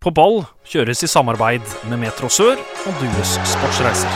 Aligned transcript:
På 0.00 0.08
ball 0.16 0.38
kjøres 0.64 1.02
i 1.04 1.08
samarbeid 1.12 1.60
med 1.90 1.98
Metro 2.00 2.30
Sør 2.32 2.54
og 2.56 3.02
Dues 3.02 3.34
Sportsreiser. 3.50 4.14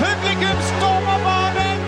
Publikum 0.00 0.64
stormer 0.66 1.20
banen! 1.22 1.84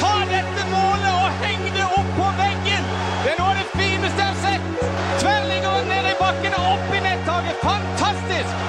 Ta 0.00 0.12
dette 0.30 0.64
målet 0.70 1.10
og 1.10 1.42
heng 1.42 1.66
det 1.74 1.84
opp 1.84 2.08
på 2.16 2.30
veggen! 2.38 2.88
Det 3.20 3.34
er 3.34 3.36
noe 3.42 3.50
av 3.50 3.60
det 3.60 3.68
fineste 3.74 4.24
jeg 4.24 4.30
har 4.30 4.40
sett! 4.46 4.88
Tverlinger 5.20 5.84
ned 5.92 6.10
i 6.14 6.16
bakken 6.22 6.56
og 6.56 6.72
opp 6.72 6.88
i 6.88 7.04
nettaket. 7.04 7.62
Fantastisk! 7.68 8.66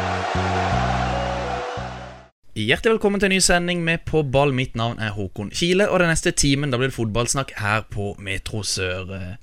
Hjertelig 2.67 2.97
velkommen 2.97 3.23
til 3.23 3.31
en 3.31 3.37
ny 3.37 3.41
sending 3.47 3.87
med 3.87 4.03
På 4.11 4.27
ball. 4.27 4.51
Mitt 4.59 4.75
navn 4.75 4.99
er 4.99 5.15
Håkon 5.15 5.55
Kile, 5.55 5.87
og 5.87 6.03
den 6.03 6.11
neste 6.11 6.35
timen 6.35 6.75
da 6.75 6.83
blir 6.83 6.91
det 6.91 6.99
fotballsnakk 6.99 7.55
her 7.63 7.87
på 7.95 8.17
Metro 8.19 8.59
Sør. 8.67 9.07
Eh, 9.07 9.37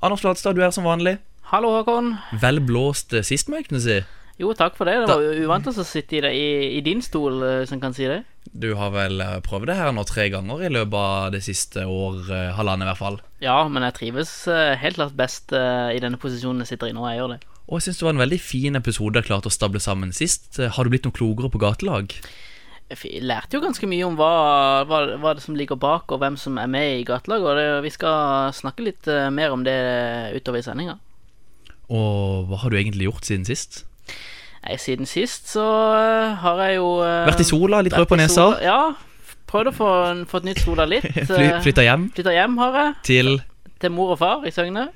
Anders 0.00 0.24
Flatstad, 0.24 0.56
du 0.56 0.64
er 0.64 0.72
som 0.72 0.88
vanlig. 0.88 1.20
Hallo, 1.50 1.72
Håkon. 1.74 2.12
Vel 2.38 2.60
blåst 2.62 3.10
eh, 3.10 3.24
sist, 3.26 3.48
må 3.50 3.58
jeg 3.58 3.64
kunne 3.66 3.82
si. 3.82 3.96
Jo, 4.38 4.52
takk 4.54 4.76
for 4.78 4.86
det. 4.86 5.00
Det 5.02 5.08
var 5.10 5.18
da... 5.18 5.32
uvant 5.42 5.66
å 5.66 5.72
sitte 5.82 6.14
i, 6.14 6.20
det, 6.22 6.30
i, 6.38 6.50
i 6.76 6.82
din 6.86 7.00
stol, 7.02 7.40
som 7.42 7.56
hvis 7.64 7.72
en 7.74 7.82
kan 7.82 7.96
si 7.96 8.06
det. 8.06 8.20
Du 8.54 8.68
har 8.78 8.92
vel 8.94 9.18
eh, 9.24 9.40
prøvd 9.42 9.66
det 9.66 9.76
her 9.80 9.90
nå 9.96 10.04
tre 10.06 10.28
ganger 10.30 10.62
i 10.62 10.70
løpet 10.70 10.94
av 10.94 11.32
det 11.34 11.42
siste 11.42 11.82
år, 11.90 12.20
eh, 12.30 12.52
halvannet 12.54 12.86
i 12.86 12.90
hvert 12.92 13.00
fall. 13.02 13.18
Ja, 13.42 13.56
men 13.66 13.82
jeg 13.88 13.96
trives 13.98 14.30
eh, 14.46 14.76
helt 14.78 15.00
klart 15.00 15.18
best 15.18 15.50
eh, 15.50 15.90
i 15.96 15.98
denne 16.02 16.22
posisjonen 16.22 16.62
jeg 16.62 16.76
sitter 16.76 16.92
i 16.92 16.94
nå. 16.94 17.02
Jeg 17.10 17.18
gjør 17.18 17.34
det. 17.34 17.40
Og 17.66 17.76
jeg 17.80 17.88
syns 17.88 17.98
det 17.98 18.06
var 18.06 18.14
en 18.14 18.24
veldig 18.24 18.40
fin 18.46 18.78
episode 18.78 19.18
jeg 19.18 19.30
klarte 19.32 19.50
å 19.50 19.58
stable 19.58 19.82
sammen 19.82 20.14
sist. 20.14 20.52
Eh, 20.62 20.70
Har 20.70 20.86
du 20.86 20.94
blitt 20.94 21.10
noe 21.10 21.18
klokere 21.18 21.50
på 21.50 21.64
gatelag? 21.66 22.14
Jeg 22.94 23.26
lærte 23.26 23.58
jo 23.58 23.66
ganske 23.66 23.90
mye 23.90 24.06
om 24.06 24.14
hva, 24.18 24.32
hva, 24.86 25.04
hva 25.18 25.34
det 25.34 25.42
som 25.42 25.58
ligger 25.58 25.78
bak, 25.82 26.10
og 26.14 26.22
hvem 26.22 26.38
som 26.38 26.62
er 26.62 26.70
med 26.70 27.02
i 27.02 27.04
gatelaget. 27.10 27.50
Og 27.50 27.58
det, 27.58 27.68
vi 27.90 27.94
skal 27.98 28.54
snakke 28.54 28.86
litt 28.86 29.10
eh, 29.10 29.28
mer 29.34 29.58
om 29.58 29.66
det 29.66 29.80
utover 30.38 30.62
i 30.62 30.66
sendinga. 30.70 31.00
Og 31.90 32.46
hva 32.48 32.60
har 32.62 32.70
du 32.72 32.78
egentlig 32.78 33.08
gjort 33.08 33.26
siden 33.26 33.44
sist? 33.48 33.82
Nei, 34.60 34.76
Siden 34.78 35.08
sist 35.08 35.48
så 35.48 35.64
eh, 35.96 36.34
har 36.42 36.58
jeg 36.66 36.76
jo 36.76 36.88
eh, 37.02 37.26
Vært 37.30 37.40
i 37.42 37.48
sola, 37.48 37.80
litt 37.82 37.96
rød 37.96 38.08
på 38.10 38.18
nesa. 38.20 38.50
Ja. 38.62 38.80
Prøvd 39.50 39.70
å 39.70 39.74
få, 39.74 39.90
få 40.30 40.40
et 40.42 40.48
nytt 40.50 40.60
sola 40.62 40.84
litt. 40.86 41.06
Fly, 41.30 41.46
eh, 41.48 41.60
flytta 41.64 41.82
hjem 41.86 42.10
Flytta 42.14 42.34
hjem, 42.36 42.58
har 42.60 42.76
jeg. 42.82 42.96
til 43.08 43.38
til 43.80 43.94
mor 43.96 44.10
og 44.12 44.18
far 44.20 44.42
i 44.44 44.50
Søgne. 44.52 44.90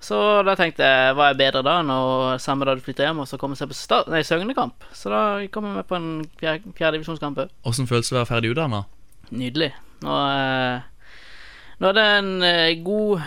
Så 0.00 0.16
da 0.46 0.54
tenkte 0.56 0.84
jeg 0.88 1.12
hva 1.16 1.26
er 1.32 1.36
bedre 1.36 1.60
da 1.64 1.74
enn 1.82 1.90
å 1.92 2.36
samme 2.40 2.64
dag 2.68 2.78
du 2.78 2.84
flytter 2.84 3.04
hjem 3.08 3.18
og 3.20 3.28
så 3.28 3.36
komme 3.40 3.56
seg 3.58 3.68
på 3.68 3.76
start, 3.76 4.08
nei, 4.12 4.22
Søgne-kamp. 4.24 4.86
Så 4.96 5.12
da 5.12 5.20
kom 5.52 5.66
jeg 5.68 5.76
med 5.76 5.86
på 5.88 5.96
en 5.98 6.08
fjerde, 6.40 6.94
divisjonskamp. 6.96 7.42
òg. 7.44 7.52
Åssen 7.68 7.88
føles 7.88 8.08
det 8.08 8.16
å 8.16 8.22
være 8.22 8.30
ferdig 8.30 8.52
utdanna? 8.54 8.82
Nydelig. 9.36 9.68
Nå, 10.04 10.16
eh, 10.32 11.12
nå 11.82 11.90
er 11.90 11.96
det 11.98 12.06
en 12.16 12.30
eh, 12.48 12.72
god, 12.86 13.24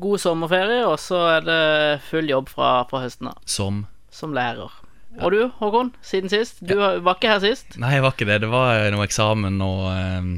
god 0.00 0.22
sommerferie, 0.22 0.82
og 0.86 0.98
så 1.02 1.20
er 1.36 1.46
det 1.46 1.62
full 2.08 2.28
jobb 2.30 2.50
fra, 2.52 2.82
fra 2.90 3.04
høsten 3.04 3.30
av 3.32 3.38
Som 3.48 3.86
som 4.18 4.34
lærer. 4.36 4.72
Og 5.18 5.32
du, 5.34 5.40
Håkon, 5.58 5.92
siden 6.04 6.30
sist? 6.30 6.60
Du 6.62 6.76
var 6.78 7.16
ikke 7.16 7.32
her 7.32 7.40
sist. 7.42 7.78
Nei, 7.80 7.96
jeg 7.96 8.04
var 8.04 8.14
ikke 8.14 8.28
det. 8.28 8.42
Det 8.44 8.50
var 8.52 8.76
eh, 8.76 8.90
noe 8.94 9.06
eksamen 9.06 9.56
og 9.64 9.88
eh, 9.90 10.28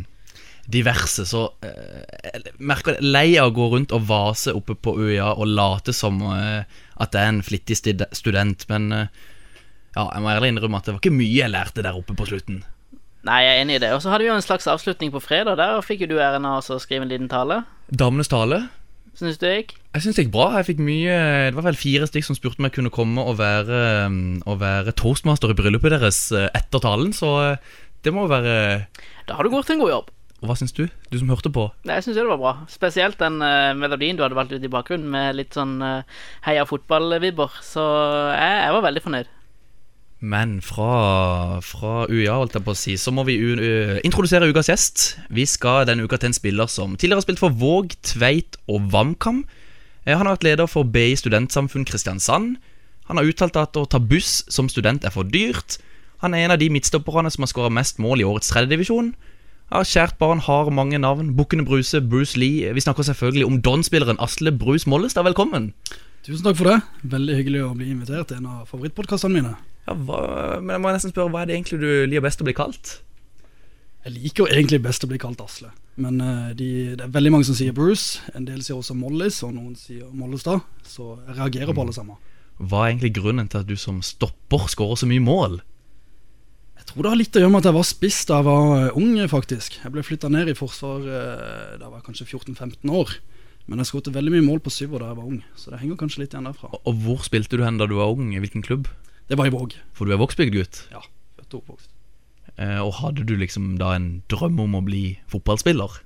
diverse. 0.73 1.27
Så 1.29 1.43
eh, 1.67 2.31
jeg 2.31 2.55
merker 2.57 2.97
det 2.97 3.11
lei 3.11 3.35
av 3.41 3.51
å 3.51 3.57
gå 3.59 3.69
rundt 3.75 3.95
og 3.97 4.07
vase 4.09 4.55
oppe 4.57 4.77
på 4.79 4.95
UiA 4.97 5.35
og 5.35 5.51
late 5.51 5.95
som 5.97 6.23
eh, 6.33 6.63
at 7.01 7.17
jeg 7.17 7.21
er 7.21 7.35
en 7.35 7.45
flittig 7.45 7.81
student. 7.81 8.65
Men 8.73 8.89
eh, 8.97 9.23
ja, 9.97 10.07
jeg 10.07 10.25
må 10.25 10.33
ærlig 10.33 10.55
innrømme 10.55 10.81
at 10.81 10.89
det 10.89 10.97
var 10.97 11.03
ikke 11.03 11.19
mye 11.19 11.35
jeg 11.35 11.53
lærte 11.53 11.85
der 11.85 11.99
oppe 11.99 12.17
på 12.17 12.31
slutten. 12.31 12.63
Nei, 13.29 13.43
jeg 13.45 13.53
er 13.53 13.63
enig 13.67 13.77
i 13.77 13.83
det. 13.83 13.93
Og 13.93 14.01
så 14.01 14.15
hadde 14.15 14.25
vi 14.25 14.31
jo 14.31 14.39
en 14.39 14.47
slags 14.47 14.71
avslutning 14.71 15.13
på 15.13 15.21
fredag. 15.21 15.61
Der 15.61 15.85
fikk 15.85 16.07
jo 16.07 16.15
du 16.15 16.21
æren 16.23 16.47
av 16.49 16.63
å 16.63 16.81
skrive 16.81 17.05
en 17.05 17.13
liten 17.13 17.29
tale. 17.29 17.67
Damenes 17.93 18.33
tale. 18.33 18.63
Syns 19.19 19.41
du 19.41 19.45
det 19.47 19.55
gikk? 19.57 19.75
Jeg 19.91 20.05
synes 20.05 20.17
det 20.17 20.25
gikk 20.25 20.35
bra. 20.35 20.47
Jeg 20.59 20.69
fikk 20.71 20.81
mye 20.87 21.17
Det 21.51 21.57
var 21.57 21.67
vel 21.67 21.79
fire 21.79 22.07
stykk 22.09 22.29
som 22.29 22.39
spurte 22.39 22.63
om 22.63 22.69
jeg 22.69 22.77
kunne 22.77 22.95
komme 22.95 23.25
og 23.27 23.41
være, 23.41 23.81
mm, 24.13 24.47
og 24.47 24.61
være 24.63 24.95
toastmaster 24.99 25.53
i 25.53 25.59
bryllupet 25.59 25.97
deres 25.97 26.23
eh, 26.37 26.49
etter 26.57 26.83
talen, 26.85 27.13
så 27.17 27.35
eh, 27.43 27.77
det 28.05 28.15
må 28.15 28.25
jo 28.25 28.33
være 28.33 28.55
Da 29.29 29.37
har 29.37 29.45
du 29.45 29.53
gjort 29.53 29.71
en 29.75 29.83
god 29.83 29.95
jobb. 29.95 30.15
Og 30.41 30.49
Hva 30.49 30.57
syns 30.57 30.73
du? 30.73 30.87
Du 31.13 31.19
som 31.21 31.29
hørte 31.29 31.53
på? 31.53 31.67
Nei, 31.85 31.99
Jeg 31.99 32.07
syns 32.07 32.17
det 32.17 32.25
var 32.31 32.41
bra. 32.41 32.55
Spesielt 32.73 33.19
den 33.21 33.43
uh, 33.45 33.77
melodien 33.77 34.17
du 34.17 34.23
hadde 34.25 34.39
valgt 34.39 34.55
ut 34.55 34.65
i 34.65 34.73
bakgrunnen, 34.73 35.11
med 35.13 35.37
litt 35.37 35.53
sånn 35.53 35.75
uh, 35.85 36.01
heia 36.47 36.65
fotball-vibber. 36.65 37.59
Så 37.61 37.85
jeg, 38.33 38.55
jeg 38.65 38.73
var 38.79 38.87
veldig 38.87 39.03
fornøyd. 39.05 39.29
Men 40.21 40.59
fra, 40.61 41.61
fra 41.65 42.05
UiA, 42.11 42.35
holdt 42.37 42.59
jeg 42.59 42.65
på 42.67 42.75
å 42.75 42.77
si, 42.77 42.97
så 43.01 43.13
må 43.15 43.25
vi 43.25 43.39
introdusere 44.05 44.51
ukas 44.53 44.69
gjest. 44.69 45.05
Vi 45.33 45.47
skal 45.49 45.87
denne 45.89 46.05
uka 46.05 46.19
til 46.21 46.29
en 46.29 46.37
spiller 46.37 46.69
som 46.69 46.93
tidligere 46.93 47.23
har 47.23 47.25
spilt 47.25 47.41
for 47.41 47.57
Våg, 47.57 47.95
Tveit 48.05 48.59
og 48.69 48.91
VamKam. 48.93 49.47
Eh, 50.05 50.13
Han 50.13 50.27
har 50.27 50.37
vært 50.37 50.45
leder 50.45 50.69
for 50.69 50.85
BI 50.85 51.15
Studentsamfunn 51.17 51.89
Kristiansand. 51.89 52.59
Han 53.09 53.17
har 53.17 53.25
uttalt 53.25 53.57
at 53.57 53.77
å 53.81 53.89
ta 53.89 53.99
buss 53.99 54.45
som 54.53 54.69
student 54.69 55.05
er 55.09 55.15
for 55.15 55.25
dyrt. 55.25 55.79
Han 56.21 56.35
er 56.37 56.45
en 56.45 56.53
av 56.53 56.61
de 56.61 56.69
midtstopperne 56.69 57.33
som 57.33 57.43
har 57.43 57.49
skåra 57.49 57.73
mest 57.73 57.99
mål 57.99 58.21
i 58.21 58.29
årets 58.29 58.53
tredjedivisjon. 58.53 59.15
Kjært 59.73 60.19
barn 60.19 60.43
har 60.45 60.69
mange 60.75 60.99
navn. 61.01 61.33
Bukkene 61.33 61.65
Bruse, 61.65 62.03
Bruce 62.03 62.37
Lee. 62.37 62.69
Vi 62.75 62.85
snakker 62.85 63.07
selvfølgelig 63.09 63.47
om 63.47 63.61
Don-spilleren 63.63 64.21
Asle 64.21 64.53
Brus 64.53 64.85
Mollestad. 64.85 65.25
Velkommen. 65.25 65.73
Tusen 66.27 66.45
takk 66.45 66.59
for 66.61 66.69
det. 66.69 66.81
Veldig 67.09 67.37
hyggelig 67.39 67.65
å 67.65 67.75
bli 67.79 67.89
invitert 67.95 68.29
til 68.29 68.43
en 68.43 68.51
av 68.51 68.67
favorittpodkastene 68.69 69.41
mine. 69.41 69.55
Ja, 69.91 69.97
hva, 70.07 70.19
men 70.63 70.77
jeg 70.77 70.83
må 70.85 70.91
nesten 70.95 71.11
spørre, 71.11 71.33
Hva 71.35 71.43
er 71.43 71.51
det 71.51 71.57
egentlig 71.57 71.81
du 71.83 71.89
liker 72.07 72.23
best 72.23 72.43
å 72.43 72.47
bli 72.47 72.55
kalt? 72.55 73.01
Jeg 74.07 74.15
liker 74.15 74.47
jo 74.47 74.53
egentlig 74.55 74.79
best 74.81 75.05
å 75.05 75.09
bli 75.11 75.19
kalt 75.21 75.43
Asle, 75.45 75.75
men 76.01 76.23
eh, 76.25 76.53
de, 76.57 76.69
det 76.97 77.05
er 77.05 77.11
veldig 77.13 77.33
mange 77.35 77.45
som 77.45 77.57
sier 77.59 77.75
Bruce. 77.77 78.23
En 78.33 78.47
del 78.49 78.63
sier 78.65 78.79
også 78.79 78.95
Mollis, 78.97 79.43
og 79.45 79.53
noen 79.53 79.75
sier 79.77 80.07
Mollestad. 80.17 80.63
Så 80.89 81.19
jeg 81.27 81.37
reagerer 81.37 81.77
på 81.77 81.85
alle 81.85 81.93
sammen. 81.93 82.17
Hva 82.61 82.87
er 82.87 82.95
egentlig 82.95 83.13
grunnen 83.19 83.51
til 83.51 83.61
at 83.61 83.69
du 83.69 83.75
som 83.77 83.99
stopper 84.05 84.71
skårer 84.73 85.03
så 85.03 85.09
mye 85.11 85.21
mål? 85.21 85.59
Jeg 86.81 86.89
tror 86.89 87.05
det 87.05 87.13
har 87.13 87.21
litt 87.21 87.37
å 87.37 87.43
gjøre 87.43 87.53
med 87.53 87.61
at 87.61 87.69
jeg 87.69 87.77
var 87.77 87.89
spiss 87.91 88.23
da 88.31 88.39
jeg 88.41 88.49
var 88.49 88.73
eh, 88.79 88.97
ung, 89.03 89.13
faktisk. 89.35 89.77
Jeg 89.83 89.93
ble 89.93 90.07
flytta 90.07 90.33
ned 90.33 90.49
i 90.49 90.57
forsvar 90.57 91.05
eh, 91.05 91.77
da 91.77 91.85
jeg 91.85 91.93
var 91.99 92.07
kanskje 92.07 92.31
14-15 92.31 92.97
år. 93.03 93.15
Men 93.69 93.83
jeg 93.83 93.91
skåret 93.91 94.09
veldig 94.17 94.33
mye 94.39 94.47
mål 94.49 94.65
på 94.65 94.73
syver 94.73 95.05
da 95.05 95.13
jeg 95.13 95.21
var 95.21 95.29
ung, 95.29 95.45
så 95.61 95.75
det 95.75 95.83
henger 95.83 96.01
kanskje 96.01 96.25
litt 96.25 96.33
igjen 96.33 96.49
derfra. 96.49 96.73
Og 96.81 97.05
hvor 97.05 97.21
spilte 97.27 97.61
du 97.61 97.67
hen 97.67 97.77
da 97.79 97.87
du 97.87 97.99
var 98.01 98.17
ung? 98.17 98.33
I 98.33 98.41
hvilken 98.41 98.65
klubb? 98.65 98.89
Det 99.31 99.39
var 99.39 99.47
i 99.47 99.55
Våg. 99.55 99.77
For 99.95 100.09
du 100.09 100.15
er 100.15 100.19
Vågsbygd-gutt. 100.19 100.85
Ja, 100.91 101.05
født 101.39 101.55
og 101.55 101.61
oppvokst. 101.63 101.91
Eh, 102.57 102.81
og 102.83 102.97
hadde 102.99 103.23
du 103.29 103.37
liksom 103.39 103.77
da 103.79 103.93
en 103.95 104.09
drøm 104.33 104.59
om 104.65 104.75
å 104.75 104.83
bli 104.83 105.05
fotballspiller? 105.31 106.01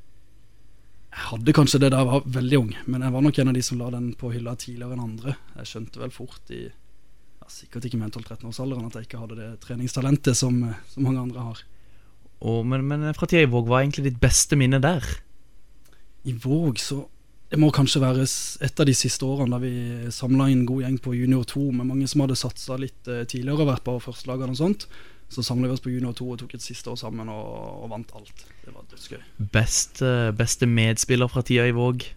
Jeg 1.15 1.29
hadde 1.31 1.55
kanskje 1.57 1.81
det 1.81 1.93
da 1.95 2.03
jeg 2.03 2.11
var 2.11 2.27
veldig 2.37 2.59
ung, 2.61 2.73
men 2.91 3.07
jeg 3.07 3.15
var 3.15 3.25
nok 3.25 3.39
en 3.41 3.51
av 3.53 3.57
de 3.57 3.63
som 3.65 3.81
la 3.81 3.89
den 3.95 4.11
på 4.21 4.33
hylla 4.35 4.53
tidligere 4.61 4.99
enn 4.99 5.07
andre. 5.07 5.37
Jeg 5.63 5.71
skjønte 5.71 6.03
vel 6.03 6.13
fort 6.13 6.53
i 6.53 6.67
ja, 6.67 7.49
sikkert 7.49 7.89
ikke 7.89 8.03
med 8.03 8.13
12-13-årsalderen 8.13 8.91
at 8.91 8.99
jeg 8.99 9.09
ikke 9.09 9.23
hadde 9.23 9.39
det 9.41 9.49
treningstalentet 9.65 10.37
som, 10.37 10.61
eh, 10.69 10.85
som 10.93 11.09
mange 11.09 11.25
andre 11.25 11.49
har. 11.49 11.65
Oh, 12.45 12.61
men, 12.67 12.85
men 12.91 13.09
fra 13.17 13.31
tida 13.31 13.47
i 13.47 13.51
Våg, 13.51 13.71
hva 13.71 13.81
er 13.81 13.87
egentlig 13.87 14.11
ditt 14.11 14.21
beste 14.21 14.59
minne 14.61 14.83
der? 14.85 15.07
I 16.29 16.37
Våg 16.45 16.77
så 16.83 17.07
Det 17.55 17.61
må 17.63 17.69
kanskje 17.71 18.01
være 18.03 18.25
et 18.67 18.81
av 18.83 18.87
de 18.89 18.93
siste 18.99 19.23
årene 19.23 19.55
da 19.55 19.61
vi 19.63 20.11
samla 20.11 20.49
en 20.51 20.65
god 20.67 20.81
gjeng 20.83 20.97
på 21.05 21.13
junior 21.15 21.45
2 21.47 21.61
med 21.79 21.87
mange 21.87 22.09
som 22.11 22.25
hadde 22.25 22.35
satsa 22.35 22.75
litt 22.83 23.07
eh, 23.07 23.21
tidligere 23.31 23.63
og 23.63 23.69
vært 23.69 23.85
på 23.87 23.93
førstelagene 24.03 24.57
og 24.57 24.59
sånt. 24.59 24.87
Så 25.31 25.45
samla 25.47 25.69
vi 25.71 25.77
oss 25.77 25.85
på 25.85 25.93
junior 25.93 26.17
2 26.19 26.27
og 26.33 26.41
tok 26.41 26.57
et 26.59 26.65
siste 26.65 26.91
år 26.91 26.99
sammen 26.99 27.31
og, 27.31 27.53
og 27.85 27.93
vant 27.93 28.11
alt. 28.19 28.43
Det 28.65 28.75
var 28.75 28.89
dødsgøy. 28.91 29.23
Beste, 29.55 30.11
beste 30.35 30.67
medspiller 30.67 31.31
fra 31.31 31.45
tida 31.47 31.69
i 31.71 31.77
Våg? 31.77 32.09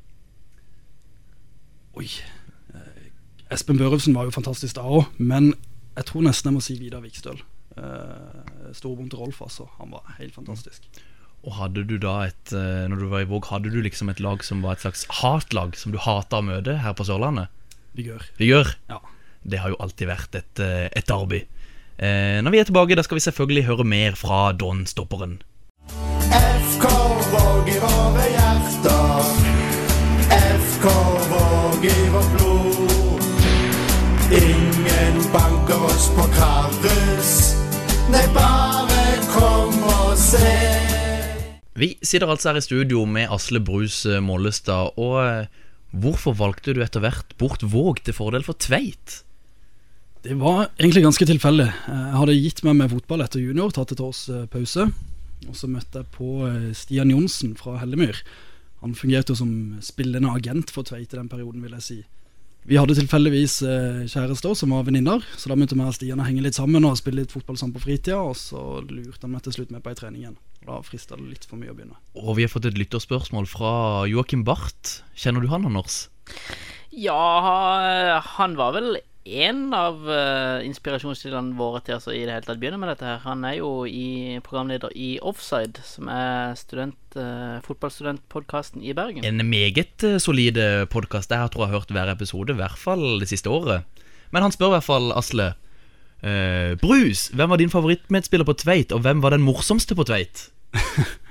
Oi. 2.01 2.09
Eh, 2.73 3.05
Espen 3.53 3.77
Børufsen 3.77 4.17
var 4.17 4.25
jo 4.25 4.33
fantastisk 4.33 4.79
da 4.79 4.87
òg, 4.89 5.11
men 5.21 5.51
jeg 5.99 6.09
tror 6.09 6.25
nesten 6.25 6.49
jeg 6.49 6.57
må 6.57 6.65
si 6.65 6.79
Vidar 6.81 7.05
Vikstøl. 7.05 7.45
Eh, 7.77 8.73
Storebroren 8.73 9.13
til 9.13 9.21
Rolf, 9.21 9.45
altså. 9.45 9.69
Han 9.77 9.93
var 9.93 10.17
helt 10.17 10.33
fantastisk. 10.33 10.89
Og 11.45 11.53
hadde 11.59 11.83
du 11.87 11.97
da 12.01 12.15
et 12.27 12.53
eh, 12.55 12.87
Når 12.89 13.03
du 13.03 13.05
var 13.11 13.23
i 13.23 13.29
Våg, 13.29 13.45
hadde 13.51 13.71
du 13.71 13.77
liksom 13.83 14.09
et 14.11 14.19
lag 14.23 14.43
som 14.43 14.63
var 14.65 14.77
et 14.77 14.85
slags 14.85 15.05
hatlag, 15.21 15.77
som 15.77 15.93
du 15.93 15.99
hata 16.01 16.41
å 16.41 16.45
møte 16.45 16.79
her 16.83 16.95
på 16.97 17.05
Sørlandet? 17.07 17.53
Vigør. 17.97 18.25
Vigør? 18.37 18.73
Ja. 18.89 18.99
Det 19.47 19.61
har 19.61 19.71
jo 19.71 19.79
alltid 19.79 20.09
vært 20.09 20.35
et, 20.35 20.59
eh, 20.59 20.89
et 20.91 21.07
derby. 21.07 21.45
Eh, 21.97 22.41
når 22.43 22.51
vi 22.51 22.59
er 22.59 22.67
tilbake, 22.69 22.95
da 22.95 23.05
skal 23.05 23.17
vi 23.17 23.25
selvfølgelig 23.25 23.63
høre 23.65 23.85
mer 23.87 24.17
fra 24.19 24.51
Don-stopperen. 24.53 25.39
FK 26.37 26.85
Våg 27.31 27.71
i 27.73 27.79
våre 27.81 28.25
hjerter. 28.35 29.31
FK 30.29 30.85
Våg 31.31 31.87
i 31.89 32.09
vårt 32.13 32.31
blod. 32.35 33.23
Ingen 34.37 35.21
banker 35.33 35.85
oss 35.89 36.09
på 36.13 36.27
Karus. 36.37 37.31
Nei, 38.11 38.27
bare 38.35 39.05
kom 39.33 39.83
og 39.83 40.17
se. 40.17 40.76
Vi 41.77 41.91
sitter 42.01 42.25
altså 42.25 42.49
her 42.49 42.57
i 42.57 42.65
studio 42.65 43.03
med 43.05 43.29
Asle 43.29 43.59
Brus 43.61 43.99
eh, 44.09 44.17
Mollestad. 44.23 44.95
Og 44.97 45.17
eh, 45.21 45.65
hvorfor 45.93 46.33
valgte 46.39 46.73
du 46.73 46.81
etter 46.81 47.03
hvert 47.03 47.35
bort 47.37 47.61
Våg 47.61 48.01
til 48.01 48.17
fordel 48.17 48.45
for 48.47 48.57
Tveit? 48.57 49.19
Det 50.25 50.33
var 50.41 50.71
egentlig 50.79 51.05
ganske 51.05 51.27
tilfeldig. 51.29 51.67
Jeg 51.69 52.17
hadde 52.17 52.39
gitt 52.39 52.63
meg 52.65 52.79
med 52.79 52.95
fotball 52.95 53.21
etter 53.21 53.43
junior, 53.43 53.69
tatt 53.75 53.93
et 53.93 54.01
års 54.01 54.23
eh, 54.33 54.47
pause. 54.49 54.87
Og 55.45 55.53
så 55.53 55.69
møtte 55.69 56.01
jeg 56.01 56.09
på 56.15 56.49
Stian 56.73 57.13
Johnsen 57.13 57.53
fra 57.59 57.75
Hellemyr. 57.77 58.23
Han 58.81 58.97
fungerte 58.97 59.35
jo 59.35 59.43
som 59.43 59.53
spillende 59.85 60.33
agent 60.33 60.73
for 60.73 60.87
Tveit 60.87 61.13
i 61.13 61.19
den 61.19 61.29
perioden, 61.29 61.61
vil 61.61 61.77
jeg 61.77 61.85
si. 61.85 61.99
Vi 62.67 62.81
hadde 62.81 62.97
tilfeldigvis 62.97 63.61
kjærester 64.11 64.57
som 64.57 64.73
var 64.73 64.89
venninner, 64.89 65.21
så 65.37 65.47
da 65.47 65.55
begynte 65.55 65.77
vi 65.77 65.85
og 65.85 65.95
Stian 65.95 66.19
å 66.19 66.25
henge 66.25 66.41
litt 66.43 66.57
sammen 66.57 66.89
og 66.89 66.97
spille 66.99 67.21
litt 67.21 67.31
fotball 67.31 67.61
sammen 67.61 67.77
på 67.77 67.85
fritida, 67.85 68.17
og 68.17 68.35
så 68.35 68.81
lurte 68.81 69.21
han 69.21 69.37
meg 69.37 69.45
til 69.45 69.59
slutt 69.59 69.71
med 69.71 69.85
på 69.85 69.93
ei 69.93 70.01
trening 70.01 70.25
igjen. 70.25 70.39
Da 70.67 70.81
frista 70.83 71.15
det 71.15 71.29
litt 71.31 71.45
for 71.47 71.59
mye 71.59 71.71
å 71.71 71.77
begynne. 71.77 71.99
Og 72.19 72.35
vi 72.37 72.43
har 72.43 72.51
fått 72.51 72.67
et 72.67 72.79
lytterspørsmål 72.79 73.47
fra 73.47 73.71
Joakim 74.11 74.43
Barth. 74.47 75.01
Kjenner 75.15 75.43
du 75.43 75.47
han, 75.51 75.67
Anders? 75.69 76.07
Ja, 76.91 78.19
han 78.35 78.57
var 78.59 78.75
vel 78.75 78.97
en 79.27 79.73
av 79.75 79.99
uh, 80.07 80.63
inspirasjonskildene 80.65 81.55
våre 81.59 81.81
til 81.83 81.97
altså, 81.97 82.13
i 82.15 82.23
det 82.23 82.33
hele 82.33 82.45
tatt 82.45 82.59
begynne 82.61 82.79
med 82.79 82.91
dette. 82.93 83.05
her 83.05 83.23
Han 83.25 83.43
er 83.47 83.57
jo 83.59 83.71
i 83.87 84.39
programleder 84.45 84.93
i 84.95 85.17
Offside, 85.19 85.83
som 85.85 86.09
er 86.11 86.55
student, 86.59 86.99
uh, 87.19 87.59
fotballstudentpodkasten 87.67 88.83
i 88.83 88.95
Bergen. 88.97 89.25
En 89.27 89.43
meget 89.49 90.03
eh, 90.07 90.19
solide 90.23 90.87
podkast. 90.91 91.31
Jeg 91.31 91.53
tror 91.53 91.65
jeg 91.65 91.73
har 91.73 91.81
hørt 91.81 91.95
hver 91.95 92.11
episode, 92.13 92.55
i 92.55 92.61
hvert 92.61 92.79
fall 92.79 93.19
det 93.21 93.29
siste 93.31 93.51
året. 93.51 93.87
Men 94.31 94.47
han 94.47 94.55
spør 94.55 94.73
i 94.73 94.77
hvert 94.77 94.87
fall, 94.87 95.11
Asle. 95.15 95.53
Uh, 96.23 96.73
Brus, 96.81 97.27
hvem 97.35 97.51
var 97.51 97.61
din 97.61 97.73
favorittmedspiller 97.73 98.47
på 98.47 98.57
Tveit, 98.63 98.95
og 98.95 99.03
hvem 99.05 99.21
var 99.23 99.35
den 99.35 99.45
morsomste 99.45 99.95
på 99.95 100.07
Tveit? 100.07 100.47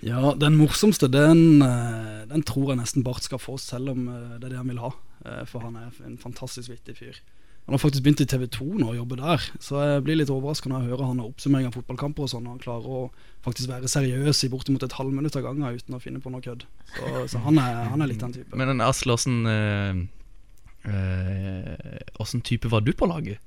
Ja, 0.00 0.32
den 0.32 0.56
morsomste, 0.56 1.08
den, 1.12 1.60
eh, 1.60 2.22
den 2.30 2.42
tror 2.48 2.72
jeg 2.72 2.80
nesten 2.80 3.04
Bart 3.04 3.26
skal 3.26 3.40
få, 3.40 3.58
selv 3.60 3.92
om 3.92 4.06
eh, 4.08 4.38
det 4.38 4.48
er 4.48 4.54
det 4.54 4.60
han 4.62 4.70
vil 4.72 4.80
ha. 4.80 4.94
Eh, 5.26 5.42
For 5.48 5.60
han 5.60 5.76
er 5.76 5.90
en 6.06 6.16
fantastisk 6.20 6.72
vittig 6.72 6.96
fyr. 6.96 7.18
Han 7.66 7.76
har 7.76 7.82
faktisk 7.82 8.02
begynt 8.06 8.22
i 8.24 8.26
TV 8.26 8.46
2 8.48 8.64
nå 8.80 8.86
og 8.88 8.96
jobber 8.96 9.20
der, 9.20 9.42
så 9.62 9.82
jeg 9.84 10.04
blir 10.06 10.16
litt 10.16 10.32
overraska 10.32 10.70
når 10.70 10.80
jeg 10.80 10.90
hører 10.90 11.10
han 11.10 11.20
har 11.20 11.28
oppsummering 11.28 11.68
av 11.68 11.76
fotballkamper 11.76 12.24
og 12.24 12.30
sånn, 12.32 12.46
og 12.48 12.56
han 12.56 12.62
klarer 12.62 12.88
å 12.88 13.02
faktisk 13.44 13.68
være 13.70 13.90
seriøs 13.92 14.40
i 14.46 14.50
bortimot 14.50 14.86
et 14.88 14.96
halvminutt 14.96 15.36
av 15.38 15.44
gangen 15.44 15.76
uten 15.76 15.98
å 15.98 16.00
finne 16.02 16.22
på 16.24 16.32
noe 16.32 16.42
kødd. 16.42 16.64
Så, 16.96 17.12
så 17.34 17.44
han, 17.44 17.60
er, 17.60 17.84
han 17.92 18.00
er 18.00 18.10
litt 18.10 18.24
den 18.24 18.34
type. 18.40 18.56
Men 18.58 18.82
Asle, 18.82 19.14
åssen 19.14 19.44
øh, 19.52 20.00
øh, 20.88 22.40
type 22.48 22.72
var 22.72 22.82
du 22.82 22.90
på 22.96 23.06
laget? 23.12 23.44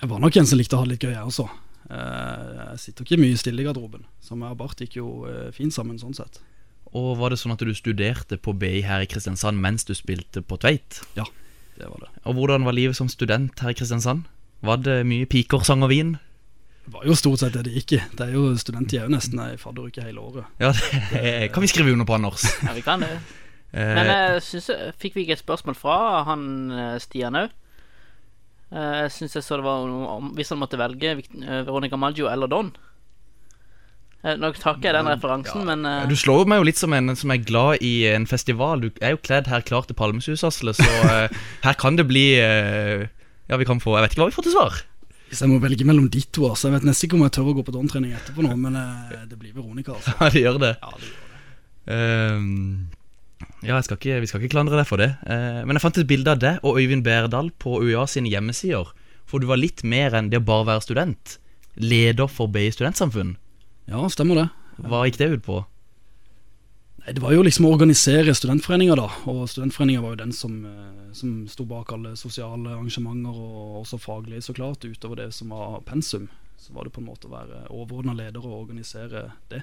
Jeg 0.00 0.12
var 0.12 0.20
nok 0.20 0.36
en 0.36 0.46
som 0.46 0.60
likte 0.60 0.76
å 0.76 0.84
ha 0.84 0.86
det 0.86 0.94
litt 0.94 1.08
gøy, 1.08 1.16
jeg 1.16 1.32
også. 1.32 1.48
Eh, 1.90 2.70
Jeg 2.70 2.78
sitter 2.84 3.04
ikke 3.06 3.18
mye 3.20 3.38
stille 3.40 3.62
i 3.62 3.66
garderoben, 3.66 4.04
så 4.22 4.36
meg 4.38 4.52
og 4.54 4.60
Bart 4.62 4.78
gikk 4.82 4.96
jo 5.00 5.08
eh, 5.26 5.50
fint 5.56 5.74
sammen 5.74 5.98
sånn 5.98 6.14
sett. 6.14 6.38
Og 6.94 7.16
var 7.20 7.30
det 7.30 7.38
sånn 7.38 7.52
at 7.54 7.62
du 7.62 7.70
studerte 7.74 8.38
på 8.42 8.54
BI 8.58 8.80
her 8.86 9.02
i 9.04 9.08
Kristiansand 9.10 9.58
mens 9.62 9.84
du 9.86 9.92
spilte 9.94 10.42
på 10.42 10.58
Tveit? 10.58 11.02
Ja, 11.18 11.26
det 11.78 11.86
var 11.90 12.02
det. 12.06 12.10
Og 12.26 12.34
hvordan 12.38 12.64
var 12.66 12.74
livet 12.74 12.98
som 12.98 13.10
student 13.10 13.58
her 13.62 13.70
i 13.74 13.78
Kristiansand? 13.78 14.24
Var 14.66 14.82
det 14.84 14.98
mye 15.08 15.26
piker, 15.30 15.62
sang 15.66 15.82
og 15.86 15.90
vin? 15.92 16.16
Det 16.84 16.94
var 16.96 17.04
jo 17.06 17.14
stort 17.14 17.38
sett 17.42 17.54
det 17.54 17.62
det 17.68 17.74
gikk 17.76 17.92
i. 17.98 18.00
Det 18.18 18.26
er 18.26 18.32
jo 18.34 18.48
studenttid 18.58 18.98
er 19.00 19.06
jo 19.06 19.14
nesten 19.14 19.38
ei 19.44 19.54
fadderuke 19.60 20.02
hele 20.02 20.22
året. 20.24 20.48
Ja, 20.62 20.72
det 21.14 21.52
kan 21.54 21.62
vi 21.62 21.70
skrive 21.70 21.92
under 21.94 22.08
på, 22.08 22.16
Anders. 22.18 22.46
Ja, 22.66 22.74
vi 22.74 22.82
kan 22.86 23.04
det. 23.06 23.12
Eh, 23.70 23.94
Men 23.94 24.10
jeg 24.10 24.42
synes, 24.42 24.70
fikk 24.98 25.14
vi 25.14 25.22
ikke 25.26 25.36
et 25.38 25.44
spørsmål 25.44 25.76
fra 25.78 25.96
han 26.26 26.42
Stian 27.02 27.38
òg? 27.38 27.52
Jeg 28.70 29.10
syns 29.10 29.34
jeg 29.34 29.42
så 29.42 29.58
det 29.58 29.66
var 29.66 29.88
hvis 30.36 30.52
han 30.52 30.60
måtte 30.60 30.78
velge 30.78 31.16
eh, 31.18 31.62
Veronica 31.66 31.98
Maggio 31.98 32.28
eller 32.30 32.50
Don. 32.50 32.68
Eh, 34.22 34.36
Nå 34.36 34.52
takker 34.54 34.90
jeg 34.90 34.96
den 34.98 35.08
referansen, 35.08 35.64
men 35.66 35.86
uh... 35.88 36.04
Du 36.10 36.14
slår 36.18 36.46
meg 36.50 36.60
jo 36.60 36.68
litt 36.68 36.80
som 36.80 36.94
en 36.94 37.14
som 37.16 37.32
er 37.32 37.40
glad 37.42 37.82
i 37.86 37.94
en 38.12 38.28
festival. 38.30 38.84
Du 38.84 39.02
er 39.02 39.16
jo 39.16 39.22
kledd 39.24 39.48
her 39.50 39.64
klar 39.66 39.88
til 39.88 39.98
Palmesus, 39.98 40.44
Asle, 40.46 40.76
så 40.76 40.86
uh, 41.06 41.42
her 41.66 41.80
kan 41.80 41.98
det 41.98 42.06
bli 42.10 42.28
uh, 42.38 43.08
Ja, 43.50 43.58
vi 43.58 43.66
kan 43.66 43.82
få 43.82 43.96
Jeg 43.96 44.06
vet 44.06 44.14
ikke 44.14 44.22
hva 44.22 44.30
vi 44.30 44.38
får 44.38 44.48
til 44.48 44.56
svar. 44.58 44.78
Hvis 45.30 45.44
jeg 45.44 45.50
må 45.50 45.60
velge 45.62 45.86
mellom 45.86 46.08
de 46.10 46.20
to, 46.26 46.48
altså, 46.50 46.68
jeg 46.68 46.76
vet 46.78 46.86
nesten 46.88 47.06
ikke 47.06 47.18
om 47.18 47.20
jeg 47.22 47.34
tør 47.36 47.50
å 47.52 47.58
gå 47.58 47.64
på 47.66 47.74
Don-trening 47.74 48.14
etterpå 48.18 48.42
nå, 48.42 48.54
men 48.58 48.78
eh, 48.80 49.26
det 49.30 49.36
blir 49.38 49.54
Veronica, 49.54 49.94
altså. 49.94 50.14
Ja, 50.18 50.30
det 50.34 50.42
gjør 50.42 50.58
det. 50.58 50.70
Ja, 50.82 50.90
det 50.98 51.06
gjør 51.06 51.20
det. 51.20 51.28
Ehm, 51.94 52.88
ja, 53.64 53.80
skal 53.84 53.98
ikke, 53.98 54.20
vi 54.22 54.28
skal 54.28 54.40
ikke 54.40 54.54
klandre 54.54 54.78
deg 54.78 54.88
for 54.88 55.00
det. 55.00 55.10
Eh, 55.28 55.60
men 55.66 55.76
jeg 55.76 55.84
fant 55.84 56.00
et 56.00 56.08
bilde 56.08 56.32
av 56.32 56.40
deg 56.40 56.60
og 56.66 56.78
Øyvind 56.80 57.04
Berdal 57.04 57.50
på 57.60 57.80
UiA 57.82 58.06
sine 58.08 58.30
hjemmesider. 58.32 58.92
For 59.28 59.42
du 59.42 59.48
var 59.50 59.60
litt 59.60 59.84
mer 59.86 60.16
enn 60.16 60.30
det 60.32 60.40
å 60.40 60.46
bare 60.46 60.68
være 60.72 60.84
student. 60.86 61.36
Leder 61.80 62.30
for 62.30 62.50
BI 62.50 62.70
studentsamfunn. 62.74 63.36
Ja, 63.90 64.02
stemmer 64.12 64.40
det. 64.40 64.48
Hva 64.88 65.04
gikk 65.06 65.20
det 65.20 65.28
ut 65.34 65.44
på? 65.46 65.58
Nei, 67.00 67.14
Det 67.14 67.22
var 67.22 67.32
jo 67.32 67.44
liksom 67.44 67.66
å 67.68 67.72
organisere 67.72 68.34
studentforeninger, 68.36 68.96
da. 68.96 69.08
Og 69.30 69.48
studentforeninger 69.48 70.02
var 70.04 70.14
jo 70.16 70.22
den 70.24 70.32
som, 70.36 70.64
eh, 70.64 71.12
som 71.12 71.46
sto 71.48 71.64
bak 71.64 71.92
alle 71.92 72.16
sosiale 72.16 72.74
arrangementer, 72.74 73.34
og 73.34 73.84
også 73.84 74.00
faglige, 74.00 74.42
så 74.42 74.54
klart. 74.54 74.84
Utover 74.84 75.16
det 75.16 75.32
som 75.34 75.48
var 75.48 75.80
pensum, 75.82 76.28
så 76.58 76.72
var 76.72 76.84
det 76.84 76.92
på 76.92 77.00
en 77.00 77.08
måte 77.08 77.28
å 77.28 77.36
være 77.36 77.68
overordna 77.70 78.16
leder 78.16 78.44
og 78.44 78.68
organisere 78.68 79.32
det. 79.48 79.62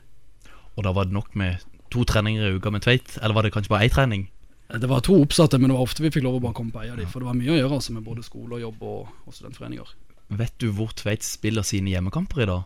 Og 0.78 0.84
da 0.84 0.92
var 0.94 1.06
det 1.06 1.14
nok 1.14 1.36
med 1.36 1.58
to 1.94 2.04
treninger 2.08 2.48
i 2.50 2.56
uka 2.58 2.72
med 2.74 2.84
Tveit? 2.86 3.18
Eller 3.22 3.34
var 3.38 3.44
det 3.48 3.54
kanskje 3.56 3.72
bare 3.74 3.88
én 3.88 3.94
trening? 3.94 4.28
Eh, 4.70 4.80
Det 4.80 4.90
var 4.90 5.00
to 5.02 5.16
oppsatte, 5.22 5.60
men 5.60 5.70
det 5.70 5.78
var 5.78 5.86
ofte 5.88 6.04
vi 6.04 6.12
fikk 6.12 6.24
lov 6.24 6.40
å 6.40 6.44
bare 6.48 6.54
komme 6.58 6.72
på 6.72 6.82
ei 6.84 6.90
av 6.92 6.98
dem. 6.98 7.08
For 7.08 7.20
det 7.24 7.28
var 7.30 7.38
mye 7.40 7.54
å 7.54 7.60
gjøre 7.62 7.78
altså, 7.80 7.94
med 7.96 8.04
både 8.04 8.24
skole 8.26 8.56
og 8.58 8.62
jobb 8.62 8.84
og, 8.84 9.08
og 9.28 9.34
studentforeninger. 9.34 9.94
Vet 10.38 10.58
du 10.60 10.72
hvor 10.76 10.92
Tveit 10.98 11.24
spiller 11.24 11.64
sine 11.64 11.94
hjemmekamper 11.94 12.44
i 12.44 12.50
dag? 12.50 12.66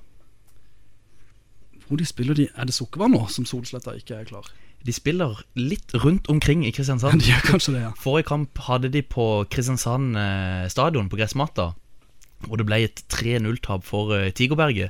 Hvor 1.87 1.99
de 1.99 2.05
spiller 2.07 2.33
de 2.37 2.47
Er 2.55 2.65
det 2.65 2.73
Sukkervann 2.73 3.11
nå, 3.11 3.25
som 3.29 3.45
Solsletta 3.45 3.93
ikke 3.99 4.15
er 4.21 4.25
klar? 4.29 4.47
De 4.81 4.93
spiller 4.95 5.43
litt 5.59 5.93
rundt 5.93 6.25
omkring 6.31 6.63
i 6.65 6.71
Kristiansand. 6.73 7.19
De 7.21 7.29
gjør 7.29 7.43
kanskje 7.51 7.73
det, 7.75 7.81
ja. 7.83 7.91
Forrige 8.01 8.25
kamp 8.31 8.57
hadde 8.65 8.89
de 8.89 9.03
på 9.05 9.25
Kristiansand 9.53 10.17
eh, 10.17 10.65
stadion 10.73 11.09
på 11.11 11.19
gressmatta, 11.19 11.73
Og 12.49 12.57
det 12.57 12.65
ble 12.65 12.79
et 12.87 13.03
3-0-tap 13.13 13.83
for 13.85 14.15
eh, 14.17 14.31
Tigerberget. 14.33 14.89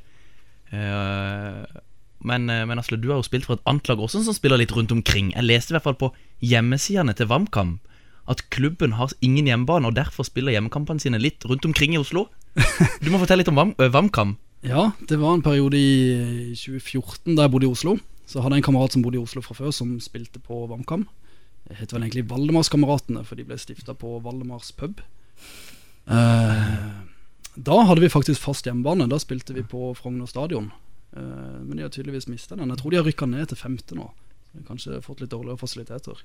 Eh, 2.21 2.27
men, 2.27 2.49
eh, 2.49 2.65
men 2.65 2.79
Asle, 2.79 2.97
du 2.97 3.09
har 3.09 3.17
jo 3.19 3.27
spilt 3.27 3.45
for 3.45 3.57
et 3.57 3.65
annet 3.65 3.87
lag 3.89 3.99
også 3.99 4.23
som 4.23 4.33
spiller 4.33 4.57
litt 4.57 4.71
rundt 4.71 4.91
omkring. 4.91 5.33
Jeg 5.33 5.43
leste 5.43 5.71
i 5.71 5.75
hvert 5.75 5.83
fall 5.83 5.99
på 5.99 6.13
hjemmesidene 6.41 7.15
til 7.15 7.27
VamKam 7.27 7.79
at 8.29 8.49
klubben 8.49 8.93
har 8.93 9.11
ingen 9.21 9.47
hjemmebane, 9.49 9.87
og 9.87 9.95
derfor 9.95 10.23
spiller 10.23 10.53
hjemmekampene 10.53 11.01
sine 11.01 11.19
litt 11.19 11.43
rundt 11.45 11.65
omkring 11.65 11.95
i 11.95 12.01
Oslo. 12.01 12.27
Du 13.01 13.09
må 13.09 13.19
fortelle 13.19 13.41
litt 13.41 13.51
om 13.51 13.57
Vam, 13.57 13.75
eh, 13.79 13.89
VamKam. 13.91 14.37
Ja, 14.61 14.91
det 15.09 15.17
var 15.17 15.33
en 15.33 15.41
periode 15.41 15.77
i 15.77 16.53
2014 16.53 17.35
da 17.35 17.47
jeg 17.47 17.51
bodde 17.51 17.65
i 17.65 17.71
Oslo. 17.71 17.97
Så 18.29 18.43
hadde 18.43 18.55
jeg 18.55 18.61
en 18.61 18.69
kamerat 18.69 18.93
som 18.93 19.01
bodde 19.01 19.17
i 19.17 19.23
Oslo 19.23 19.41
fra 19.41 19.57
før, 19.57 19.71
som 19.73 19.95
spilte 19.99 20.39
på 20.39 20.67
VamKam. 20.69 21.07
Det 21.67 21.79
het 21.79 21.93
vel 21.93 22.05
egentlig 22.05 22.29
Valdemarskameratene, 22.29 23.25
for 23.25 23.39
de 23.39 23.45
ble 23.47 23.57
stifta 23.59 23.95
på 23.97 24.19
Valdemars 24.23 24.71
pub. 24.77 25.01
Eh, 26.07 26.91
da 27.55 27.81
hadde 27.87 28.03
vi 28.05 28.11
faktisk 28.13 28.41
fast 28.43 28.69
hjemmebane. 28.69 29.09
Da 29.09 29.19
spilte 29.19 29.55
vi 29.57 29.65
på 29.65 29.91
Frogner 29.97 30.29
stadion. 30.29 30.71
Eh, 31.17 31.57
men 31.63 31.77
de 31.77 31.85
har 31.85 31.91
tydeligvis 31.93 32.29
mista 32.31 32.55
den. 32.55 32.69
Jeg 32.71 32.81
tror 32.81 32.93
de 32.93 33.01
har 33.01 33.07
rykka 33.07 33.27
ned 33.29 33.51
til 33.51 33.59
femte 33.59 33.97
nå. 33.97 34.11
Så 34.45 34.53
de 34.53 34.61
har 34.61 34.69
kanskje 34.69 35.01
fått 35.05 35.23
litt 35.23 35.33
dårligere 35.33 35.59
fasiliteter. 35.61 36.23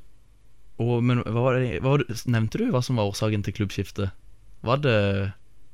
Og, 0.82 1.00
men 1.04 1.22
hva 1.24 1.42
var 1.48 1.58
det, 1.58 1.80
hva 1.84 1.96
det, 2.02 2.20
nevnte 2.28 2.60
du 2.60 2.68
hva 2.74 2.82
som 2.84 3.00
var 3.00 3.08
årsaken 3.08 3.44
til 3.46 3.56
klubbskiftet? 3.56 4.12
Var 4.66 4.80
det, 4.84 4.96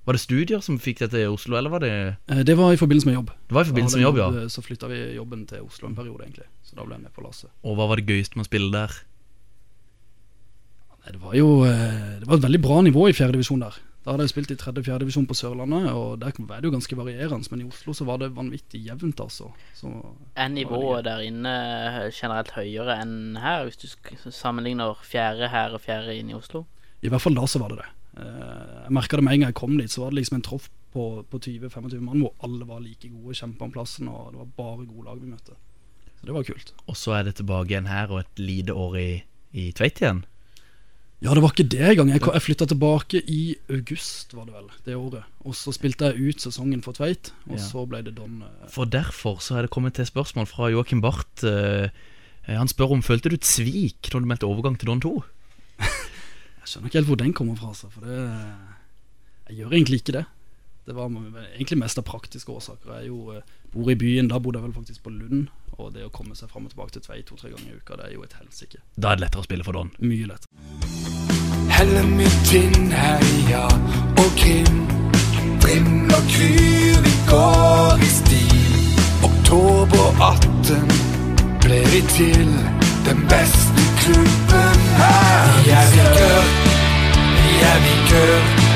var 0.07 0.17
det 0.17 0.23
studier 0.23 0.63
som 0.63 0.79
fikk 0.83 1.03
deg 1.03 1.15
til 1.15 1.35
Oslo, 1.35 1.57
eller 1.59 1.73
var 1.73 1.83
det 1.83 1.93
Eh, 2.31 2.43
det 2.47 2.57
var 2.59 2.75
i 2.75 2.81
forbindelse 2.81 3.11
med 3.11 3.19
jobb. 3.19 3.33
Det 3.49 3.57
var 3.57 3.67
i 3.67 3.71
forbindelse 3.73 3.99
med 3.99 4.07
jobb, 4.07 4.21
ja. 4.21 4.27
Da 4.27 4.33
hadde 4.37 4.45
jeg 4.47 4.57
Så 4.57 4.67
flytta 4.67 4.91
vi 4.93 5.01
jobben 5.17 5.47
til 5.51 5.65
Oslo 5.67 5.89
en 5.89 5.97
periode, 5.99 6.27
egentlig. 6.27 6.49
Så 6.63 6.79
da 6.79 6.87
ble 6.87 6.99
jeg 6.99 7.07
med 7.07 7.17
på 7.17 7.25
lasset. 7.27 7.51
Og 7.63 7.77
hva 7.79 7.89
var 7.91 8.01
det 8.01 8.07
gøyeste 8.09 8.39
med 8.39 8.47
å 8.47 8.51
spille 8.51 8.71
der? 8.75 9.01
Det 11.03 11.19
var 11.19 11.35
jo 11.35 11.65
eh, 11.67 12.21
Det 12.21 12.29
var 12.29 12.39
et 12.39 12.45
veldig 12.47 12.61
bra 12.63 12.83
nivå 12.87 13.09
i 13.11 13.17
fjerdedivisjon 13.17 13.65
der. 13.65 13.75
Da 14.03 14.11
hadde 14.11 14.25
jeg 14.27 14.33
spilt 14.33 14.51
i 14.51 14.57
tredje- 14.59 14.83
og 14.83 14.87
fjerdedivisjon 14.89 15.27
på 15.31 15.35
Sørlandet, 15.39 15.85
og 15.95 16.19
der 16.19 16.33
var 16.49 16.61
det 16.61 16.67
jo 16.67 16.75
ganske 16.75 16.97
varierende. 16.99 17.47
Men 17.53 17.61
i 17.63 17.69
Oslo 17.69 17.93
så 17.95 18.05
var 18.05 18.19
det 18.19 18.33
vanvittig 18.35 18.81
jevnt, 18.89 19.21
altså. 19.23 19.53
Så 19.79 19.93
er 20.35 20.49
nivået 20.49 21.05
der 21.07 21.23
inne 21.23 22.11
generelt 22.11 22.51
høyere 22.57 22.97
enn 23.03 23.37
her, 23.39 23.65
hvis 23.69 23.79
du 23.79 24.31
sammenligner 24.31 24.99
fjerde 25.07 25.49
her 25.49 25.75
og 25.77 25.81
fjerde 25.81 26.17
inne 26.19 26.35
i 26.35 26.39
Oslo? 26.41 26.65
i 27.03 27.09
hvert 27.11 27.21
fall 27.23 27.35
da 27.35 27.43
så 27.51 27.59
var 27.59 27.73
det 27.73 27.79
det. 27.81 27.89
Eh, 28.23 28.83
Jeg 28.85 28.93
merka 28.95 29.17
det 29.19 29.25
med 29.25 29.33
en 29.35 29.41
gang 29.41 29.49
jeg 29.51 29.55
kom 29.59 29.79
dit, 29.79 29.91
så 29.91 30.03
var 30.05 30.11
det 30.11 30.21
liksom 30.21 30.37
en 30.39 30.43
tropp 30.47 30.69
på, 30.93 31.25
på 31.31 31.39
20-25 31.39 32.01
mann 32.01 32.21
hvor 32.23 32.35
alle 32.47 32.67
var 32.69 32.81
like 32.81 33.09
gode, 33.09 33.35
kjempa 33.35 33.65
om 33.65 33.73
plassen, 33.75 34.09
og 34.09 34.33
det 34.33 34.39
var 34.39 34.51
bare 34.57 34.87
gode 34.87 35.07
lag 35.09 35.19
vi 35.23 35.31
møtte. 35.31 35.57
Så 36.21 36.27
det 36.29 36.35
var 36.37 36.45
kult. 36.47 36.75
Og 36.87 36.97
så 36.97 37.17
er 37.19 37.25
det 37.27 37.35
tilbake 37.41 37.71
igjen 37.75 37.87
her 37.91 38.11
og 38.13 38.21
et 38.21 38.39
lite 38.39 38.75
år 38.75 38.99
i, 39.01 39.09
i 39.53 39.71
Tveit 39.73 39.99
igjen. 40.03 40.25
Ja, 41.23 41.35
det 41.37 41.43
var 41.45 41.53
ikke 41.55 41.69
det 41.71 41.81
engang. 41.87 42.09
Jeg, 42.11 42.21
jeg 42.35 42.43
flytta 42.43 42.67
tilbake 42.67 43.21
i 43.31 43.55
august, 43.71 44.33
var 44.35 44.47
det 44.49 44.55
vel, 44.57 44.71
det 44.89 44.97
året. 44.99 45.23
Og 45.47 45.55
så 45.55 45.71
spilte 45.75 46.09
jeg 46.11 46.33
ut 46.33 46.43
sesongen 46.43 46.83
for 46.83 46.97
Tveit, 46.99 47.31
og 47.47 47.59
Ja. 47.59 47.63
så 47.63 47.85
ble 47.87 48.01
det 48.03 48.17
Don. 48.17 48.41
eh, 48.43 48.67
For 48.69 48.85
derfor 48.91 49.39
så 49.39 49.57
er 49.59 49.63
det 49.63 49.71
kommet 49.71 49.95
til 49.95 50.05
spørsmål 50.09 50.49
fra 50.51 50.71
Joakim 50.73 51.01
Barth. 51.01 51.45
Eh, 51.47 51.91
han 52.49 52.67
spør 52.67 52.97
om 52.97 53.03
følte 53.07 53.31
du 53.31 53.37
et 53.39 53.47
svik 53.47 54.11
når 54.13 54.21
du 54.21 54.27
meldte 54.27 54.49
overgang 54.51 54.77
til 54.79 54.91
Don 54.91 55.01
2? 55.01 55.15
Jeg 55.79 56.67
skjønner 56.67 56.91
ikke 56.91 56.99
helt 57.01 57.07
hvor 57.11 57.17
den 57.23 57.33
kommer 57.35 57.57
fra, 57.59 57.69
altså, 57.71 57.89
for 57.91 58.01
det 58.07 58.19
Jeg 59.51 59.57
gjør 59.63 59.73
egentlig 59.79 59.99
ikke 60.03 60.13
det. 60.19 60.25
Det 60.87 60.95
var 60.97 61.07
egentlig 61.07 61.79
mest 61.79 61.99
av 61.99 62.05
praktiske 62.05 62.51
årsaker. 62.51 62.99
Jeg 62.99 63.09
jo 63.13 63.31
eh, 63.37 63.43
bor 63.73 63.91
i 63.91 63.95
byen, 63.95 64.27
da 64.29 64.39
bodde 64.43 64.59
jeg 64.59 64.67
vel 64.67 64.75
faktisk 64.75 65.03
på 65.05 65.11
Lund. 65.15 65.49
Og 65.79 65.93
det 65.95 66.05
å 66.07 66.13
komme 66.13 66.37
seg 66.37 66.51
fram 66.53 66.67
og 66.69 66.75
tilbake 66.75 66.97
til 66.97 67.05
Tveit 67.07 67.27
to-tre 67.31 67.53
ganger 67.53 67.73
i 67.73 67.79
uka, 67.81 67.97
det 68.01 68.09
er 68.11 68.17
jo 68.17 68.25
et 68.27 68.35
helsike. 68.41 68.83
Da 68.97 69.13
er 69.13 69.21
det 69.21 69.27
lettere 69.27 69.45
å 69.45 69.47
spille 69.47 69.67
for 69.67 69.79
Don? 69.79 69.93
Mye 70.05 70.29
lettere. 70.29 70.51
Helle 71.73 72.03
mitt 72.13 72.53
vinn, 72.53 72.93
ja 73.49 73.67
og 74.21 74.37
Kim. 74.37 74.85
Brim 75.63 76.11
og 76.11 76.29
Kyr, 76.29 77.01
vi 77.05 77.15
går 77.31 78.03
i 78.03 78.11
stil 78.11 78.53
Oktober 79.23 80.09
18 80.19 81.13
ble 81.63 81.79
vi 81.93 82.01
til 82.17 82.51
den 83.07 83.23
beste 83.31 83.87
klubben 84.03 84.83
her. 84.99 85.63
Vi 85.65 85.71
er 85.71 85.89
vikør, 85.95 86.45
vi 87.39 87.57
er 87.71 87.79
vikør. 87.87 88.72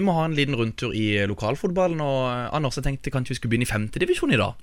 Må 0.00 0.14
ha 0.16 0.24
en 0.24 0.36
liten 0.36 0.56
rundtur 0.56 0.94
i 0.96 1.26
lokalfotballen. 1.28 2.00
Og 2.00 2.20
eh, 2.30 2.54
Anders, 2.56 2.78
jeg 2.78 2.86
tenkte 2.86 3.12
kanskje 3.12 3.34
vi 3.34 3.40
skulle 3.40 3.52
begynne 3.52 3.68
i 3.68 3.72
femtedivisjon 3.72 4.32
i 4.32 4.40
dag. 4.40 4.54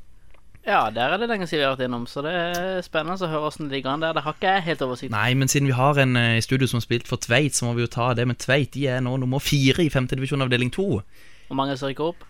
Ja, 0.65 0.89
der 0.93 1.13
er 1.13 1.17
det 1.17 1.29
lenge 1.29 1.47
siden 1.47 1.61
vi 1.61 1.65
har 1.65 1.75
vært 1.77 1.85
innom, 1.87 2.03
så 2.09 2.21
det 2.21 2.33
er 2.35 2.81
spennende 2.85 3.15
å 3.25 3.29
høre 3.31 3.45
hvordan 3.45 3.69
det 3.69 3.77
ligger 3.77 3.93
an 3.93 4.03
der. 4.03 4.17
Det 4.17 4.25
har 4.25 4.35
ikke 4.35 4.55
jeg 4.55 4.65
helt 4.67 4.81
oversikt 4.85 5.13
Nei, 5.13 5.29
men 5.39 5.49
siden 5.49 5.69
vi 5.69 5.77
har 5.77 6.01
en 6.01 6.17
eh, 6.19 6.37
i 6.37 6.43
studio 6.45 6.67
som 6.69 6.81
har 6.81 6.85
spilt 6.85 7.09
for 7.09 7.21
Tveit, 7.21 7.55
så 7.55 7.65
må 7.67 7.75
vi 7.77 7.85
jo 7.85 7.91
ta 7.93 8.11
det. 8.17 8.25
Men 8.29 8.37
Tveit 8.39 8.73
de 8.75 8.87
er 8.91 9.05
nå 9.05 9.15
nummer 9.21 9.43
fire 9.43 9.85
i 9.85 9.93
femtedivisjon 9.93 10.45
avdeling 10.45 10.73
to. 10.75 11.03
Hvor 11.47 11.57
mange 11.57 11.77
som 11.79 11.89
rykker 11.89 12.11
opp. 12.11 12.25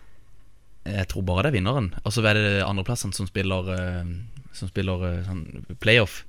Jeg 0.88 1.10
tror 1.12 1.26
bare 1.28 1.46
det 1.46 1.52
er 1.52 1.58
vinneren. 1.60 1.94
Og 2.04 2.14
så 2.16 2.24
er 2.24 2.38
det 2.38 2.64
andreplassene 2.66 3.16
som 3.16 3.28
spiller, 3.28 3.72
eh, 3.76 4.14
som 4.56 4.72
spiller 4.72 5.08
eh, 5.10 5.24
sånn 5.28 5.46
playoff. 5.84 6.22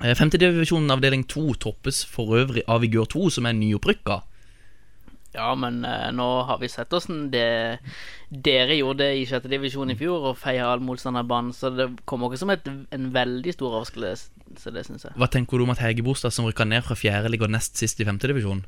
Eh, 0.00 0.14
Femtedivisjon 0.16 0.90
avdeling 0.90 1.26
to 1.28 1.52
toppes 1.60 2.02
for 2.08 2.38
øvrig 2.38 2.64
av 2.68 2.82
Vigør 2.82 3.10
2, 3.14 3.26
som 3.36 3.46
er 3.46 3.58
nyopprykka. 3.58 4.22
Ja, 5.34 5.50
men 5.58 5.82
uh, 5.82 6.10
nå 6.14 6.28
har 6.48 6.60
vi 6.62 6.70
sett 6.70 6.92
åssen 6.94 7.26
det 7.32 7.80
dere 8.30 8.76
gjorde 8.78 9.08
i 9.14 9.24
sjette 9.28 9.50
divisjon 9.50 9.90
i 9.92 9.98
fjor, 9.98 10.30
og 10.30 10.38
feia 10.38 10.68
all 10.70 10.82
motstander 10.82 11.24
av 11.24 11.30
banen, 11.30 11.52
så 11.54 11.70
det 11.74 11.88
kommer 12.08 12.30
ikke 12.30 12.42
som 12.42 12.52
et, 12.54 12.66
en 12.94 13.10
veldig 13.14 13.54
stor 13.54 13.72
overraskelse, 13.72 14.72
det 14.74 14.86
syns 14.86 15.06
jeg. 15.06 15.14
Hva 15.18 15.28
tenker 15.30 15.58
du 15.58 15.66
om 15.66 15.74
at 15.74 15.82
Hege 15.82 16.06
Bostad, 16.06 16.34
som 16.34 16.46
rykka 16.48 16.66
ned 16.66 16.86
fra 16.86 16.96
fjerde, 16.98 17.30
ligger 17.30 17.50
nest 17.50 17.78
sist 17.78 18.02
i 18.02 18.08
femtedivisjon? 18.08 18.64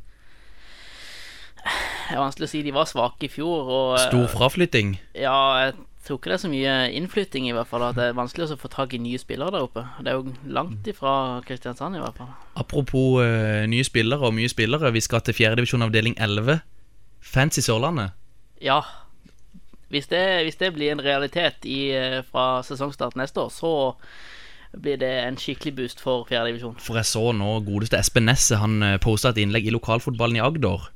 Det 1.66 2.14
er 2.14 2.22
vanskelig 2.22 2.46
å 2.46 2.50
si. 2.52 2.62
De 2.62 2.74
var 2.74 2.86
svake 2.86 3.26
i 3.26 3.30
fjor, 3.30 3.66
og 3.66 3.96
eh, 3.96 4.06
Stor 4.06 4.28
fraflytting. 4.30 4.96
Ja, 5.18 5.38
jeg 5.64 5.74
tror 6.06 6.20
ikke 6.20 6.30
det 6.30 6.36
er 6.36 6.42
så 6.44 6.50
mye 6.52 6.74
innflytting, 6.96 7.48
i 7.50 7.54
hvert 7.56 7.68
fall. 7.70 7.84
At 7.86 7.98
det 7.98 8.10
er 8.10 8.18
vanskelig 8.18 8.50
å 8.54 8.58
få 8.60 8.70
tak 8.72 8.94
i 8.94 9.00
nye 9.02 9.18
spillere 9.20 9.54
der 9.54 9.66
oppe. 9.66 9.82
Det 10.00 10.12
er 10.12 10.20
jo 10.20 10.34
langt 10.58 10.86
ifra 10.90 11.14
Kristiansand, 11.46 11.98
i 11.98 12.02
hvert 12.02 12.20
fall. 12.20 12.30
Apropos 12.58 13.18
uh, 13.22 13.64
nye 13.70 13.86
spillere 13.86 14.28
og 14.28 14.36
mye 14.36 14.50
spillere, 14.52 14.92
vi 14.94 15.02
skal 15.04 15.24
til 15.26 15.36
fjerdedivisjon 15.36 15.86
avdeling 15.86 16.16
11. 16.18 16.62
Fancy 17.26 17.64
Sørlandet. 17.66 18.14
Ja. 18.62 18.80
Hvis 19.92 20.08
det, 20.10 20.22
hvis 20.46 20.58
det 20.58 20.72
blir 20.74 20.94
en 20.94 21.02
realitet 21.04 21.66
i, 21.66 21.90
eh, 21.94 22.22
fra 22.26 22.62
sesongstart 22.66 23.14
neste 23.18 23.44
år, 23.44 23.52
så 23.54 23.70
blir 24.74 24.98
det 25.00 25.12
en 25.22 25.38
skikkelig 25.38 25.76
boost 25.76 26.02
for 26.02 26.26
fjerdedivisjon. 26.28 26.74
For 26.82 26.98
jeg 26.98 27.08
så 27.08 27.30
nå 27.36 27.52
godeste 27.66 27.98
Espen 28.00 28.26
Nesse 28.28 28.58
Han 28.60 28.82
eh, 28.82 28.98
posta 29.02 29.30
et 29.30 29.40
innlegg 29.42 29.68
i 29.68 29.74
lokalfotballen 29.74 30.40
i 30.40 30.42
Agder. 30.44 30.88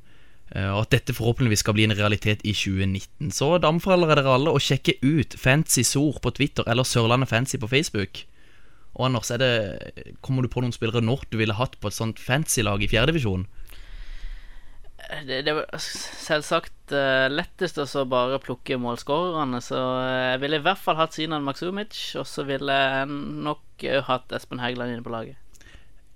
Eh, 0.55 0.69
Og 0.71 0.85
at 0.85 0.91
dette 0.95 1.15
forhåpentligvis 1.17 1.63
skal 1.65 1.77
bli 1.77 1.87
en 1.87 1.95
realitet 1.97 2.43
i 2.43 2.53
2019. 2.53 3.31
Så 3.35 3.53
da 3.57 3.71
anbefaler 3.71 4.11
jeg 4.11 4.21
dere 4.21 4.35
alle 4.35 4.55
å 4.55 4.61
sjekke 4.61 4.97
ut 5.01 5.37
Fancy 5.39 5.83
Sor 5.87 6.19
på 6.23 6.33
Twitter 6.37 6.67
eller 6.67 6.87
Sørlandet 6.87 7.31
Fancy 7.31 7.59
på 7.61 7.71
Facebook. 7.71 8.25
Og 8.97 9.07
Anders, 9.07 9.31
er 9.31 9.39
det, 9.39 9.51
kommer 10.21 10.43
du 10.43 10.51
på 10.51 10.63
noen 10.63 10.75
spillere 10.75 11.03
når 11.03 11.23
du 11.31 11.39
ville 11.39 11.55
hatt 11.55 11.77
på 11.79 11.87
et 11.87 11.95
sånt 11.95 12.19
fancy 12.19 12.63
lag 12.65 12.83
i 12.83 12.89
fjerdedivisjon? 12.91 13.47
Det, 15.27 15.41
det 15.43 15.53
var 15.55 15.67
selvsagt 15.81 16.93
uh, 16.93 17.27
lettest 17.31 17.79
å 17.81 17.87
så 17.89 18.03
bare 18.07 18.39
plukke 18.43 18.77
målskårerne, 18.79 19.59
så 19.63 19.79
eh, 19.99 20.27
jeg 20.33 20.41
ville 20.43 20.59
i 20.61 20.63
hvert 20.63 20.79
fall 20.79 20.99
hatt 20.99 21.17
Sinan 21.17 21.43
Maksumic, 21.43 21.97
og 22.21 22.27
så 22.29 22.45
ville 22.47 22.75
jeg 22.75 23.09
nok 23.09 23.85
eh, 23.87 23.99
hatt 24.07 24.31
Espen 24.35 24.61
Hægeland 24.61 24.93
inne 24.93 25.03
på 25.03 25.11
laget. 25.11 25.39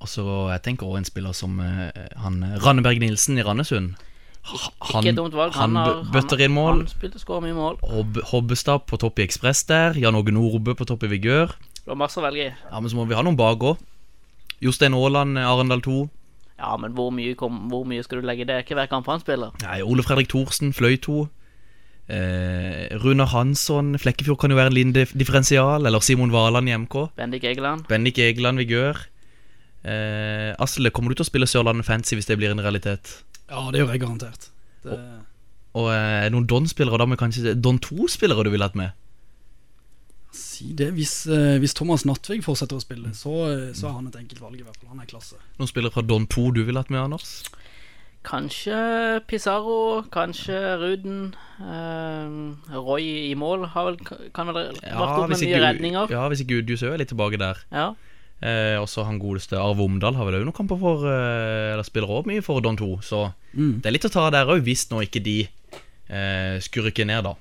Og 0.04 0.12
så 0.12 0.24
jeg 0.54 0.64
tenker 0.64 0.88
også 0.88 1.02
en 1.02 1.10
spiller 1.10 1.36
som 1.36 1.60
uh, 1.60 1.90
han 2.22 2.40
Ranneberg 2.64 3.02
Nilsen 3.04 3.42
i 3.42 3.46
Randesund. 3.48 3.96
Ikke 4.46 5.10
et. 5.10 5.54
Han, 5.56 5.76
har- 5.76 6.04
bø- 6.04 6.12
bøtter 6.14 6.42
inn 6.46 6.52
mål. 6.54 6.78
Han 6.84 6.88
spilte 6.88 7.20
skårer 7.20 7.42
mye 7.48 7.54
mål. 7.58 7.80
Hob, 7.82 8.20
Hobbestad 8.32 8.86
på 8.86 8.98
topp 9.02 9.20
i 9.20 9.24
Ekspress 9.26 9.64
der. 9.68 9.94
Jan 9.98 10.16
Åge 10.16 10.32
Nordbø 10.32 10.76
på 10.78 10.86
topp 10.86 11.04
i 11.04 11.08
Vigør. 11.08 11.48
Det 11.86 11.88
var 11.88 11.96
masse 11.96 12.18
å 12.18 12.24
velge 12.26 12.46
i. 12.52 12.54
Ja, 12.72 12.80
Men 12.80 12.90
så 12.90 12.96
må 12.96 13.08
vi 13.08 13.16
ha 13.16 13.22
noen 13.26 13.36
bak 13.38 13.60
òg. 13.60 13.78
Jostein 14.62 14.94
Aaland, 14.94 15.38
Arendal 15.38 15.82
2. 15.82 16.10
Ja, 16.60 16.78
men 16.78 16.94
hvor 16.94 17.12
mye, 17.12 17.36
kom, 17.36 17.68
hvor 17.70 17.84
mye 17.86 18.04
skal 18.04 18.22
du 18.22 18.28
legge 18.28 18.42
i 18.42 18.46
det? 18.46 18.62
Ikke 18.64 18.76
hver 18.78 18.88
kamp 18.88 19.06
han 19.08 19.20
spiller. 19.20 19.52
Nei, 19.62 19.82
Ole 19.84 20.02
Fredrik 20.06 20.30
Thorsen, 20.30 20.72
Fløy 20.74 20.96
2. 21.02 21.28
Eh, 22.08 22.96
Runar 23.02 23.26
Hansson, 23.34 23.96
Flekkefjord 23.98 24.38
kan 24.40 24.52
jo 24.54 24.58
være 24.60 24.68
en 24.72 24.78
liten 24.78 24.94
differensial. 25.18 25.86
Eller 25.86 26.00
Simon 26.06 26.32
Valand 26.32 26.70
i 26.70 26.78
MK. 26.78 27.10
Bendik 27.18 27.44
Egeland. 27.44 27.88
Bendik 27.90 28.18
Egeland, 28.22 28.58
Vigør. 28.62 28.96
Eh, 29.86 30.54
Asle, 30.62 30.90
kommer 30.92 31.10
du 31.14 31.16
til 31.20 31.26
å 31.26 31.30
spille 31.30 31.46
Sørlandet 31.50 31.86
Fancy 31.86 32.16
hvis 32.18 32.26
det 32.30 32.38
blir 32.40 32.52
en 32.54 32.62
realitet? 32.64 33.24
Ja, 33.50 33.72
det 33.72 33.82
gjør 33.82 33.92
jeg 33.94 34.02
garantert. 34.02 34.50
Det, 34.84 35.00
Og 35.76 35.90
det 35.92 36.32
noen 36.34 36.48
Don-spillere, 36.48 36.98
da 37.02 37.06
med 37.06 37.20
kanskje 37.20 37.56
Don 37.60 37.80
2-spillere 37.80 38.46
du 38.46 38.50
ville 38.54 38.66
hatt 38.66 38.78
med? 38.80 38.94
si 40.36 40.74
det. 40.74 40.90
Hvis, 40.96 41.28
eh, 41.32 41.58
hvis 41.64 41.74
Thomas 41.78 42.06
Nattvig 42.08 42.42
fortsetter 42.44 42.76
å 42.76 42.84
spille, 42.84 43.14
så, 43.16 43.36
eh, 43.52 43.74
så 43.74 43.88
er 43.90 43.94
han 44.00 44.08
et 44.08 44.18
enkelt 44.20 44.42
valg, 44.42 44.60
i 44.60 44.64
hvert 44.66 44.78
fall. 44.78 44.90
Han 44.90 45.00
er 45.00 45.08
klasse. 45.10 45.38
Noen 45.60 45.72
spillere 45.72 45.94
fra 45.96 46.02
Don 46.04 46.28
2 46.28 46.52
du 46.54 46.64
ville 46.66 46.80
hatt 46.82 46.92
med, 46.92 47.00
Anders? 47.00 47.44
Kanskje 48.26 49.22
Pizarro, 49.30 50.04
kanskje 50.12 50.58
Ruden. 50.82 51.36
eh, 51.62 52.76
Roy 52.76 53.32
i 53.32 53.36
mål 53.36 53.68
har 53.70 53.86
vel, 53.92 53.98
kan 54.34 54.48
vel 54.48 54.74
varte 54.74 55.22
opp 55.22 55.30
med 55.30 55.40
mye 55.40 55.62
redninger. 55.62 56.10
ja, 56.10 56.28
hvis 56.30 56.42
ikke 56.44 56.62
Udjus 56.64 56.84
er 56.84 56.98
litt 56.98 57.10
tilbake 57.14 57.38
der. 57.38 57.56
Ja. 57.72 57.94
Eh, 58.44 58.76
også 58.82 59.06
han 59.08 59.18
godeste 59.18 59.56
Arve 59.58 59.80
Omdal 59.86 60.18
har 60.20 60.26
vel 60.28 60.42
òg 60.42 60.44
noen 60.44 60.54
kamper 60.58 60.78
for 60.78 61.06
eh, 61.08 61.72
Eller 61.74 61.86
spiller 61.88 62.10
også 62.12 62.28
mye 62.28 62.44
for 62.44 62.60
Don 62.62 62.76
2, 62.78 62.90
så 63.02 63.22
Mm. 63.56 63.78
det 63.80 63.88
er 63.88 63.94
litt 63.96 64.04
å 64.06 64.12
ta 64.12 64.26
der 64.30 64.50
òg, 64.52 64.60
hvis 64.68 64.90
nå 64.92 65.00
ikke 65.06 65.22
de 65.24 65.38
eh, 66.12 66.60
rykke 66.60 67.06
ned, 67.08 67.24
da. 67.24 67.32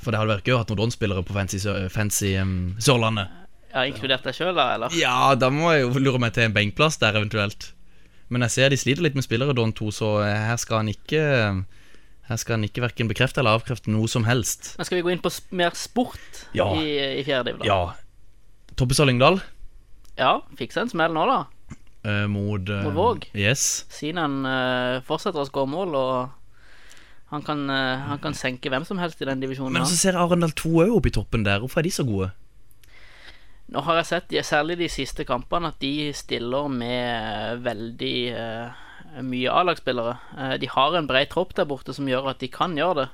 For 0.00 0.10
det 0.10 0.18
hadde 0.22 0.32
vært 0.32 0.46
gøy 0.48 0.54
å 0.56 0.60
ha 0.62 0.64
noen 0.70 0.78
Don-spillere 0.80 1.20
på 1.28 1.34
fancy, 1.36 1.58
fancy 1.92 2.30
um, 2.40 2.74
Sørlandet. 2.80 3.28
ja, 3.74 3.82
inkludert 3.84 4.24
deg 4.24 4.32
sjøl, 4.34 4.54
da, 4.56 4.70
eller? 4.78 4.94
Ja, 4.96 5.34
da 5.36 5.50
må 5.52 5.68
jeg 5.74 5.82
jo 5.84 6.00
lure 6.00 6.18
meg 6.22 6.32
til 6.32 6.44
en 6.48 6.54
benkplass 6.56 6.96
der, 7.02 7.12
eventuelt. 7.20 7.74
Men 8.32 8.40
jeg 8.46 8.50
ser 8.56 8.70
de 8.72 8.76
sliter 8.80 9.04
litt 9.04 9.14
med 9.14 9.24
spillere, 9.28 9.52
Don 9.54 9.72
2, 9.76 9.90
så 9.92 10.08
eh, 10.24 10.46
her 10.48 10.56
skal 10.56 10.80
han 10.80 10.88
ikke 10.88 11.20
Her 12.28 12.36
skal 12.40 12.56
han 12.58 12.64
ikke 12.64 12.82
verken 12.84 13.08
bekrefte 13.08 13.40
eller 13.40 13.56
avkrefte 13.60 13.88
noe 13.92 14.08
som 14.08 14.24
helst. 14.24 14.74
Men 14.80 14.84
skal 14.88 14.98
vi 14.98 15.04
gå 15.04 15.12
inn 15.12 15.20
på 15.24 15.30
mer 15.52 15.76
sport 15.76 16.46
Ja. 16.56 16.72
i, 16.76 17.20
i 17.20 17.22
fjerde 17.28 17.52
div, 17.52 17.60
da? 17.60 17.68
Ja. 17.68 17.78
Toppestad 18.80 19.08
Lyngdal 19.12 19.40
ja 20.18 20.32
fikk 20.58 20.74
seg 20.74 20.86
en 20.86 20.92
smell 20.92 21.14
nå, 21.14 21.24
da. 21.30 21.38
eh, 22.04 22.26
mot 22.30 22.68
eh, 22.68 22.82
Mot 22.84 22.94
Våg. 22.96 23.28
Yes. 23.38 23.84
Sinan 23.92 24.40
uh, 24.46 24.98
fortsetter 25.06 25.40
å 25.44 25.46
skåre 25.48 25.70
mål, 25.70 25.94
og 25.94 26.34
han 27.32 27.42
kan, 27.44 27.64
eh, 27.70 28.04
han 28.08 28.18
kan 28.24 28.34
senke 28.34 28.70
hvem 28.72 28.84
som 28.88 28.98
helst 29.02 29.20
i 29.22 29.28
den 29.28 29.40
divisjonen. 29.42 29.74
Men 29.78 29.86
så 29.88 29.96
ser 29.98 30.16
Arendal 30.18 30.54
2 30.56 30.74
òg 30.86 30.94
opp 30.98 31.06
i 31.10 31.14
toppen 31.18 31.44
der. 31.46 31.60
Hvorfor 31.62 31.82
er 31.82 31.88
de 31.88 31.94
så 31.94 32.06
gode? 32.08 32.30
Nå 33.68 33.82
har 33.84 33.98
jeg 34.00 34.06
sett, 34.08 34.28
de- 34.32 34.40
særlig 34.48 34.78
de 34.80 34.88
siste 34.88 35.26
kampene, 35.28 35.68
at 35.68 35.80
de 35.82 36.10
stiller 36.16 36.70
med 36.72 37.60
veldig 37.66 38.14
eh, 38.32 38.84
mye 39.20 39.52
A-lagsspillere. 39.52 40.14
Eh, 40.38 40.54
de 40.62 40.70
har 40.72 40.96
en 40.96 41.06
bred 41.10 41.28
tropp 41.34 41.52
der 41.58 41.68
borte 41.68 41.92
som 41.92 42.08
gjør 42.08 42.30
at 42.32 42.40
de 42.40 42.48
kan 42.48 42.72
gjøre 42.78 43.02
det. 43.02 43.08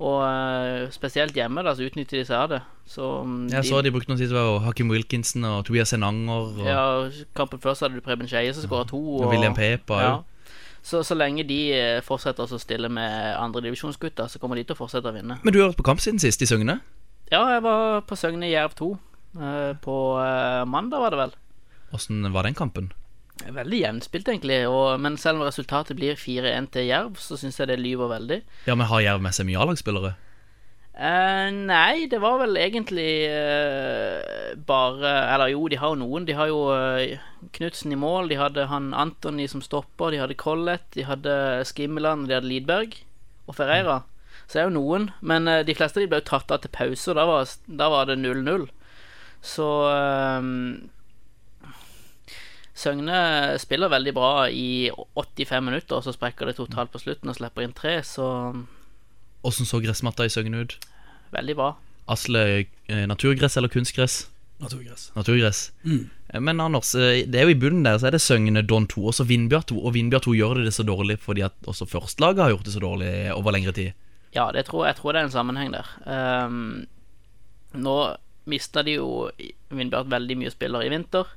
Og 0.00 0.20
eh, 0.24 0.86
spesielt 0.94 1.36
hjemme 1.36 1.60
da, 1.64 1.74
så 1.76 1.84
utnytter 1.84 2.20
de 2.20 2.24
seg 2.24 2.38
av 2.38 2.52
det. 2.54 2.60
Så 2.88 3.04
mm, 3.26 3.50
Jeg 3.52 3.68
så 3.68 3.82
de 3.84 3.92
brukte 3.92 4.08
noen 4.08 4.20
tid 4.20 4.32
på 4.32 4.44
Hakim 4.64 4.92
Wilkinson 4.92 5.44
og 5.44 5.66
Tobias 5.68 5.92
Enanger 5.92 6.46
og, 6.56 6.62
ja, 6.64 6.84
Kampen 7.36 7.60
før 7.60 7.76
så 7.76 7.86
hadde 7.86 8.00
du 8.00 8.04
Preben 8.04 8.30
Skeie 8.30 8.54
som 8.56 8.64
skåra 8.64 8.88
to. 8.88 9.00
og 9.20 9.28
William 9.28 9.56
Pepa 9.56 10.00
ja. 10.00 10.14
Så, 10.80 11.02
så 11.04 11.12
lenge 11.12 11.44
de 11.44 11.58
eh, 11.76 11.98
fortsetter 12.00 12.48
å 12.48 12.58
stille 12.58 12.88
med 12.88 13.34
andredivisjonsgutter, 13.36 14.30
så 14.32 14.40
kommer 14.40 14.56
de 14.56 14.64
til 14.64 14.72
å 14.72 14.78
fortsette 14.78 15.10
å 15.10 15.12
vinne. 15.12 15.36
Men 15.44 15.52
du 15.52 15.60
har 15.60 15.68
vært 15.68 15.82
på 15.82 15.84
kamp 15.90 16.00
siden 16.00 16.22
sist, 16.22 16.40
i 16.40 16.48
Søgne? 16.48 16.78
Ja, 17.28 17.42
jeg 17.52 17.60
var 17.66 18.00
på 18.08 18.16
Søgne 18.16 18.48
Jerv 18.48 18.72
2 18.80 18.88
eh, 19.36 19.74
på 19.84 19.96
mandag, 20.72 21.04
var 21.04 21.12
det 21.12 21.20
vel. 21.20 21.36
Åssen 21.92 22.24
var 22.32 22.48
den 22.48 22.56
kampen? 22.56 22.88
Veldig 23.48 23.78
jevnspilt, 23.80 24.28
egentlig. 24.28 24.58
Og, 24.68 25.00
men 25.00 25.16
selv 25.20 25.40
om 25.40 25.46
resultatet 25.48 25.96
blir 25.98 26.18
4-1 26.18 26.72
til 26.74 26.90
Jerv, 26.90 27.14
så 27.20 27.38
syns 27.40 27.60
jeg 27.60 27.70
det 27.70 27.78
lyver 27.80 28.10
veldig. 28.10 28.42
Ja, 28.66 28.76
men 28.76 28.90
Har 28.90 29.04
Jerv 29.04 29.22
med 29.24 29.36
seg 29.36 29.48
mye 29.48 29.62
A-lagsspillere? 29.62 30.16
Eh, 31.00 31.48
nei, 31.54 32.04
det 32.12 32.18
var 32.20 32.40
vel 32.42 32.58
egentlig 32.60 33.22
eh, 33.30 34.50
bare 34.68 35.12
Eller 35.32 35.52
jo, 35.54 35.62
de 35.72 35.78
har 35.80 35.94
jo 35.94 36.00
noen. 36.02 36.26
De 36.28 36.34
har 36.36 36.50
jo 36.50 36.66
uh, 36.68 37.14
Knutsen 37.56 37.94
i 37.94 37.96
mål, 37.96 38.28
de 38.28 38.36
hadde 38.36 38.66
han 38.68 38.90
Antony 38.92 39.46
som 39.48 39.62
stopper, 39.64 40.12
de 40.12 40.20
hadde 40.20 40.36
Collett, 40.36 40.84
de 40.92 41.06
hadde 41.08 41.32
Skimmeland, 41.70 42.28
de 42.28 42.36
hadde 42.36 42.50
Lidberg 42.50 42.98
og 43.48 43.56
Ferreira. 43.56 44.02
Så 44.44 44.58
det 44.58 44.62
er 44.64 44.68
jo 44.68 44.76
noen. 44.76 45.08
Men 45.22 45.48
eh, 45.48 45.64
de 45.64 45.76
fleste 45.78 46.02
de 46.02 46.10
ble 46.10 46.20
jo 46.20 46.28
tatt 46.32 46.52
av 46.52 46.60
til 46.60 46.74
pause, 46.74 47.06
og 47.12 47.16
da 47.16 47.26
var, 47.28 47.56
da 47.80 47.88
var 47.92 48.10
det 48.10 48.18
0-0. 48.20 48.66
Så 49.46 49.68
eh, 49.88 50.50
Søgne 52.80 53.20
spiller 53.60 53.92
veldig 53.92 54.12
bra 54.16 54.32
i 54.48 54.88
85 55.18 55.64
minutter, 55.66 55.98
og 56.00 56.06
så 56.06 56.14
sprekker 56.16 56.48
det 56.48 56.56
totalt 56.58 56.92
på 56.94 57.00
slutten 57.02 57.28
og 57.28 57.36
slipper 57.36 57.66
inn 57.66 57.76
tre, 57.76 57.98
så 58.06 58.26
Åssen 59.44 59.68
så 59.68 59.78
gressmatta 59.80 60.24
i 60.28 60.32
Søgne 60.32 60.64
ut? 60.64 60.78
veldig 61.32 61.54
bra. 61.56 61.68
Asle, 62.10 62.40
eh, 62.90 63.04
naturgress 63.06 63.54
eller 63.56 63.70
kunstgress? 63.70 64.24
Naturgress. 64.60 65.12
Naturgress. 65.14 65.60
Mm. 65.84 66.10
Eh, 66.34 66.40
Men 66.40 66.60
Anders, 66.60 66.94
eh, 66.94 67.22
det 67.24 67.38
er 67.38 67.46
jo 67.46 67.54
i 67.54 67.60
bunnen 67.60 67.84
der 67.86 67.98
så 67.98 68.08
er 68.08 68.16
det 68.16 68.20
Søgne, 68.20 68.62
Don 68.66 68.86
2 68.90 69.06
og 69.06 69.14
så 69.14 69.24
Vindbjart 69.24 69.68
2. 69.70 69.78
Og 69.78 69.94
Vindbjart 69.94 70.26
2 70.26 70.34
gjør 70.34 70.54
det, 70.58 70.64
det 70.66 70.74
så 70.74 70.82
dårlig 70.84 71.18
fordi 71.22 71.44
at 71.46 71.54
også 71.70 71.86
førstelaget 71.86 72.42
har 72.42 72.50
gjort 72.50 72.64
det 72.66 72.74
så 72.74 72.82
dårlig 72.82 73.12
over 73.32 73.52
lengre 73.54 73.72
tid. 73.72 73.92
Ja, 74.34 74.50
det 74.52 74.66
tror, 74.66 74.86
jeg 74.86 74.96
tror 74.96 75.12
det 75.12 75.20
er 75.22 75.28
en 75.30 75.36
sammenheng 75.38 75.72
der. 75.72 75.86
Um, 76.46 76.86
nå 77.74 77.96
mista 78.50 78.82
de 78.82 78.98
jo 78.98 79.30
Vindbjart 79.70 80.10
veldig 80.10 80.36
mye 80.42 80.50
spillere 80.50 80.86
i 80.86 80.90
vinter. 80.90 81.30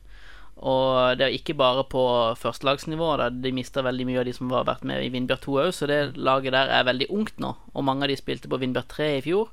Og 0.57 1.17
det 1.17 1.25
er 1.25 1.35
ikke 1.35 1.55
bare 1.57 1.83
på 1.89 2.01
førstelagsnivå. 2.39 3.15
da. 3.17 3.29
De 3.29 3.51
mista 3.51 3.81
veldig 3.81 4.05
mye 4.07 4.19
av 4.21 4.27
de 4.27 4.33
som 4.35 4.51
har 4.53 4.67
vært 4.67 4.85
med 4.87 5.03
i 5.03 5.09
Vindbjørn 5.13 5.41
2 5.43 5.55
òg, 5.65 5.71
så 5.73 5.89
det 5.89 6.17
laget 6.17 6.53
der 6.53 6.69
er 6.69 6.85
veldig 6.87 7.09
ungt 7.09 7.39
nå. 7.41 7.55
Og 7.73 7.83
mange 7.83 8.05
av 8.05 8.13
de 8.13 8.19
spilte 8.19 8.51
på 8.51 8.61
Vindbjørn 8.61 8.91
3 8.93 9.09
i 9.17 9.23
fjor. 9.25 9.49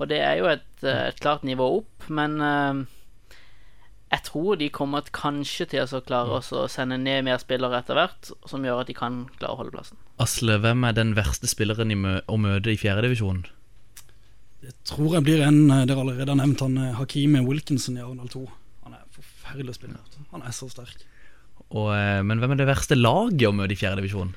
Og 0.00 0.08
det 0.08 0.22
er 0.24 0.40
jo 0.40 0.48
et, 0.48 0.72
eh, 0.82 1.10
et 1.10 1.20
klart 1.20 1.44
nivå 1.44 1.66
opp, 1.80 2.08
men 2.08 2.40
uh, 2.40 2.86
jeg 4.10 4.24
tror 4.24 4.56
de 4.56 4.70
kommer 4.72 5.04
kanskje 5.12 5.66
til 5.74 5.84
å 5.84 6.00
klare 6.00 6.40
å 6.40 6.66
sende 6.72 6.96
ned 6.98 7.26
mer 7.28 7.38
spillere 7.42 7.82
etter 7.82 7.98
hvert, 7.98 8.32
som 8.48 8.64
gjør 8.64 8.80
at 8.80 8.88
de 8.88 8.96
kan 8.96 9.26
klare 9.36 9.54
å 9.54 9.60
holde 9.60 9.74
plassen. 9.76 10.00
Asle, 10.22 10.56
hvem 10.62 10.88
er 10.88 10.96
den 10.96 11.12
verste 11.18 11.50
spilleren 11.50 11.92
mø 12.00 12.16
å 12.24 12.40
møte 12.40 12.72
i 12.72 12.80
fjerdedivisjonen? 12.80 13.44
Jeg 14.64 14.74
tror 14.88 15.18
jeg 15.18 15.24
blir 15.24 15.44
en 15.44 15.70
eh, 15.72 15.84
dere 15.88 16.02
allerede 16.02 16.32
har 16.32 16.40
nevnt, 16.40 16.64
han 16.64 16.96
Hakimi 16.96 17.44
Wilkinson 17.44 18.00
i 18.00 18.02
Arendal 18.04 18.32
2. 18.32 18.46
Han 19.50 19.58
er 19.58 19.66
forferdelig 19.66 19.74
å 19.74 19.80
spille 19.80 19.96
mot. 19.96 20.20
Han 20.34 20.46
er 20.46 20.54
så 20.54 20.68
sterk. 20.70 21.02
Og, 21.70 21.90
eh, 21.94 22.20
men 22.26 22.38
hvem 22.38 22.54
er 22.54 22.62
det 22.62 22.70
verste 22.70 22.98
laget 22.98 23.48
å 23.48 23.54
møte 23.54 23.74
i 23.74 23.78
fjerdedivisjon? 23.78 24.32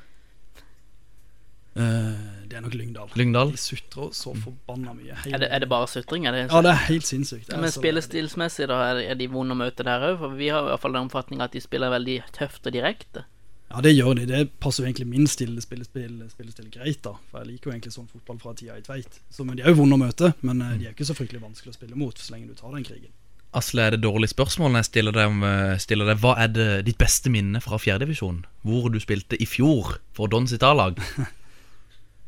Uh, 1.74 2.46
det 2.46 2.60
er 2.60 2.62
nok 2.62 2.76
Lyngdal. 2.78 3.14
Lyngdal? 3.18 3.50
De 3.56 3.58
sutrer 3.58 4.12
så 4.14 4.36
forbanna 4.38 4.92
mye. 4.94 5.16
Er 5.26 5.42
det, 5.42 5.48
er 5.50 5.64
det 5.64 5.70
bare 5.72 5.88
sutring? 5.90 6.28
Er 6.30 6.36
det, 6.36 6.44
Ja, 6.52 6.62
det 6.62 6.70
er 6.70 6.84
helt 6.86 7.08
sinnssykt. 7.10 7.50
Er 7.50 7.64
Men 7.64 7.74
spillestilsmessig, 7.74 8.68
da, 8.70 8.78
er 9.02 9.18
de 9.18 9.28
vonde 9.32 9.58
å 9.58 9.58
møte 9.58 9.86
der 9.88 10.06
òg? 10.12 10.20
For 10.22 10.38
vi 10.38 10.52
har 10.54 10.68
i 10.68 10.70
hvert 10.70 10.84
fall 10.84 10.94
den 10.94 11.10
oppfatning 11.10 11.42
at 11.42 11.58
de 11.58 11.64
spiller 11.66 11.90
veldig 11.94 12.20
tøft 12.38 12.70
og 12.70 12.78
direkte. 12.78 13.26
Ja, 13.74 13.82
det 13.82 13.96
gjør 13.96 14.14
de. 14.20 14.28
Det 14.30 14.44
passer 14.62 14.84
jo 14.84 14.92
egentlig 14.92 15.08
min 15.10 15.26
stille 15.26 15.62
spillespill, 15.66 16.20
spille, 16.30 16.70
greit, 16.70 17.02
da. 17.02 17.16
For 17.32 17.42
jeg 17.42 17.56
liker 17.56 17.72
jo 17.72 17.74
egentlig 17.74 17.96
sånn 17.96 18.12
fotball 18.12 18.38
fra 18.44 18.54
tida 18.54 18.78
i 18.78 18.86
Tveit. 18.86 19.18
Så, 19.34 19.42
men 19.42 19.58
de 19.58 19.66
er 19.66 19.74
jo 19.74 19.80
vonde 19.82 19.98
å 19.98 20.04
møte, 20.04 20.30
men 20.46 20.62
eh, 20.62 20.76
de 20.78 20.92
er 20.92 20.94
ikke 20.94 21.10
så 21.10 21.18
fryktelig 21.18 21.42
vanskelig 21.42 21.74
å 21.74 21.80
spille 21.80 21.98
mot 21.98 22.22
så 22.22 22.36
lenge 22.36 22.54
du 22.54 22.60
tar 22.60 22.76
den 22.78 22.86
krigen. 22.86 23.10
Asle, 23.56 23.86
er 23.86 23.96
det 23.96 24.02
dårlig 24.04 24.30
spørsmål 24.32 24.72
når 24.74 24.82
jeg 24.84 24.90
stiller 24.90 25.16
deg, 25.16 25.30
om, 25.30 25.44
eh, 25.46 25.78
stiller 25.82 26.10
deg 26.10 26.20
Hva 26.24 26.34
er 26.42 26.50
det 26.54 26.68
ditt 26.88 26.98
beste 27.02 27.30
minne 27.34 27.62
fra 27.64 27.78
fjerdedivisjon? 27.82 28.44
Hvor 28.66 28.90
du 28.94 29.00
spilte 29.04 29.38
i 29.38 29.46
fjor 29.50 29.98
for 30.18 30.32
Don 30.32 30.48
sitt 30.50 30.64
A-lag? 30.66 30.98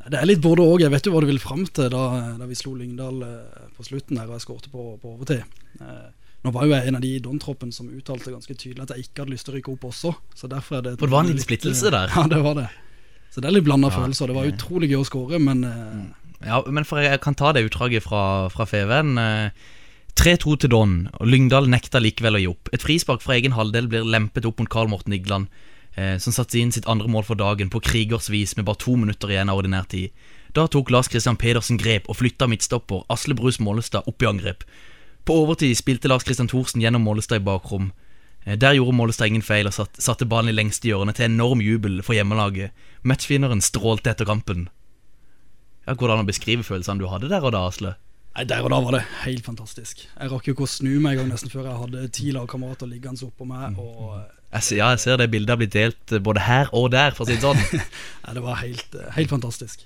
Det 0.05 0.20
er 0.20 0.27
litt 0.29 0.41
både 0.44 0.62
òg. 0.62 0.84
Jeg 0.84 0.94
vet 0.94 1.08
jo 1.08 1.15
hva 1.15 1.22
du 1.24 1.29
vil 1.32 1.39
fram 1.41 1.63
til 1.65 1.88
da, 1.89 2.01
da 2.38 2.46
vi 2.46 2.53
slo 2.58 2.75
Lyngdal 2.77 3.24
eh, 3.25 3.63
på 3.74 3.86
slutten 3.88 4.20
der 4.20 4.27
og 4.29 4.36
jeg 4.36 4.44
skårte 4.44 4.70
på, 4.70 4.84
på 5.01 5.13
overtid. 5.15 5.41
Eh, 5.82 6.03
nå 6.46 6.51
var 6.53 6.67
jo 6.67 6.75
jeg 6.75 6.91
en 6.91 6.98
av 7.00 7.01
de 7.01 7.10
i 7.17 7.22
Don-troppen 7.25 7.72
som 7.74 7.88
uttalte 7.89 8.29
ganske 8.29 8.53
tydelig 8.53 8.84
at 8.86 8.94
jeg 8.94 9.08
ikke 9.08 9.24
hadde 9.24 9.34
lyst 9.34 9.48
til 9.48 9.55
å 9.55 9.58
rykke 9.58 9.74
opp 9.74 9.88
også. 9.89 10.12
Så 10.38 10.50
derfor 10.51 10.77
er 10.77 10.86
det 10.86 10.94
For 11.00 11.10
det 11.10 11.15
var 11.15 11.25
en 11.25 11.32
liten 11.32 11.41
litt, 11.41 11.48
splittelse 11.48 11.89
der. 11.96 12.13
Ja, 12.20 12.27
det 12.29 12.44
var 12.46 12.60
det. 12.60 12.67
Så 13.34 13.41
det 13.41 13.50
er 13.50 13.55
litt 13.58 13.65
blanda 13.65 13.89
Ja, 13.89 13.96
følelser. 13.98 14.29
Det 14.29 14.38
var 14.38 14.51
utrolig 14.51 14.91
gøy 14.94 15.00
å 15.01 15.08
skåre, 15.10 15.41
men 15.41 15.65
eh, 15.72 16.46
Ja, 16.51 16.62
men 16.70 16.86
for 16.86 17.01
jeg 17.01 17.17
kan 17.25 17.34
ta 17.41 17.50
det 17.58 17.65
utdraget 17.65 18.05
fra, 18.05 18.22
fra 18.53 18.70
FVN. 18.70 19.17
eh, 19.17 19.65
3-2 20.15 20.55
til 20.63 20.72
Don, 20.72 20.93
og 21.19 21.27
Lyngdal 21.27 21.67
nekta 21.67 22.00
likevel 22.00 22.38
å 22.38 22.39
gi 22.39 22.48
opp. 22.48 22.69
Et 22.74 22.81
frispark 22.84 23.22
fra 23.24 23.36
egen 23.36 23.55
halvdel 23.57 23.89
blir 23.91 24.07
lempet 24.07 24.45
opp 24.48 24.62
mot 24.62 24.69
Karl 24.71 24.88
Morten 24.88 25.13
Igland, 25.13 25.49
eh, 25.97 26.15
som 26.23 26.32
satte 26.34 26.56
inn 26.60 26.71
sitt 26.71 26.88
andre 26.88 27.10
mål 27.12 27.25
for 27.28 27.36
dagen 27.36 27.69
på 27.69 27.82
krigers 27.84 28.30
vis 28.32 28.56
med 28.56 28.65
bare 28.65 28.80
to 28.80 28.95
minutter 28.95 29.28
igjen 29.34 29.51
av 29.51 29.60
ordinær 29.60 29.89
tid. 29.91 30.15
Da 30.56 30.67
tok 30.71 30.89
Lars 30.89 31.10
Christian 31.12 31.36
Pedersen 31.36 31.78
grep 31.78 32.08
og 32.08 32.15
flytta 32.15 32.47
midtstopper 32.47 33.04
Asle 33.12 33.36
Brus 33.36 33.60
Målestad 33.60 34.08
opp 34.08 34.23
i 34.23 34.30
angrep. 34.30 34.63
På 35.28 35.41
overtid 35.43 35.75
spilte 35.75 36.08
Lars 36.08 36.23
Christian 36.23 36.47
Thorsen 36.47 36.80
gjennom 36.82 37.04
Målestad 37.04 37.41
i 37.41 37.45
bakrom. 37.45 37.91
Eh, 38.45 38.56
Der 38.56 38.73
gjorde 38.80 38.95
Målestad 38.95 39.28
ingen 39.28 39.43
feil 39.43 39.67
og 39.67 39.73
satt, 39.73 39.99
satte 39.99 40.25
ballen 40.25 40.54
i 40.54 40.56
lengste 40.56 40.88
hjørne 40.88 41.13
til 41.13 41.28
enorm 41.28 41.60
jubel 41.60 41.99
for 42.01 42.15
hjemmelaget. 42.15 42.71
Matchvinneren 43.04 43.60
strålte 43.62 44.15
etter 44.15 44.25
kampen. 44.25 44.69
Ja, 45.86 45.93
Går 45.93 46.08
det 46.08 46.13
an 46.15 46.23
å 46.23 46.32
beskrive 46.32 46.63
følelsene 46.63 47.04
du 47.04 47.08
hadde 47.12 47.28
der 47.28 47.43
og 47.43 47.51
da, 47.51 47.67
Asle? 47.67 47.97
Nei, 48.36 48.43
Der 48.43 48.65
og 48.67 48.71
da 48.74 48.82
var 48.84 48.98
det 48.98 49.04
helt 49.24 49.45
fantastisk. 49.48 50.02
Jeg 50.12 50.32
rakk 50.32 50.48
jo 50.50 50.56
ikke 50.56 50.65
å 50.65 50.71
snu 50.71 50.98
meg 51.00 51.15
engang 51.15 51.32
nesten 51.32 51.52
før 51.52 51.69
jeg 51.69 51.82
hadde 51.86 52.08
ti 52.15 52.34
lagkamerater 52.36 52.89
liggende 52.91 53.24
oppå 53.30 53.48
meg. 53.48 53.78
Og 53.80 54.17
eh, 54.17 54.26
Jeg 54.58 54.67
ser, 54.67 54.80
ja, 54.82 54.89
jeg 54.91 55.04
ser 55.06 55.21
det 55.21 55.30
bildet 55.32 55.54
har 55.54 55.62
blitt 55.62 55.76
delt 55.76 56.12
eh, 56.12 56.24
både 56.24 56.43
her 56.43 56.71
og 56.76 56.89
der, 56.91 57.15
for 57.15 57.24
å 57.24 57.30
si 57.30 57.38
det 57.38 57.45
sånn. 57.45 57.62
nei, 58.26 58.34
det 58.36 58.43
var 58.43 58.60
helt, 58.60 58.98
eh, 59.00 59.13
helt 59.15 59.32
fantastisk. 59.32 59.86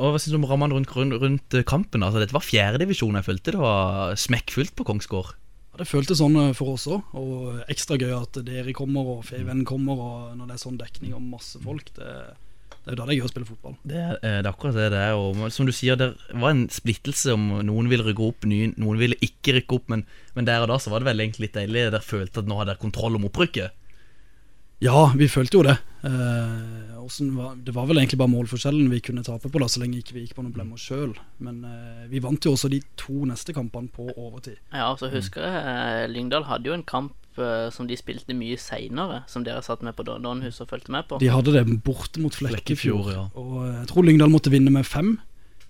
Og 0.00 0.14
hva 0.14 0.22
synes 0.22 0.32
du 0.32 0.38
om 0.40 0.48
rammene 0.48 0.78
rundt, 0.78 0.94
rundt, 0.96 1.18
rundt 1.20 1.58
kampen? 1.68 2.00
Altså, 2.00 2.22
dette 2.22 2.32
var 2.32 2.46
fjerdedivisjon. 2.46 3.20
Jeg 3.20 3.28
følte 3.28 3.54
det 3.54 3.60
var 3.60 4.16
smekkfullt 4.16 4.72
på 4.78 4.88
Kongsgård. 4.88 5.34
Ja, 5.72 5.82
det 5.82 5.90
føltes 5.92 6.22
sånn 6.22 6.38
for 6.56 6.72
oss 6.72 6.88
òg, 6.88 7.12
og 7.16 7.60
ekstra 7.72 8.00
gøy 8.00 8.16
at 8.16 8.40
dere 8.48 8.72
kommer 8.76 9.18
og 9.18 9.22
Feven 9.28 9.60
kommer, 9.68 10.00
og 10.00 10.32
når 10.40 10.48
det 10.48 10.56
er 10.56 10.64
sånn 10.64 10.80
dekning 10.80 11.12
og 11.16 11.24
masse 11.36 11.60
folk. 11.60 11.92
Det, 12.00 12.16
det 12.82 12.90
er 12.90 12.96
jo 12.96 12.98
da 12.98 13.04
det 13.06 13.14
er 13.14 13.18
gøy 13.20 13.26
å 13.28 13.30
spille 13.30 13.46
fotball. 13.46 13.74
Det, 13.86 13.98
er- 14.02 14.16
eh, 14.26 14.38
det 14.42 14.46
er 14.48 14.52
akkurat 14.52 14.74
det 14.74 14.88
det 14.90 15.02
er. 15.06 15.14
Og 15.14 15.52
som 15.54 15.66
du 15.68 15.72
sier, 15.72 15.94
det 16.00 16.08
var 16.34 16.50
en 16.50 16.64
splittelse 16.72 17.34
om 17.36 17.44
noen 17.68 17.90
ville 17.92 18.02
rykke 18.08 18.24
opp, 18.26 18.44
noen 18.48 18.98
ville 18.98 19.18
ikke 19.22 19.54
rykke 19.60 19.76
opp. 19.78 19.86
Men, 19.92 20.02
men 20.34 20.48
der 20.48 20.64
og 20.64 20.68
da 20.72 20.80
så 20.82 20.90
var 20.90 21.00
det 21.04 21.10
vel 21.12 21.22
egentlig 21.22 21.46
litt 21.48 21.58
deilig. 21.60 21.84
Dere 21.92 22.02
følte 22.02 22.42
at 22.42 22.50
nå 22.50 22.58
hadde 22.58 22.72
dere 22.74 22.82
kontroll 22.82 23.20
om 23.20 23.28
opprykket. 23.30 23.70
Ja, 24.82 25.12
vi 25.14 25.28
følte 25.30 25.60
jo 25.60 25.62
det. 25.68 25.76
Eh, 26.02 26.71
hvordan 27.12 27.36
var, 27.36 27.56
det 27.56 27.74
var 27.74 27.86
vel 27.88 28.00
egentlig 28.00 28.18
bare 28.18 28.32
målforskjellen 28.32 28.90
vi 28.90 29.00
kunne 29.04 29.24
tape 29.26 29.48
på, 29.48 29.60
da 29.60 29.68
så 29.68 29.82
lenge 29.82 30.00
ikke 30.00 30.16
vi 30.16 30.24
gikk 30.24 30.36
på 30.36 30.44
noen 30.44 30.54
blemmer 30.54 30.80
sjøl. 30.80 31.14
Men 31.44 31.64
eh, 31.68 32.04
vi 32.10 32.22
vant 32.22 32.44
jo 32.44 32.54
også 32.56 32.70
de 32.72 32.80
to 33.00 33.24
neste 33.28 33.54
kampene 33.56 33.90
på 33.92 34.08
overtid. 34.12 34.58
Ja, 34.72 34.92
så 34.98 35.10
husker 35.12 35.44
jeg 35.44 35.64
eh, 35.72 36.06
Lyngdal 36.12 36.48
hadde 36.48 36.70
jo 36.70 36.76
en 36.76 36.86
kamp 36.88 37.12
eh, 37.40 37.68
som 37.74 37.88
de 37.90 37.98
spilte 37.98 38.36
mye 38.36 38.58
seinere, 38.60 39.22
som 39.28 39.44
dere 39.44 39.64
satt 39.64 39.84
med 39.84 39.96
på 39.98 40.06
Donnhus 40.08 40.24
Donhus 40.24 40.62
og 40.64 40.72
fulgte 40.72 40.94
med 40.94 41.08
på. 41.10 41.20
De 41.22 41.32
hadde 41.32 41.54
det 41.56 41.66
borte 41.84 42.22
mot 42.22 42.34
Flekkefjord, 42.34 43.04
Flekkefjord, 43.04 43.12
ja. 43.12 43.26
og 43.36 43.60
eh, 43.66 43.76
jeg 43.82 43.92
tror 43.92 44.08
Lyngdal 44.08 44.32
måtte 44.32 44.54
vinne 44.54 44.72
med 44.72 44.88
fem. 44.88 45.18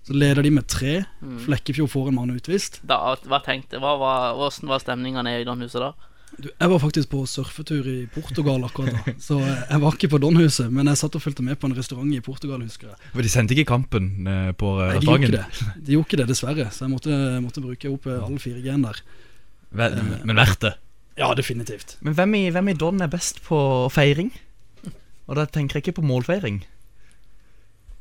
Så 0.03 0.15
leder 0.19 0.43
de 0.43 0.49
med 0.51 0.65
tre. 0.67 1.05
Flekkefjord 1.45 1.87
får 1.87 2.09
en 2.09 2.17
mann 2.17 2.31
utvist. 2.33 2.81
Da, 2.83 2.97
hva 3.23 3.37
tenkte 3.39 3.79
Hva 3.79 3.93
var, 4.01 4.33
Hvordan 4.35 4.73
var 4.73 4.81
stemninga 4.83 5.23
nede 5.23 5.45
i 5.45 5.47
Donhuset 5.47 5.79
da? 5.79 5.93
Du, 6.33 6.47
jeg 6.49 6.69
var 6.71 6.79
faktisk 6.81 7.09
på 7.11 7.19
surfetur 7.29 7.85
i 7.87 7.97
Portugal 8.09 8.63
akkurat 8.65 8.95
da, 9.05 9.13
så 9.21 9.37
eh, 9.37 9.59
jeg 9.69 9.81
var 9.83 9.97
ikke 9.97 10.09
på 10.15 10.19
Donhuset, 10.23 10.71
men 10.73 10.89
jeg 10.89 10.99
satt 11.03 11.17
og 11.19 11.21
fulgte 11.23 11.45
med 11.45 11.59
på 11.61 11.69
en 11.69 11.75
restaurant 11.77 12.09
i 12.15 12.21
Portugal, 12.25 12.63
husker 12.65 12.89
jeg. 12.89 13.11
For 13.13 13.25
de 13.25 13.31
sendte 13.31 13.53
ikke 13.53 13.67
kampen 13.69 14.09
eh, 14.27 14.49
på 14.57 14.71
Nei, 14.79 14.95
de 14.97 15.05
gjorde 15.05 15.27
ikke 15.27 15.35
det, 15.35 15.67
de 15.77 15.95
gjorde 15.97 16.09
ikke 16.09 16.21
det 16.23 16.29
dessverre, 16.31 16.65
så 16.73 16.87
jeg 16.87 16.93
måtte, 16.95 17.19
måtte 17.43 17.63
bruke 17.63 17.91
opp 17.93 18.09
alle 18.15 18.41
fire 18.41 18.63
4G-en 18.63 18.87
der. 18.87 19.03
Vel, 19.83 19.99
men 20.25 20.41
verdt 20.41 20.65
det. 20.65 20.73
Ja, 21.21 21.29
definitivt. 21.37 21.97
Men 22.01 22.15
hvem 22.17 22.33
i, 22.39 22.43
hvem 22.53 22.73
i 22.73 22.77
Don 22.77 23.01
er 23.05 23.11
best 23.13 23.43
på 23.45 23.57
feiring? 23.93 24.31
Og 25.29 25.37
da 25.37 25.45
tenker 25.45 25.77
jeg 25.77 25.85
ikke 25.85 25.99
på 26.01 26.07
målfeiring. 26.09 26.63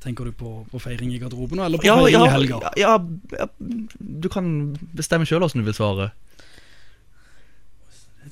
Tenker 0.02 0.26
du 0.26 0.32
på, 0.34 0.54
på 0.72 0.80
feiring 0.82 1.12
i 1.14 1.20
garderoben 1.22 1.60
eller 1.62 1.78
på 1.78 1.86
Ja, 1.86 1.94
feiring 2.00 2.16
ja, 2.16 2.24
i 2.24 2.32
helga? 2.32 2.72
ja, 2.80 2.94
ja, 3.38 3.46
du 4.00 4.28
kan 4.32 4.48
bestemme 4.96 5.28
sjøl 5.28 5.44
åssen 5.46 5.62
du 5.62 5.68
vil 5.68 5.76
svare. 5.76 6.08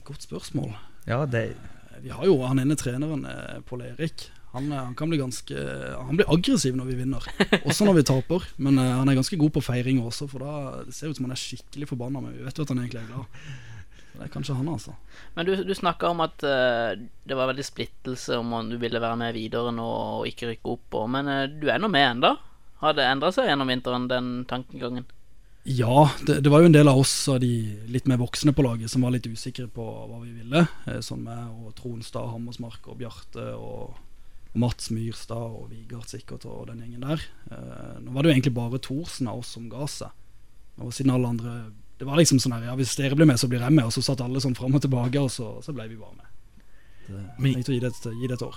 Et 0.01 0.07
godt 0.09 0.25
spørsmål. 0.25 0.73
Ja, 1.07 1.27
det 1.29 1.57
Vi 2.01 2.09
har 2.09 2.25
jo 2.25 2.39
han 2.49 2.59
ene 2.59 2.77
treneren, 2.81 3.27
eh, 3.29 3.61
Pål 3.69 3.83
Erik. 3.83 4.31
Han, 4.53 4.73
eh, 4.73 4.79
han 4.79 4.95
kan 4.95 5.11
bli 5.11 5.19
ganske 5.19 5.55
Han 6.07 6.17
blir 6.17 6.31
aggressiv 6.33 6.75
når 6.75 6.87
vi 6.89 6.95
vinner, 6.95 7.21
også 7.69 7.85
når 7.85 7.99
vi 7.99 8.03
taper. 8.09 8.47
Men 8.57 8.79
eh, 8.79 8.97
han 8.97 9.09
er 9.09 9.19
ganske 9.19 9.37
god 9.37 9.53
på 9.53 9.61
feiring 9.61 10.01
også, 10.01 10.27
for 10.31 10.41
da 10.41 10.85
det 10.87 10.95
ser 10.97 11.11
ut 11.11 11.17
som 11.17 11.29
han 11.29 11.37
er 11.37 11.43
skikkelig 11.43 11.91
forbanna. 11.93 12.23
Men 12.25 12.39
vi 12.39 12.47
vet 12.47 12.57
jo 12.57 12.65
at 12.65 12.73
han 12.73 12.81
egentlig 12.81 13.03
er 13.03 13.13
glad. 13.13 13.45
Det 14.15 14.25
er 14.25 14.33
kanskje 14.33 14.57
han, 14.57 14.73
altså. 14.73 14.97
Men 15.37 15.47
du, 15.47 15.53
du 15.65 15.75
snakka 15.77 16.09
om 16.11 16.25
at 16.25 16.43
uh, 16.43 16.97
det 16.97 17.37
var 17.37 17.53
veldig 17.53 17.65
splittelse 17.65 18.41
om 18.41 18.53
om 18.53 18.73
du 18.73 18.75
ville 18.81 19.01
være 19.01 19.21
med 19.21 19.37
videre 19.37 19.71
nå 19.73 19.87
og 19.87 20.27
ikke 20.29 20.51
rykke 20.51 20.75
opp. 20.75 20.97
Og, 20.99 21.07
men 21.15 21.29
uh, 21.31 21.45
du 21.47 21.69
er 21.69 21.79
nå 21.81 21.89
med 21.93 22.09
enda? 22.17 22.35
Har 22.81 22.97
det 22.97 23.07
endra 23.07 23.31
seg 23.33 23.49
gjennom 23.49 23.71
vinteren, 23.71 24.09
den 24.11 24.33
tankegangen? 24.51 25.07
Ja, 25.69 26.11
det, 26.27 26.39
det 26.41 26.51
var 26.51 26.63
jo 26.63 26.71
en 26.71 26.75
del 26.75 26.89
av 26.89 26.99
oss 27.03 27.13
av 27.29 27.41
de 27.43 27.51
litt 27.93 28.07
mer 28.09 28.17
voksne 28.23 28.55
på 28.57 28.65
laget 28.65 28.89
som 28.91 29.03
var 29.05 29.13
litt 29.13 29.27
usikre 29.29 29.67
på 29.69 29.85
hva 29.85 30.21
vi 30.23 30.31
ville. 30.33 30.63
Eh, 30.89 31.01
Sånn 31.05 31.27
med 31.27 31.51
og 31.67 31.75
Tronstad, 31.77 32.31
Hammersmark 32.33 32.89
og 32.89 32.97
Bjarte 33.03 33.45
og, 33.59 33.93
og 34.55 34.57
Mats 34.63 34.89
Myrstad 34.95 35.37
og 35.37 35.69
Vigard 35.71 36.09
sikkert 36.09 36.47
og 36.49 36.71
den 36.71 36.81
gjengen 36.81 37.05
der. 37.05 37.27
Eh, 37.53 37.99
Nå 38.01 38.15
var 38.17 38.25
det 38.25 38.31
jo 38.33 38.37
egentlig 38.39 38.55
bare 38.57 38.81
Thorsen 38.81 39.29
av 39.29 39.43
oss 39.45 39.53
som 39.59 39.69
ga 39.73 39.85
seg. 39.91 40.17
Og 40.81 40.95
siden 40.97 41.13
alle 41.13 41.29
andre 41.29 41.53
Det 42.01 42.07
var 42.09 42.17
liksom 42.17 42.39
sånn 42.41 42.55
her 42.57 42.71
Ja, 42.71 42.75
hvis 42.79 42.95
dere 42.97 43.13
blir 43.19 43.29
med, 43.29 43.37
så 43.37 43.49
blir 43.51 43.61
jeg 43.61 43.75
med. 43.77 43.85
Og 43.85 43.93
så 43.93 44.01
satt 44.07 44.23
alle 44.25 44.41
sånn 44.41 44.57
fram 44.57 44.75
og 44.79 44.81
tilbake, 44.81 45.21
og 45.21 45.29
så, 45.35 45.59
så 45.61 45.75
ble 45.77 45.91
vi 45.93 46.01
bare 46.01 46.17
med. 46.17 46.29
Det, 47.11 47.23
Men- 47.37 47.59
jeg 47.61 47.69
å 47.69 47.75
gi 47.77 47.81
det, 47.85 47.93
et, 47.93 48.11
gi 48.17 48.27
det 48.33 48.39
et 48.41 48.47
år. 48.49 48.57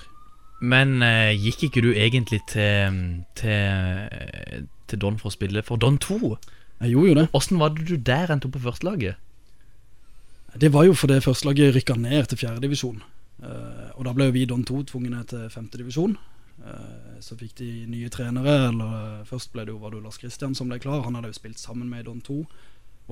Men 0.63 1.01
eh, 1.03 1.33
gikk 1.35 1.65
ikke 1.67 1.81
du 1.83 1.89
egentlig 1.91 2.39
til, 2.47 3.01
til, 3.35 4.67
til 4.87 5.01
Don 5.01 5.17
for 5.19 5.27
å 5.27 5.35
spille 5.35 5.63
for 5.67 5.81
Don 5.81 5.97
2? 5.99 6.37
Jeg 6.83 6.95
gjorde 6.95 7.09
jo 7.09 7.17
det. 7.21 7.27
Åssen 7.37 7.61
var 7.61 7.73
det 7.73 7.87
du 7.87 7.95
der 7.97 8.33
endte 8.33 8.49
opp 8.49 8.57
på 8.57 8.65
førstelaget? 8.65 9.15
Det 10.59 10.69
var 10.73 10.85
jo 10.85 10.93
fordi 10.93 11.21
førstelaget 11.23 11.73
rykka 11.77 11.95
ned 11.97 12.29
til 12.29 12.43
fjerdedivisjon. 12.43 13.01
Uh, 13.43 13.89
og 13.97 14.05
da 14.07 14.13
ble 14.15 14.29
jo 14.29 14.35
vi 14.35 14.45
Don 14.47 14.63
2 14.67 14.83
tvungne 14.91 15.23
til 15.29 15.47
femtedivisjon. 15.51 16.17
Uh, 16.63 17.17
så 17.23 17.37
fikk 17.39 17.55
de 17.61 17.71
nye 17.89 18.11
trenere. 18.13 18.57
Eller 18.67 18.93
eh, 18.99 19.25
Først 19.27 19.53
ble 19.55 19.65
det 19.65 19.73
jo, 19.73 19.79
var 19.81 19.93
det 19.93 20.01
jo 20.01 20.05
Lars 20.05 20.19
Kristian 20.21 20.55
som 20.55 20.69
ble 20.69 20.79
klar. 20.83 21.05
Han 21.07 21.15
hadde 21.17 21.31
jo 21.31 21.39
spilt 21.39 21.61
sammen 21.61 21.89
med 21.89 22.05
Don 22.09 22.21
2. 22.21 22.43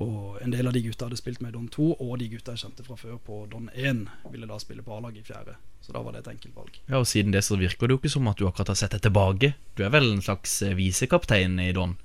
Og 0.02 0.38
en 0.40 0.52
del 0.52 0.68
av 0.68 0.72
de 0.72 0.80
gutta 0.86 1.06
hadde 1.08 1.18
spilt 1.20 1.42
med 1.44 1.52
Don 1.52 1.66
2, 1.68 1.88
og 2.00 2.14
de 2.20 2.30
gutta 2.32 2.54
jeg 2.54 2.64
kjente 2.64 2.84
fra 2.86 2.96
før 2.96 3.18
på 3.20 3.42
Don 3.52 3.68
1, 3.76 4.06
ville 4.32 4.48
da 4.48 4.56
spille 4.60 4.84
på 4.84 4.94
A-laget 4.96 5.20
i 5.20 5.26
fjerde. 5.26 5.56
Så 5.84 5.92
da 5.92 6.00
var 6.04 6.14
det 6.14 6.22
et 6.22 6.30
enkelt 6.32 6.56
valg. 6.56 6.78
Ja, 6.86 7.02
og 7.02 7.08
Siden 7.10 7.34
det 7.34 7.42
så 7.44 7.58
virker 7.60 7.88
det 7.88 7.96
jo 7.96 8.00
ikke 8.00 8.12
som 8.14 8.30
at 8.30 8.40
du 8.40 8.46
akkurat 8.48 8.72
har 8.72 8.78
sett 8.80 8.96
deg 8.96 9.04
tilbake. 9.04 9.52
Du 9.76 9.84
er 9.84 9.92
vel 9.92 10.08
en 10.14 10.24
slags 10.24 10.54
eh, 10.64 10.76
visekaptein 10.78 11.58
i 11.60 11.72
Don? 11.76 11.98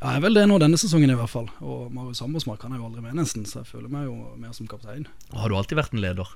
Ja, 0.00 0.14
jeg 0.14 0.16
er 0.16 0.22
vel 0.24 0.36
det 0.38 0.46
nå 0.48 0.56
denne 0.62 0.78
sesongen 0.80 1.10
i 1.12 1.16
hvert 1.18 1.28
fall. 1.28 1.48
Og 1.60 1.90
Marius 1.92 2.22
Hammersmark 2.24 2.62
han 2.64 2.72
er 2.72 2.78
jo 2.80 2.86
aldri 2.88 3.02
med 3.04 3.18
nesten, 3.20 3.44
så 3.44 3.60
jeg 3.60 3.68
føler 3.68 3.90
meg 3.92 4.06
jo 4.08 4.14
mer 4.40 4.54
som 4.56 4.68
kaptein. 4.70 5.04
Og 5.34 5.42
Har 5.42 5.52
du 5.52 5.56
alltid 5.58 5.76
vært 5.76 5.92
en 5.92 6.00
leder? 6.00 6.30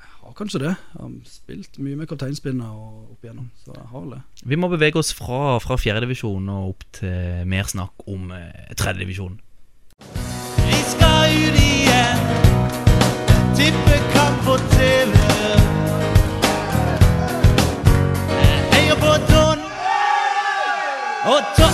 Jeg 0.00 0.08
har 0.26 0.34
kanskje 0.40 0.60
det. 0.64 0.72
Jeg 0.74 0.98
har 1.04 1.12
spilt 1.30 1.78
mye 1.78 2.00
med 2.00 2.10
kapteinspinner 2.10 2.66
opp 3.14 3.22
igjennom, 3.24 3.46
så 3.62 3.76
jeg 3.76 3.86
har 3.92 4.02
vel 4.02 4.16
det. 4.16 4.20
Vi 4.42 4.58
må 4.58 4.68
bevege 4.74 4.98
oss 4.98 5.14
fra, 5.14 5.60
fra 5.62 5.78
fjerdedivisjon 5.78 6.50
og 6.50 6.74
opp 6.74 6.84
til 6.98 7.46
mer 7.48 7.70
snakk 7.70 8.04
om 8.10 8.34
eh, 8.34 8.74
tredjedivisjon. 8.74 9.38
Vi 10.66 10.82
skal 10.90 11.30
ut 11.30 11.62
igjen. 11.62 12.26
Tippekamp 13.54 14.42
på 14.50 14.58
TV. 14.74 15.14
Jeg 18.34 18.62
heier 18.74 18.98
på 19.06 19.14
Don 19.30 19.66
og 21.30 21.40
Tottenham. 21.54 21.69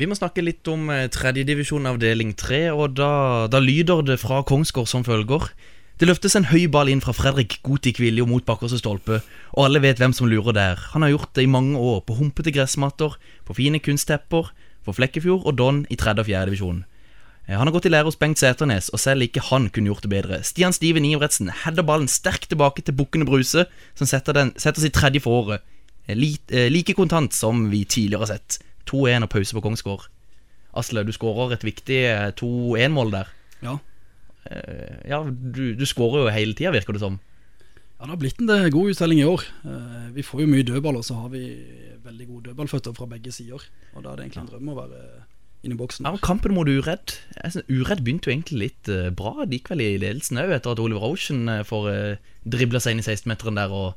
Vi 0.00 0.06
må 0.08 0.16
snakke 0.16 0.40
litt 0.40 0.64
om 0.72 0.86
eh, 0.88 1.10
tredjedivisjon 1.12 1.84
avdeling 1.90 2.30
3, 2.32 2.70
og 2.72 2.94
da, 2.96 3.10
da 3.52 3.58
lyder 3.60 4.00
det 4.08 4.16
fra 4.22 4.38
Kongsgård 4.48 4.88
som 4.88 5.02
følger. 5.04 5.50
Det 6.00 6.06
løftes 6.08 6.38
en 6.38 6.46
høy 6.48 6.62
ball 6.72 6.88
inn 6.88 7.02
fra 7.04 7.12
Fredrik 7.12 7.58
Goti 7.66 7.92
Kviljo 7.92 8.24
mot 8.24 8.46
bakkers 8.46 8.72
stolpe, 8.80 9.18
og 9.52 9.66
alle 9.66 9.82
vet 9.84 10.00
hvem 10.00 10.14
som 10.16 10.30
lurer 10.30 10.56
der. 10.56 10.80
Han 10.94 11.04
har 11.04 11.12
gjort 11.12 11.34
det 11.36 11.44
i 11.44 11.50
mange 11.52 11.76
år, 11.76 11.98
på 12.08 12.16
humpete 12.16 12.54
gressmatter, 12.56 13.18
på 13.44 13.56
fine 13.58 13.82
kunsttepper, 13.84 14.48
for 14.80 14.96
Flekkefjord 14.96 15.44
og 15.44 15.58
Don 15.60 15.82
i 15.92 16.00
tredje 16.00 16.24
og 16.24 16.30
fjerde 16.30 16.48
divisjon. 16.48 16.80
Eh, 17.44 17.58
Han 17.58 17.68
har 17.68 17.76
gått 17.76 17.90
i 17.90 17.92
lære 17.92 18.08
hos 18.08 18.16
Bengt 18.16 18.40
Sæternes, 18.40 18.88
og 18.96 19.04
selv 19.04 19.28
ikke 19.28 19.44
han 19.50 19.68
kunne 19.68 19.92
gjort 19.92 20.08
det 20.08 20.14
bedre. 20.14 20.40
Stian 20.40 20.72
Steven 20.72 21.04
Ivretsen 21.04 21.52
header 21.66 21.84
ballen 21.84 22.08
sterkt 22.08 22.48
tilbake 22.48 22.80
til 22.80 22.96
Bukkene 22.96 23.28
Bruse, 23.28 23.68
som 23.92 24.08
setter, 24.08 24.32
den, 24.32 24.56
setter 24.56 24.80
sitt 24.80 24.96
tredje 24.96 25.20
for 25.20 25.44
året. 25.44 25.68
Eh, 26.08 26.16
like 26.72 26.96
kontant 26.96 27.36
som 27.36 27.68
vi 27.68 27.84
tidligere 27.84 28.24
har 28.24 28.32
sett. 28.38 28.62
2-1 28.90 29.26
og 29.26 29.30
pause 29.32 29.56
på 29.56 29.62
Kongsgård. 29.64 30.08
Asle, 30.76 31.02
du 31.06 31.12
skårer 31.14 31.56
et 31.56 31.64
viktig 31.66 32.00
eh, 32.10 32.28
2-1-mål 32.38 33.10
der. 33.16 33.30
Ja. 33.64 33.78
Eh, 34.50 35.00
Ja, 35.10 35.22
du, 35.30 35.74
du 35.74 35.84
skårer 35.86 36.24
jo 36.26 36.34
hele 36.34 36.54
tida, 36.54 36.70
virker 36.74 36.94
det 36.96 37.02
som. 37.02 37.18
Ja, 38.00 38.06
det 38.06 38.14
har 38.14 38.20
blitt 38.22 38.38
en 38.40 38.70
god 38.72 38.92
uttelling 38.94 39.18
i 39.20 39.26
år. 39.28 39.42
Eh, 39.66 40.06
Vi 40.14 40.22
får 40.24 40.44
jo 40.44 40.50
mye 40.52 40.64
dødball, 40.66 40.96
og 41.00 41.04
så 41.04 41.18
har 41.20 41.28
vi 41.34 41.42
veldig 42.04 42.26
gode 42.28 42.44
dødballføtter 42.50 42.94
fra 42.96 43.06
begge 43.10 43.32
sider. 43.34 43.60
Og 43.94 44.02
da 44.04 44.12
er 44.12 44.16
det 44.20 44.24
egentlig 44.28 44.44
en 44.46 44.52
drøm 44.54 44.70
å 44.72 44.76
være 44.78 45.00
inne 45.66 45.76
i 45.76 45.80
boksen. 45.82 46.06
Ja, 46.08 46.14
og 46.16 46.22
Kampen 46.24 46.54
mot 46.56 46.68
Uredd 46.70 47.18
Uredd 47.68 48.00
begynte 48.06 48.30
jo 48.30 48.32
egentlig 48.32 48.60
litt 48.62 48.88
eh, 48.88 49.10
bra. 49.12 49.34
De 49.44 49.58
gikk 49.58 49.68
vel 49.74 49.82
i 49.84 49.90
ledelsen 50.00 50.40
òg, 50.40 50.54
etter 50.56 50.72
at 50.72 50.80
Oliver 50.80 51.04
Ocean 51.10 51.44
får 51.68 51.90
dribla 52.48 52.80
seg 52.80 52.94
inn 52.96 53.02
i 53.02 53.04
16-meteren 53.04 53.58
der 53.60 53.74
og, 53.74 53.90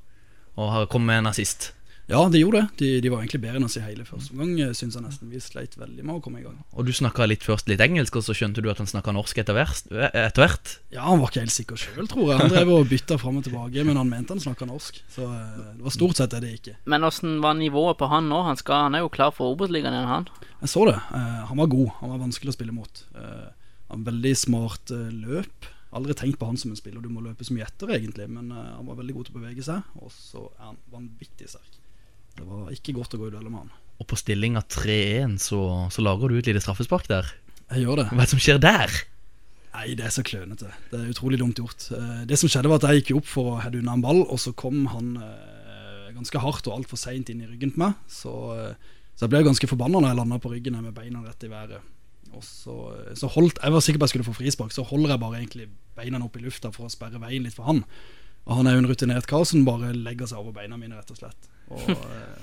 og 0.59 0.73
har 0.73 0.89
kommet 0.91 1.13
med 1.13 1.21
en 1.23 1.31
assist. 1.31 1.69
Ja, 2.13 2.21
de 2.29 2.39
gjorde 2.43 2.61
det. 2.61 2.67
De, 2.79 2.89
de 3.01 3.09
var 3.11 3.23
egentlig 3.23 3.41
bedre 3.41 3.57
enn 3.59 3.65
oss 3.65 3.77
i 3.79 3.83
hele 3.83 4.05
første 4.05 4.35
omgang, 4.35 4.73
syns 4.77 4.97
jeg 4.99 5.03
nesten. 5.03 5.31
Vi 5.33 5.41
sleit 5.41 5.73
veldig 5.79 6.05
med 6.05 6.19
å 6.19 6.21
komme 6.23 6.41
i 6.41 6.45
gang. 6.45 6.59
Og 6.77 6.85
du 6.85 6.93
snakka 6.93 7.25
litt 7.29 7.45
først 7.45 7.71
litt 7.71 7.81
engelsk, 7.81 8.19
og 8.19 8.25
så 8.27 8.35
skjønte 8.37 8.61
du 8.61 8.69
at 8.71 8.81
han 8.81 8.89
snakka 8.89 9.15
norsk 9.15 9.41
etter 9.41 9.57
hvert. 9.57 10.69
Ja, 10.93 11.07
Han 11.09 11.23
var 11.23 11.31
ikke 11.31 11.43
helt 11.43 11.55
sikker 11.55 11.79
sjøl, 11.79 12.05
tror 12.11 12.29
jeg. 12.29 12.39
Han 12.43 12.53
drev 12.53 12.73
og 12.75 12.87
bytta 12.91 13.17
fram 13.21 13.41
og 13.41 13.47
tilbake, 13.47 13.85
men 13.87 13.97
han 13.99 14.11
mente 14.11 14.35
han 14.37 14.43
snakka 14.43 14.69
norsk. 14.69 15.01
Så 15.15 15.25
eh, 15.25 15.59
det 15.79 15.87
var 15.87 15.95
stort 15.97 16.21
sett 16.21 16.35
det 16.35 16.43
det 16.45 16.53
ikke. 16.59 16.75
Men 16.93 17.07
åssen 17.09 17.39
var 17.43 17.57
nivået 17.57 17.97
på 17.99 18.09
han 18.13 18.29
nå? 18.29 18.43
Han, 18.45 18.59
skal, 18.61 18.87
han 18.87 18.97
er 18.99 19.05
jo 19.05 19.11
klar 19.13 19.33
for 19.35 19.55
Obos-ligaen 19.55 19.97
igjen, 19.97 20.09
han. 20.11 20.29
Jeg 20.61 20.71
så 20.71 20.85
det. 20.89 20.97
Eh, 21.17 21.39
han 21.49 21.59
var 21.63 21.71
god. 21.73 21.93
Han 22.03 22.13
var 22.13 22.23
vanskelig 22.27 22.53
å 22.53 22.57
spille 22.59 22.75
mot. 22.75 23.05
Eh, 23.17 23.47
han 23.89 24.05
Veldig 24.05 24.35
smart 24.37 24.93
eh, 24.93 25.09
løp. 25.25 25.69
Aldri 25.93 26.15
tenkt 26.17 26.39
på 26.41 26.47
han 26.49 26.57
som 26.57 26.71
en 26.73 26.79
spiller 26.79 27.03
du 27.03 27.09
må 27.13 27.21
løpe 27.21 27.45
så 27.45 27.53
mye 27.53 27.67
etter, 27.67 27.91
egentlig. 27.97 28.29
Men 28.29 28.49
eh, 28.53 28.71
han 28.77 28.87
var 28.89 28.97
veldig 29.01 29.17
god 29.17 29.29
til 29.29 29.35
å 29.35 29.41
bevege 29.41 29.65
seg, 29.65 29.95
og 30.01 30.13
så 30.13 30.47
er 30.59 30.69
han 30.71 30.79
vanvittig 30.93 31.49
sterk. 31.51 31.79
Det 32.37 32.45
var 32.49 32.69
ikke 32.73 32.95
godt 32.97 33.15
å 33.15 33.21
gå 33.21 33.29
i 33.29 33.33
duell 33.33 33.49
med 33.49 33.63
han. 33.65 33.71
Og 34.01 34.07
på 34.09 34.17
stillinga 34.17 34.63
3-1 34.73 35.37
så, 35.43 35.59
så 35.93 36.03
lager 36.05 36.31
du 36.33 36.39
et 36.39 36.49
lite 36.49 36.63
straffespark 36.63 37.07
der. 37.11 37.29
Jeg 37.71 37.85
gjør 37.85 38.01
det. 38.01 38.07
Hva 38.11 38.17
er 38.21 38.25
det 38.25 38.31
som 38.33 38.41
skjer 38.41 38.61
der? 38.61 38.95
Nei, 39.73 39.85
det 39.97 40.05
er 40.05 40.13
så 40.13 40.21
klønete. 40.25 40.69
Det 40.91 40.99
er 40.99 41.11
utrolig 41.13 41.39
dumt 41.41 41.57
gjort. 41.57 41.87
Eh, 41.93 42.25
Det 42.29 42.37
som 42.37 42.49
skjedde 42.51 42.69
var 42.69 42.81
at 42.81 42.89
jeg 42.89 43.01
gikk 43.03 43.15
opp 43.21 43.29
for 43.29 43.53
å 43.53 43.61
heade 43.63 43.79
unna 43.81 43.95
en 43.97 44.03
ball, 44.05 44.21
og 44.25 44.41
så 44.41 44.53
kom 44.57 44.83
han 44.91 45.15
eh, 45.17 46.11
ganske 46.13 46.41
hardt 46.43 46.69
og 46.69 46.75
altfor 46.77 46.99
seint 47.01 47.31
inn 47.33 47.41
i 47.41 47.49
ryggen 47.49 47.73
på 47.73 47.81
meg. 47.81 47.95
Så, 48.11 48.33
eh, 48.53 48.99
så 49.15 49.25
jeg 49.25 49.33
ble 49.33 49.41
ganske 49.47 49.69
forbanna 49.69 50.01
når 50.01 50.11
jeg 50.13 50.19
landa 50.21 50.41
på 50.43 50.51
ryggen 50.53 50.77
med 50.81 50.93
beina 50.97 51.23
rett 51.25 51.45
i 51.47 51.49
været. 51.53 51.89
Og 52.33 52.41
så, 52.45 52.75
så 53.17 53.29
holdt, 53.29 53.59
Jeg 53.61 53.73
var 53.73 53.81
sikker 53.85 54.01
på 54.01 54.07
jeg 54.07 54.13
skulle 54.15 54.29
få 54.29 54.37
frispark, 54.37 54.73
så 54.73 54.85
holder 54.89 55.13
jeg 55.13 55.21
bare 55.21 55.39
egentlig 55.41 55.67
beina 55.97 56.21
opp 56.25 56.37
i 56.37 56.41
lufta 56.45 56.71
for 56.73 56.89
å 56.89 56.93
sperre 56.93 57.21
veien 57.21 57.45
litt 57.45 57.53
for 57.57 57.69
han. 57.69 57.83
Og 58.45 58.57
han 58.57 58.67
er 58.67 58.75
jo 58.77 58.83
en 58.83 58.89
rutinert 58.89 59.29
kar 59.29 59.45
som 59.45 59.65
bare 59.65 59.93
legger 59.93 60.29
seg 60.29 60.41
over 60.41 60.55
beina 60.55 60.77
mine, 60.77 60.97
rett 60.97 61.13
og 61.13 61.19
slett. 61.21 61.49
Og, 61.71 61.89
eh, 61.89 62.33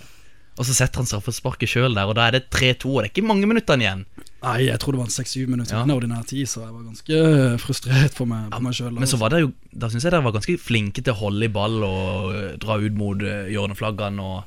Og 0.60 0.66
så 0.68 0.74
setter 0.76 1.00
han 1.00 1.08
straffesparket 1.08 1.70
sjøl 1.72 1.94
der, 1.96 2.04
og 2.10 2.18
da 2.18 2.26
er 2.28 2.34
det 2.36 2.50
3-2, 2.52 2.90
og 2.92 3.00
det 3.00 3.08
er 3.08 3.12
ikke 3.14 3.28
mange 3.28 3.48
minuttene 3.48 3.80
igjen. 3.86 4.02
nei, 4.42 4.66
jeg 4.66 4.78
tror 4.80 4.92
det 4.92 5.00
var 5.00 5.12
seks-syv 5.14 5.48
minutter 5.48 5.76
Ja. 5.76 5.84
ordinær 5.94 6.26
tid, 6.26 6.46
så 6.48 6.64
jeg 6.66 6.72
var 6.74 6.82
ganske 6.84 7.60
frustrert 7.60 8.12
for 8.16 8.26
meg, 8.26 8.50
ja, 8.52 8.58
meg 8.58 8.74
sjøl. 8.74 8.92
Men 8.92 9.08
så 9.08 9.18
var 9.18 9.30
det 9.30 9.40
jo 9.40 9.52
Da 9.72 9.88
syns 9.88 10.02
jeg 10.04 10.12
dere 10.12 10.22
var 10.24 10.32
ganske 10.32 10.58
flinke 10.58 11.02
til 11.04 11.14
å 11.14 11.16
holde 11.16 11.44
i 11.44 11.48
ball 11.48 11.82
og 11.84 12.34
eh, 12.34 12.56
dra 12.58 12.76
ut 12.76 12.92
mot 12.92 13.16
hjørneflaggene. 13.16 14.20
Og, 14.20 14.44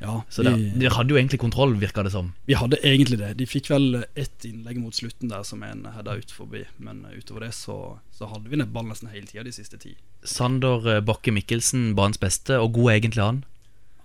ja, 0.00 0.22
så 0.30 0.42
dere, 0.42 0.72
dere 0.78 0.94
hadde 0.96 1.10
jo 1.10 1.18
egentlig 1.20 1.40
kontroll, 1.42 1.74
virka 1.76 2.02
det 2.02 2.12
som. 2.12 2.32
Vi 2.46 2.54
hadde 2.54 2.80
egentlig 2.82 3.18
det. 3.18 3.36
De 3.36 3.46
fikk 3.46 3.68
vel 3.70 4.04
ett 4.16 4.44
innlegg 4.48 4.78
mot 4.80 4.94
slutten 4.94 5.28
der 5.28 5.42
som 5.42 5.62
en 5.62 5.84
hadde 5.84 6.16
ut 6.16 6.30
forbi. 6.30 6.64
Men 6.78 7.04
utover 7.12 7.40
det 7.46 7.52
så, 7.54 7.98
så 8.10 8.30
hadde 8.30 8.48
vi 8.48 8.56
ball 8.64 8.88
nesten 8.88 9.10
hele 9.12 9.26
tida 9.26 9.44
de 9.44 9.52
siste 9.52 9.78
ti. 9.78 9.96
Sander 10.24 10.96
eh, 10.96 11.00
Bakke 11.04 11.34
Mikkelsen, 11.34 11.94
banens 11.98 12.18
beste, 12.22 12.56
og 12.58 12.72
god 12.72 12.92
egentlig 12.96 13.22
han. 13.26 13.44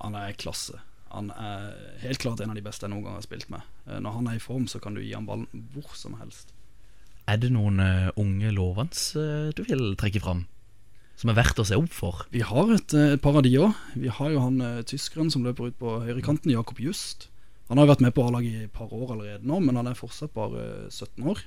Han 0.03 0.17
er 0.19 0.35
klasse. 0.39 0.81
Han 1.13 1.31
er 1.31 1.71
helt 2.03 2.19
klart 2.19 2.41
en 2.43 2.51
av 2.51 2.57
de 2.59 2.65
beste 2.65 2.85
jeg 2.85 2.91
noen 2.91 3.05
gang 3.05 3.17
har 3.17 3.25
spilt 3.25 3.49
med. 3.53 3.63
Eh, 3.87 3.99
Når 4.03 4.19
han 4.19 4.27
er 4.27 4.37
i 4.37 4.43
form, 4.43 4.67
så 4.67 4.81
kan 4.83 4.97
du 4.97 5.01
gi 5.01 5.15
han 5.15 5.27
ballen 5.29 5.47
hvor 5.73 5.95
som 5.95 6.17
helst. 6.19 6.53
Er 7.27 7.39
det 7.41 7.49
noen 7.51 7.81
uh, 7.83 8.11
unge 8.15 8.53
lovende 8.55 8.95
uh, 9.19 9.49
du 9.51 9.65
vil 9.67 9.97
trekke 9.99 10.21
fram? 10.23 10.45
Som 11.17 11.31
er 11.31 11.39
verdt 11.39 11.57
å 11.59 11.65
se 11.65 11.75
opp 11.79 11.91
for? 11.95 12.21
Vi 12.29 12.43
har 12.45 12.69
et, 12.75 12.93
eh, 12.93 13.15
et 13.15 13.23
par 13.23 13.39
av 13.39 13.43
de 13.43 13.51
òg. 13.57 13.73
Vi 13.97 14.11
har 14.13 14.29
jo 14.31 14.43
han 14.43 14.61
uh, 14.61 14.83
tyskeren 14.85 15.31
som 15.33 15.43
løper 15.47 15.71
ut 15.71 15.79
på 15.79 15.95
høyrekanten, 16.05 16.53
Jakob 16.53 16.79
Just. 16.79 17.27
Han 17.71 17.81
har 17.81 17.89
vært 17.89 18.03
med 18.05 18.13
på 18.15 18.23
A-laget 18.23 18.53
i 18.53 18.67
et 18.67 18.73
par 18.73 18.93
år 18.93 19.15
allerede 19.15 19.47
nå, 19.47 19.57
men 19.65 19.75
han 19.75 19.89
er 19.89 19.97
fortsatt 19.97 20.31
bare 20.35 20.61
eh, 20.85 20.91
17 20.93 21.25
år. 21.27 21.41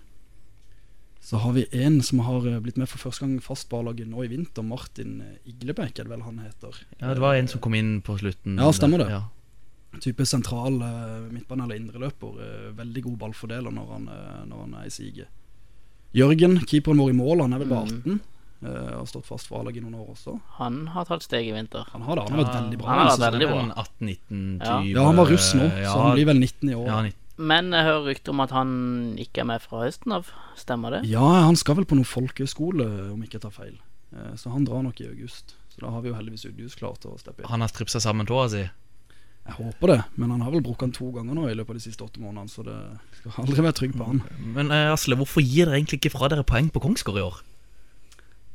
Så 1.20 1.36
har 1.42 1.52
vi 1.52 1.66
en 1.84 2.00
som 2.02 2.22
har 2.24 2.46
eh, 2.48 2.60
blitt 2.64 2.78
med 2.80 2.88
for 2.88 2.98
første 3.10 3.26
gang 3.26 3.40
fast 3.44 3.68
på 3.68 3.78
A-laget 3.82 4.08
nå 4.08 4.22
i 4.24 4.28
vinter. 4.32 4.64
Martin 4.64 5.20
eh, 5.20 5.34
Iglebekk, 5.52 5.98
er 6.00 6.08
det 6.08 6.14
vel 6.14 6.22
han 6.24 6.38
heter. 6.40 6.78
Ja, 7.00 7.12
Det 7.14 7.20
var 7.20 7.34
en 7.36 7.48
som 7.48 7.60
kom 7.60 7.74
inn 7.76 8.00
på 8.02 8.16
slutten. 8.18 8.56
Ja, 8.58 8.70
stemmer 8.72 9.04
det. 9.04 9.10
Ja. 9.12 9.22
type 10.00 10.24
sentral 10.26 10.80
eh, 10.80 11.28
midtbane- 11.34 11.64
eller 11.66 11.76
indreløper. 11.76 12.40
Veldig 12.78 13.02
god 13.04 13.18
ballfordeler 13.18 13.70
når 13.74 13.92
han, 13.92 14.08
når 14.48 14.60
han 14.64 14.74
er 14.80 14.86
i 14.88 14.90
siget. 14.94 15.28
Jørgen, 16.16 16.58
keeperen 16.66 16.98
vår 16.98 17.12
i 17.12 17.16
mål, 17.20 17.44
han 17.44 17.52
er 17.54 17.60
vel 17.62 17.68
bare 17.70 17.86
18. 17.86 18.20
eh, 18.64 18.96
har 18.96 19.06
stått 19.06 19.28
fast 19.28 19.46
for 19.50 19.60
A-laget 19.60 19.78
i 19.82 19.84
noen 19.84 20.00
år 20.00 20.08
også. 20.16 20.34
Han 20.58 20.86
har 20.96 21.04
tatt 21.06 21.22
steg 21.28 21.46
i 21.46 21.52
vinter. 21.54 21.84
Han 21.92 22.02
har 22.02 22.16
det, 22.18 22.24
han 22.26 22.34
har 22.38 22.44
vært 22.44 22.56
veldig 22.62 22.78
bra. 22.80 22.88
han 22.88 22.98
har 23.04 23.12
vært 23.12 23.36
veldig 23.36 23.50
bra. 23.52 23.60
En 23.60 23.72
18-19 23.76 24.58
Ja. 24.64 24.80
type 24.80 24.96
Ja, 24.96 25.04
han 25.06 25.16
var 25.20 25.26
russ 25.30 25.52
nå, 25.54 25.68
ja, 25.68 25.92
så 25.92 26.00
han 26.02 26.16
blir 26.16 26.26
vel 26.32 26.40
19 26.40 26.70
i 26.70 26.74
år. 26.74 26.86
Ja, 26.86 27.02
19. 27.02 27.16
Men 27.40 27.72
jeg 27.72 27.86
hører 27.86 28.08
rykter 28.10 28.34
om 28.34 28.42
at 28.44 28.52
han 28.52 28.72
ikke 29.20 29.42
er 29.42 29.48
med 29.48 29.62
fra 29.64 29.84
høsten 29.86 30.12
av. 30.12 30.28
Stemmer 30.60 30.98
det? 30.98 31.06
Ja, 31.08 31.24
han 31.46 31.56
skal 31.56 31.78
vel 31.78 31.88
på 31.88 31.96
noen 31.96 32.08
folkehøyskole, 32.08 32.86
om 33.14 33.22
ikke 33.24 33.38
jeg 33.38 33.46
tar 33.46 33.54
feil. 33.54 33.78
Eh, 34.12 34.34
så 34.36 34.52
han 34.52 34.66
drar 34.68 34.84
nok 34.84 35.00
i 35.00 35.08
august. 35.08 35.56
Så 35.72 35.80
da 35.84 35.94
har 35.94 36.04
vi 36.04 36.12
jo 36.12 36.18
heldigvis 36.18 36.48
Udius 36.50 36.76
klar 36.76 36.98
til 37.00 37.14
å 37.14 37.20
steppe 37.20 37.42
inn. 37.42 37.50
Han 37.50 37.64
har 37.64 37.72
stripsa 37.72 38.02
sammen 38.02 38.28
tåa 38.28 38.48
si. 38.52 38.66
Jeg 39.50 39.56
håper 39.56 39.90
det, 39.90 40.00
men 40.20 40.34
han 40.34 40.42
har 40.44 40.52
vel 40.52 40.62
brukket 40.62 40.90
den 40.90 40.96
to 40.98 41.08
ganger 41.14 41.34
nå 41.34 41.46
i 41.48 41.54
løpet 41.56 41.72
av 41.72 41.78
de 41.78 41.82
siste 41.82 42.04
åtte 42.04 42.20
månedene, 42.22 42.52
så 42.52 42.62
det 42.66 42.76
skal 43.16 43.38
aldri 43.42 43.64
være 43.64 43.78
trygg 43.78 43.96
på 43.96 44.08
han. 44.10 44.20
Men 44.56 44.74
eh, 44.74 44.92
Asle, 44.92 45.16
hvorfor 45.18 45.42
gir 45.42 45.66
dere 45.66 45.80
egentlig 45.80 46.02
ikke 46.02 46.12
fra 46.12 46.28
dere 46.30 46.44
poeng 46.46 46.68
på 46.70 46.82
Kongsgård 46.84 47.18
i 47.18 47.24
år? 47.24 47.40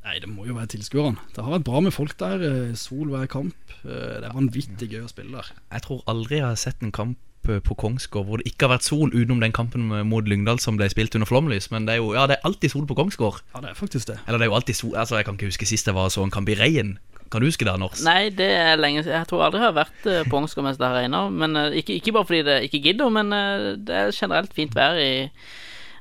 Nei, 0.05 0.19
det 0.21 0.29
må 0.29 0.45
jo 0.45 0.53
være 0.53 0.69
tilskuerne. 0.75 1.17
Det 1.33 1.41
har 1.43 1.55
vært 1.55 1.63
bra 1.65 1.79
med 1.81 1.93
folk 1.95 2.13
der. 2.19 2.41
eh, 2.45 2.73
Sol 2.77 3.07
hver 3.09 3.25
kamp. 3.31 3.55
Eh, 3.83 4.19
Det 4.21 4.27
er 4.29 4.35
vanvittig 4.35 4.89
gøy 4.91 5.01
å 5.05 5.09
spille 5.09 5.31
der. 5.39 5.47
Jeg 5.73 5.81
tror 5.81 6.03
aldri 6.07 6.37
jeg 6.37 6.45
har 6.45 6.55
sett 6.61 6.83
en 6.85 6.91
kamp 6.93 7.17
eh, 7.49 7.57
på 7.59 7.73
Kongsgård 7.75 8.25
hvor 8.27 8.37
det 8.37 8.45
ikke 8.51 8.67
har 8.67 8.75
vært 8.77 8.85
sol, 8.85 9.09
utenom 9.09 9.41
den 9.41 9.51
kampen 9.51 9.87
mot 10.05 10.25
Lyngdal 10.29 10.59
som 10.61 10.77
ble 10.77 10.87
spilt 10.93 11.15
under 11.17 11.25
flomlys. 11.25 11.71
Men 11.73 11.85
det 11.87 11.95
er 11.95 12.03
jo 12.03 12.13
ja, 12.13 12.27
det 12.29 12.37
er 12.37 12.45
alltid 12.45 12.69
sol 12.75 12.85
på 12.85 12.95
Kongsgård. 12.95 13.41
Ja, 13.55 13.61
det 13.65 13.71
er 13.73 13.79
faktisk 13.81 14.07
det. 14.13 14.19
Eller 14.27 14.37
det 14.37 14.45
er 14.45 14.51
jo 14.53 14.57
alltid 14.59 14.75
sol 14.77 14.95
Altså, 14.95 15.17
jeg 15.17 15.25
kan 15.25 15.35
ikke 15.39 15.49
huske 15.49 15.65
sist 15.65 15.87
jeg 15.89 15.95
var 15.97 16.09
så 16.13 16.21
en 16.23 16.31
kamp 16.33 16.49
i 16.49 16.55
regn. 16.59 16.99
Kan 17.33 17.41
du 17.41 17.47
huske 17.49 17.65
det, 17.65 17.73
Anders? 17.73 18.03
Nei, 18.05 18.29
det 18.29 18.51
er 18.53 18.77
lenge 18.77 19.01
siden. 19.01 19.17
Jeg 19.17 19.27
tror 19.27 19.41
aldri 19.47 19.57
jeg 19.63 19.73
har 19.73 19.79
vært 19.81 20.03
på 20.29 20.35
Kongsgård 20.37 20.63
mens 20.69 20.77
det 20.77 20.85
har 20.85 20.99
regna. 21.01 21.23
Men 21.33 21.57
ikke, 21.73 21.97
ikke 21.97 22.13
bare 22.13 22.29
fordi 22.29 22.43
det 22.45 22.59
ikke 22.69 22.83
gidder, 22.85 23.09
men 23.09 23.33
det 23.85 23.89
er 24.03 24.11
generelt 24.13 24.53
fint 24.53 24.75
vær 24.77 25.01
i 25.01 25.09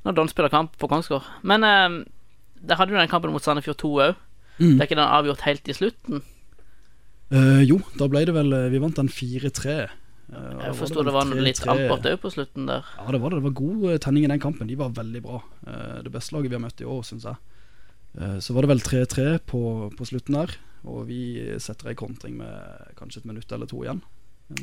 når 0.04 0.12
Don 0.18 0.28
spiller 0.28 0.52
kamp 0.52 0.76
på 0.76 0.88
Kongsgård. 0.92 1.24
Men 1.48 1.64
det 2.68 2.78
hadde 2.78 2.94
jo 2.94 3.00
den 3.00 3.10
kampen 3.10 3.34
mot 3.34 3.44
Sandefjord 3.44 3.80
2 3.82 3.90
òg. 4.06 4.22
Mm. 4.58 4.76
Det 4.76 4.78
er 4.78 4.88
ikke 4.88 5.00
den 5.00 5.10
avgjort 5.18 5.44
helt 5.48 5.68
i 5.68 5.76
slutten. 5.76 6.22
Uh, 7.34 7.62
jo, 7.64 7.80
da 7.98 8.06
ble 8.10 8.20
det 8.28 8.34
vel 8.36 8.52
eh, 8.52 8.66
Vi 8.70 8.78
vant 8.82 8.98
den 9.00 9.08
4-3. 9.10 9.78
Uh, 10.28 10.36
Jeg 10.36 10.58
var 10.60 10.76
forsto 10.78 11.00
vel 11.00 11.08
det 11.08 11.14
var 11.16 11.32
litt 11.32 11.62
3-3. 11.62 11.72
ampert 11.72 12.06
òg 12.12 12.20
på 12.22 12.30
slutten 12.34 12.68
der. 12.68 12.92
Ja, 13.00 13.08
det 13.10 13.20
var 13.22 13.32
det. 13.32 13.40
Det 13.40 13.48
var 13.48 13.56
god 13.58 13.88
eh, 13.90 13.98
tenning 14.04 14.28
i 14.28 14.30
den 14.30 14.42
kampen. 14.44 14.70
De 14.70 14.78
var 14.78 14.94
veldig 14.94 15.22
bra. 15.24 15.40
Uh, 15.66 15.98
det 16.04 16.12
beste 16.14 16.36
laget 16.36 16.52
vi 16.52 16.58
har 16.58 16.64
møtt 16.66 16.84
i 16.84 16.88
år, 16.88 17.02
syns 17.08 17.26
jeg. 17.26 17.40
Eh, 18.20 18.38
så 18.38 18.54
var 18.54 18.64
det 18.64 18.70
vel 18.74 18.84
3-3 18.84 19.26
på, 19.50 19.62
på 19.98 20.06
slutten 20.06 20.38
der. 20.38 20.54
Og 20.84 21.06
vi 21.08 21.22
setter 21.62 21.90
ei 21.90 21.98
kontring 21.98 22.36
med 22.38 22.92
kanskje 22.98 23.22
et 23.22 23.30
minutt 23.30 23.52
eller 23.52 23.70
to 23.70 23.82
igjen. 23.82 24.02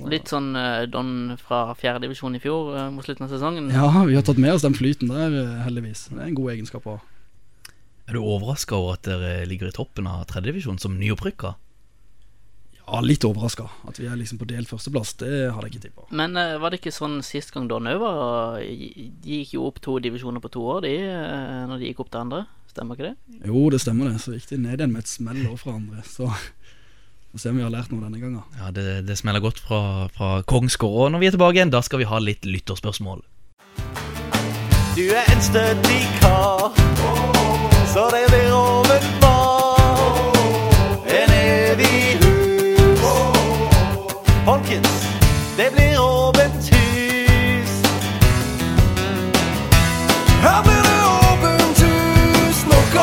Litt 0.05 0.29
sånn 0.29 0.53
eh, 0.55 0.83
Don 0.91 1.33
fra 1.41 1.71
fjerdedivisjon 1.77 2.37
i 2.37 2.41
fjor 2.43 2.75
eh, 2.77 2.89
mot 2.93 3.05
slutten 3.05 3.25
av 3.25 3.33
sesongen. 3.33 3.71
Ja, 3.73 3.89
vi 4.05 4.15
har 4.15 4.25
tatt 4.25 4.39
med 4.41 4.53
oss 4.53 4.65
den 4.65 4.77
flyten 4.77 5.09
der, 5.11 5.33
eh, 5.33 5.63
heldigvis. 5.65 6.07
Det 6.11 6.19
er 6.21 6.29
en 6.29 6.37
god 6.37 6.53
egenskap 6.53 6.85
å 6.85 6.99
ha. 6.99 7.07
Er 8.11 8.17
du 8.17 8.25
overraska 8.27 8.75
over 8.75 8.97
at 8.97 9.07
dere 9.07 9.45
ligger 9.47 9.69
i 9.69 9.75
toppen 9.75 10.07
av 10.11 10.25
tredjedivisjon 10.27 10.81
som 10.83 10.97
nyopprykka? 10.99 11.53
Ja, 12.81 12.99
litt 12.99 13.23
overraska. 13.23 13.69
At 13.87 14.01
vi 14.01 14.09
er 14.11 14.17
liksom 14.19 14.41
på 14.41 14.49
delt 14.49 14.67
førsteplass, 14.67 15.13
det 15.21 15.29
hadde 15.55 15.69
jeg 15.69 15.77
ikke 15.77 15.85
tippa. 15.85 16.07
Men 16.11 16.35
uh, 16.35 16.57
var 16.59 16.73
det 16.73 16.81
ikke 16.81 16.91
sånn 16.91 17.21
sist 17.23 17.53
gang 17.55 17.69
Don 17.71 17.87
var 18.01 18.59
De 18.59 19.37
gikk 19.37 19.53
jo 19.55 19.69
opp 19.69 19.79
to 19.79 19.95
divisjoner 20.03 20.43
på 20.43 20.51
to 20.51 20.65
år, 20.73 20.81
de, 20.83 20.91
eh, 21.07 21.61
når 21.71 21.79
de 21.79 21.87
gikk 21.87 22.03
opp 22.03 22.11
til 22.11 22.19
andre. 22.25 22.41
Stemmer 22.67 22.99
ikke 22.99 23.13
det? 23.13 23.39
Jo, 23.47 23.63
det 23.71 23.79
stemmer 23.79 24.11
det. 24.11 24.19
Så 24.25 24.35
gikk 24.35 24.49
de 24.51 24.59
ned 24.65 24.75
igjen 24.75 24.91
med 24.91 25.05
et 25.05 25.13
smell 25.13 25.39
overfor 25.45 25.79
andre. 25.79 26.03
Så 26.03 26.27
får 26.27 27.45
se 27.45 27.53
om 27.53 27.61
vi 27.61 27.63
har 27.63 27.71
lært 27.71 27.95
noe 27.95 28.03
denne 28.03 28.19
gangen. 28.19 28.43
Ja, 28.59 28.75
det, 28.75 29.05
det 29.07 29.19
smeller 29.23 29.43
godt 29.43 29.63
fra, 29.63 30.09
fra 30.11 30.33
Kongsgård. 30.51 30.97
Og 31.05 31.13
når 31.15 31.23
vi 31.23 31.31
er 31.31 31.37
tilbake 31.37 31.61
igjen, 31.61 31.71
da 31.71 31.79
skal 31.87 32.03
vi 32.03 32.11
ha 32.11 32.19
litt 32.19 32.43
lytterspørsmål. 32.43 33.23
Du 34.99 35.05
er 35.07 35.23
en 35.31 35.43
stødig 35.47 36.01
kar, 36.19 36.75
så 37.93 38.07
det 38.07 38.23
blir 38.31 38.51
over 38.55 39.03
bar. 39.19 40.31
En 41.11 41.33
evig 41.35 42.19
hus. 42.21 43.01
Folkens, 44.45 44.93
det 45.57 45.67
blir 45.75 45.99
åpent 45.99 46.69
hus. 46.71 47.73
Her 50.45 50.63
blir 50.67 50.81
det 50.87 50.95
åpent 51.09 51.83
hus, 51.83 52.63
nok. 52.71 52.97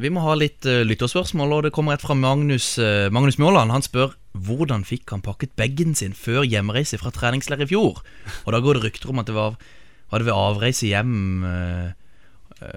Vi 0.00 0.10
må 0.10 0.24
ha 0.24 0.40
litt 0.40 0.64
uh, 0.64 0.80
lytterspørsmål, 0.88 1.58
og 1.58 1.68
det 1.68 1.76
kommer 1.76 1.98
et 1.98 2.04
fra 2.04 2.16
Magnus, 2.16 2.78
uh, 2.80 3.12
Magnus 3.12 3.36
Mjåland. 3.36 3.76
Han 3.76 3.84
spør 3.84 4.16
hvordan 4.32 4.88
fikk 4.88 5.12
han 5.12 5.20
pakket 5.20 5.52
bagen 5.60 5.92
sin 5.94 6.16
før 6.16 6.48
hjemreise 6.48 6.96
fra 6.96 7.12
treningsleir 7.12 7.66
i 7.66 7.68
fjor. 7.68 8.00
Og 8.46 8.54
da 8.56 8.64
går 8.64 8.80
det 8.80 8.88
rykter 8.88 9.12
om 9.12 9.20
at 9.20 9.28
det 9.28 9.36
var, 9.36 9.60
var 10.08 10.22
det 10.22 10.32
ved 10.32 10.38
avreise 10.38 10.88
hjem 10.88 11.44
uh, 11.44 11.90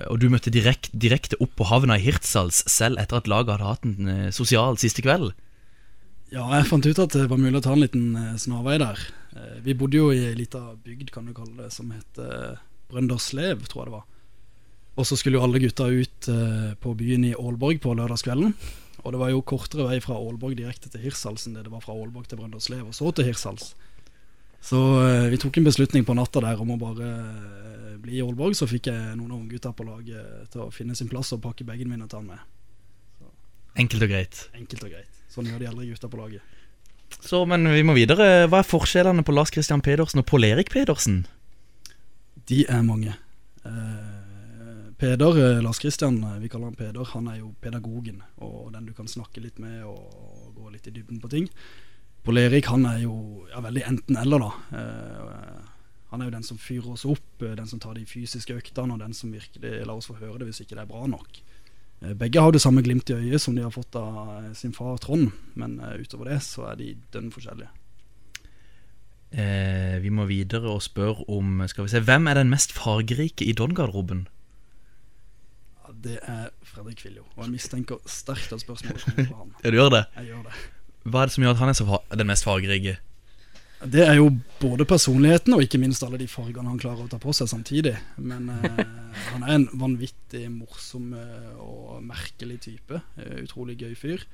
Og 0.10 0.20
du 0.22 0.30
møtte 0.32 0.54
direkt, 0.54 0.90
direkte 0.94 1.38
opp 1.44 1.56
på 1.60 1.68
havna 1.70 1.98
i 2.00 2.04
Hirtshals 2.06 2.64
selv 2.72 3.00
etter 3.02 3.20
at 3.20 3.28
laget 3.32 3.56
hadde 3.56 3.70
hatt 3.70 3.86
en 3.88 4.10
uh, 4.10 4.32
sosial 4.36 4.80
siste 4.82 5.04
kveld. 5.06 5.34
Ja, 6.34 6.46
jeg 6.58 6.66
fant 6.68 6.86
ut 6.88 7.00
at 7.00 7.14
det 7.14 7.28
var 7.30 7.40
mulig 7.40 7.60
å 7.62 7.64
ta 7.64 7.76
en 7.76 7.84
liten 7.84 8.08
eh, 8.18 8.34
snarvei 8.42 8.80
der. 8.82 9.00
Eh, 9.38 9.60
Vi 9.64 9.76
bodde 9.78 10.00
jo 10.00 10.08
i 10.12 10.24
ei 10.26 10.34
lita 10.36 10.60
bygd, 10.84 11.12
kan 11.14 11.28
du 11.30 11.36
kalle 11.38 11.54
det, 11.60 11.70
som 11.72 11.92
heter 11.94 12.58
Brønderslev, 12.92 13.62
tror 13.70 13.84
jeg 13.84 13.92
det 13.92 13.94
var. 13.94 14.08
Og 14.96 15.08
så 15.08 15.18
skulle 15.20 15.38
jo 15.38 15.46
alle 15.46 15.62
gutta 15.62 15.86
ut 15.92 16.30
eh, 16.34 16.74
på 16.82 16.96
byen 16.98 17.28
i 17.30 17.36
Aalborg 17.38 17.80
på 17.84 17.94
lørdagskvelden. 17.96 18.56
Og 19.06 19.14
det 19.14 19.22
var 19.22 19.32
jo 19.32 19.46
kortere 19.46 19.86
vei 19.92 20.00
fra 20.02 20.18
Aalborg 20.18 20.58
direkte 20.58 20.90
til 20.90 21.06
Hirtshals 21.06 21.46
enn 21.46 21.60
det 21.60 21.68
det 21.68 21.74
var 21.76 21.84
fra 21.86 21.94
Aalborg 21.94 22.28
til 22.32 22.42
Brønderslev, 22.42 22.88
og 22.90 22.98
så 22.98 23.14
til 23.14 23.30
Hirtshals. 23.30 23.76
Så 24.66 24.80
eh, 25.04 25.28
vi 25.30 25.40
tok 25.42 25.60
en 25.60 25.68
beslutning 25.68 26.06
på 26.08 26.16
natta 26.18 26.42
der 26.42 26.62
om 26.62 26.74
å 26.74 26.80
bare 26.82 27.10
eh, 27.12 27.96
bli 28.02 28.18
i 28.18 28.24
Aalborg. 28.26 28.58
Så 28.58 28.68
fikk 28.70 28.90
jeg 28.90 29.14
noen 29.20 29.36
unggutta 29.38 29.74
på 29.76 29.86
laget 29.88 30.50
til 30.54 30.66
å 30.66 30.72
finne 30.74 30.98
sin 30.98 31.12
plass 31.12 31.34
og 31.36 31.44
pakke 31.46 31.68
bagen 31.68 31.92
min 31.92 32.06
og 32.06 32.10
ta 32.10 32.22
den 32.22 32.34
med. 32.34 32.42
Enkelt 33.78 34.08
og 34.08 34.12
greit. 34.14 34.46
Enkelt 34.58 34.88
og 34.88 34.96
greit. 34.96 35.24
Sånn 35.30 35.50
gjør 35.50 35.62
de 35.62 35.70
eldre 35.70 35.88
gutta 35.92 36.10
på 36.10 36.20
laget. 36.22 36.54
Så, 37.20 37.44
men 37.50 37.68
vi 37.70 37.84
må 37.86 37.94
videre. 37.98 38.48
Hva 38.50 38.64
er 38.64 38.68
forskjellene 38.68 39.26
på 39.26 39.36
Lars 39.36 39.54
Christian 39.54 39.84
Pedersen 39.86 40.24
og 40.24 40.28
Pål 40.30 40.48
Erik 40.50 40.72
Pedersen? 40.74 41.24
De 42.50 42.64
er 42.70 42.82
mange. 42.86 43.14
Eh, 43.66 44.26
Peder, 44.98 45.38
eh, 45.44 45.62
Lars 45.62 45.80
Kristian, 45.80 46.24
eh, 46.24 46.40
vi 46.40 46.50
kaller 46.50 46.72
han 46.72 46.76
Peder, 46.76 47.06
han 47.06 47.28
er 47.28 47.40
jo 47.40 47.54
pedagogen 47.62 48.22
og 48.38 48.72
den 48.74 48.86
du 48.86 48.94
kan 48.94 49.08
snakke 49.08 49.42
litt 49.44 49.60
med 49.60 49.84
og 49.84 50.54
gå 50.56 50.72
litt 50.72 50.88
i 50.88 50.94
dybden 50.96 51.20
på 51.20 51.30
ting. 51.30 51.50
Pål 52.26 52.42
Erik 52.42 52.70
han 52.72 52.88
er 52.90 53.04
jo 53.04 53.16
ja, 53.52 53.62
veldig 53.62 53.84
enten-eller, 53.86 54.42
da. 54.42 54.80
Eh, 54.80 55.66
han 56.10 56.22
er 56.24 56.30
jo 56.30 56.36
den 56.38 56.48
som 56.48 56.58
fyrer 56.62 56.96
oss 56.96 57.06
opp, 57.06 57.44
eh, 57.44 57.54
den 57.58 57.70
som 57.70 57.82
tar 57.84 57.94
de 57.98 58.06
fysiske 58.10 58.56
øktene, 58.58 58.96
og 58.96 59.04
den 59.04 59.14
som 59.14 59.34
virkelig 59.36 59.86
lar 59.86 59.96
oss 60.00 60.10
få 60.10 60.18
høre 60.18 60.40
det 60.42 60.50
hvis 60.50 60.64
ikke 60.64 60.78
det 60.78 60.86
er 60.86 60.90
bra 60.90 61.06
nok. 61.12 61.42
Eh, 62.02 62.14
Begge 62.18 62.42
har 62.42 62.56
det 62.56 62.64
samme 62.66 62.82
glimt 62.86 63.10
i 63.14 63.18
øyet 63.20 63.44
som 63.44 63.56
de 63.58 63.66
har 63.66 63.74
fått 63.74 63.98
av 64.00 64.54
sin 64.58 64.74
far 64.74 64.98
Trond, 65.04 65.32
men 65.54 65.78
utover 66.02 66.34
det 66.34 66.42
så 66.46 66.72
er 66.72 66.80
de 66.82 66.94
dønn 67.14 67.30
forskjellige. 67.36 67.70
Eh, 69.36 69.98
vi 70.00 70.12
må 70.14 70.24
videre 70.30 70.70
og 70.72 70.84
spørre 70.86 71.26
om 71.34 71.60
Skal 71.68 71.84
vi 71.84 71.92
se, 71.92 72.00
Hvem 72.08 72.30
er 72.32 72.38
den 72.38 72.52
mest 72.54 72.72
fargerike 72.72 73.44
i 73.44 73.52
Don-garderoben? 73.58 74.28
Ja, 75.82 75.92
det 76.06 76.20
er 76.24 76.54
Fredrik 76.64 77.04
Viljo, 77.04 77.26
og 77.36 77.44
jeg 77.44 77.52
mistenker 77.58 78.00
sterkt 78.08 78.54
at 78.56 78.64
spørsmålet 78.64 79.04
kommer 79.06 79.28
fra 79.28 79.42
ham. 79.42 79.52
Ja, 79.64 79.74
du 79.74 79.78
gjør 79.82 79.92
det? 79.92 80.04
Jeg 80.16 80.32
gjør 80.32 80.48
det. 80.48 80.56
Hva 81.06 81.22
er 81.22 81.30
det 81.30 81.36
som 81.36 81.44
gjør 81.46 81.54
at 81.54 81.62
han 81.62 81.70
er 81.70 81.78
så 81.78 82.00
den 82.18 82.30
mest 82.30 82.48
fargerike? 82.48 82.96
Det 83.86 84.02
er 84.02 84.16
jo 84.18 84.32
både 84.58 84.88
personligheten 84.90 85.54
og 85.54 85.62
ikke 85.62 85.78
minst 85.78 86.02
alle 86.06 86.18
de 86.18 86.28
fargene 86.32 86.72
han 86.72 86.80
klarer 86.82 87.06
å 87.06 87.12
ta 87.12 87.20
på 87.22 87.34
seg 87.36 87.50
samtidig. 87.52 87.94
Men 88.18 88.50
eh, 88.50 88.82
han 89.34 89.46
er 89.46 89.54
en 89.60 89.68
vanvittig 89.78 90.48
morsom 90.50 91.14
eh, 91.14 91.54
og 91.62 92.02
merkelig 92.06 92.58
type. 92.66 93.04
Eh, 93.20 93.44
utrolig 93.44 93.78
gøy 93.84 93.94
fyr. 94.00 94.26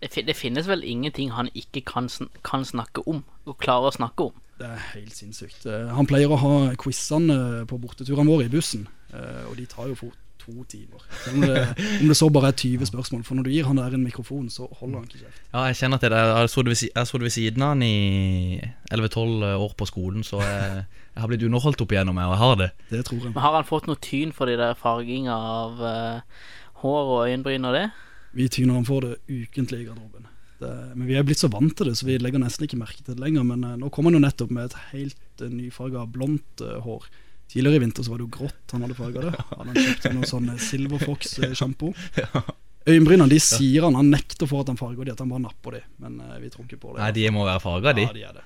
Det, 0.00 0.36
finnes 0.36 0.68
vel 0.68 0.84
ingenting 0.84 1.32
han 1.32 1.48
ikke 1.56 1.82
kan, 1.88 2.08
sn 2.12 2.28
kan 2.44 2.64
snakke 2.68 3.04
om, 3.08 3.22
og 3.48 3.60
klarer 3.60 3.90
å 3.90 3.96
snakke 3.96 4.30
om. 4.30 4.42
Det 4.56 4.68
er 4.68 4.84
helt 4.94 5.16
sinnssykt. 5.16 5.66
Eh, 5.68 5.88
han 5.92 6.08
pleier 6.08 6.32
å 6.32 6.40
ha 6.40 6.54
quizene 6.80 7.66
på 7.68 7.80
borteturene 7.82 8.30
våre 8.30 8.48
i 8.48 8.52
bussen, 8.52 8.88
og 9.16 9.54
de 9.56 9.64
tar 9.70 9.88
jo 9.88 9.96
fort 9.96 10.25
to 10.46 10.64
timer. 10.70 11.02
Om 11.32 11.40
det, 11.42 11.62
om 12.00 12.10
det 12.10 12.16
så 12.16 12.28
bare 12.32 12.52
er 12.52 12.58
20 12.62 12.86
spørsmål. 12.90 13.24
For 13.26 13.38
når 13.38 13.46
du 13.46 13.50
gir 13.50 13.66
han 13.66 13.80
der 13.80 13.96
en 13.96 14.04
mikrofon, 14.06 14.46
så 14.52 14.68
holder 14.80 15.00
han 15.00 15.08
ikke 15.08 15.24
kjeft. 15.24 15.42
Ja, 15.52 15.64
jeg 15.68 15.78
kjenner 15.80 16.02
til 16.02 16.14
det, 16.14 16.20
jeg 16.22 16.52
så 16.52 16.64
det 16.66 17.26
ved, 17.26 17.34
siden 17.34 17.66
av 17.66 17.74
han 17.74 17.82
i 17.82 18.60
11-12 18.92 19.46
år 19.52 19.74
på 19.78 19.88
skolen, 19.90 20.24
så 20.26 20.40
jeg, 20.44 20.84
jeg 21.14 21.24
har 21.24 21.32
blitt 21.32 21.46
underholdt 21.48 21.82
opp 21.82 21.96
igjennom, 21.96 22.22
jeg, 22.22 22.30
og 22.30 22.36
jeg 22.36 22.44
har 22.44 22.60
det. 22.62 22.70
Det 22.92 23.02
tror 23.08 23.20
jeg. 23.24 23.34
Men 23.34 23.46
har 23.46 23.58
han 23.58 23.68
fått 23.68 23.90
noe 23.90 24.00
tyn 24.02 24.32
for 24.36 24.50
de 24.50 24.56
der 24.60 24.78
farginga 24.78 25.36
av 25.36 25.82
uh, 25.82 26.46
hår 26.84 27.12
og 27.16 27.26
øyenbryn 27.26 27.68
og 27.68 27.76
det? 27.76 27.86
Vi 28.36 28.48
tyner 28.52 28.78
han 28.78 28.88
for 28.88 29.04
det 29.04 29.16
ukentlig 29.28 29.82
i 29.82 29.88
garderoben. 29.88 30.32
Det, 30.60 30.72
men 30.94 31.04
vi 31.08 31.16
er 31.18 31.24
blitt 31.26 31.40
så 31.42 31.50
vant 31.52 31.74
til 31.76 31.90
det, 31.90 31.98
så 31.98 32.06
vi 32.08 32.16
legger 32.20 32.40
nesten 32.40 32.64
ikke 32.64 32.78
merke 32.80 33.02
til 33.02 33.16
det 33.16 33.22
lenger. 33.22 33.44
Men 33.48 33.64
uh, 33.64 33.76
nå 33.80 33.90
kommer 33.92 34.12
han 34.12 34.20
jo 34.20 34.26
nettopp 34.26 34.52
med 34.56 34.70
et 34.70 34.76
helt 34.92 35.44
uh, 35.44 35.52
nyfarga 35.52 36.06
blondt 36.12 36.64
uh, 36.64 36.78
hår. 36.84 37.08
Tidligere 37.56 37.78
i 37.78 37.84
vinter 37.86 38.04
så 38.04 38.12
var 38.12 38.20
det 38.20 38.26
jo 38.26 38.32
grått 38.34 38.72
han 38.74 38.82
hadde 38.84 38.94
farga 38.98 39.20
det. 39.24 39.44
Han 39.56 39.70
hadde 39.70 39.84
kjøpt 39.86 40.06
noen 40.10 40.18
noe 40.18 40.28
sånn 40.28 40.48
eh, 40.52 40.58
Silver 40.60 41.00
Fox-sjampo. 41.00 41.92
Øyenbrynene 42.90 43.32
de 43.32 43.38
sier 43.40 43.86
han, 43.86 43.96
han 43.96 44.10
nekter 44.12 44.50
for 44.50 44.60
at 44.60 44.68
han 44.70 44.76
farger 44.76 45.08
de, 45.08 45.14
at 45.14 45.22
han 45.24 45.30
bare 45.32 45.42
napper 45.46 45.78
de. 45.78 45.80
Men 46.04 46.20
eh, 46.20 46.36
vi 46.42 46.50
tror 46.52 46.66
ikke 46.66 46.82
på 46.82 46.92
det. 46.92 47.00
Nei, 47.00 47.08
de 47.16 47.24
må 47.32 47.46
være 47.48 47.62
farga, 47.64 47.94
de. 47.96 48.04
Ja, 48.04 48.12
de 48.12 48.26
er 48.28 48.36
det. 48.36 48.44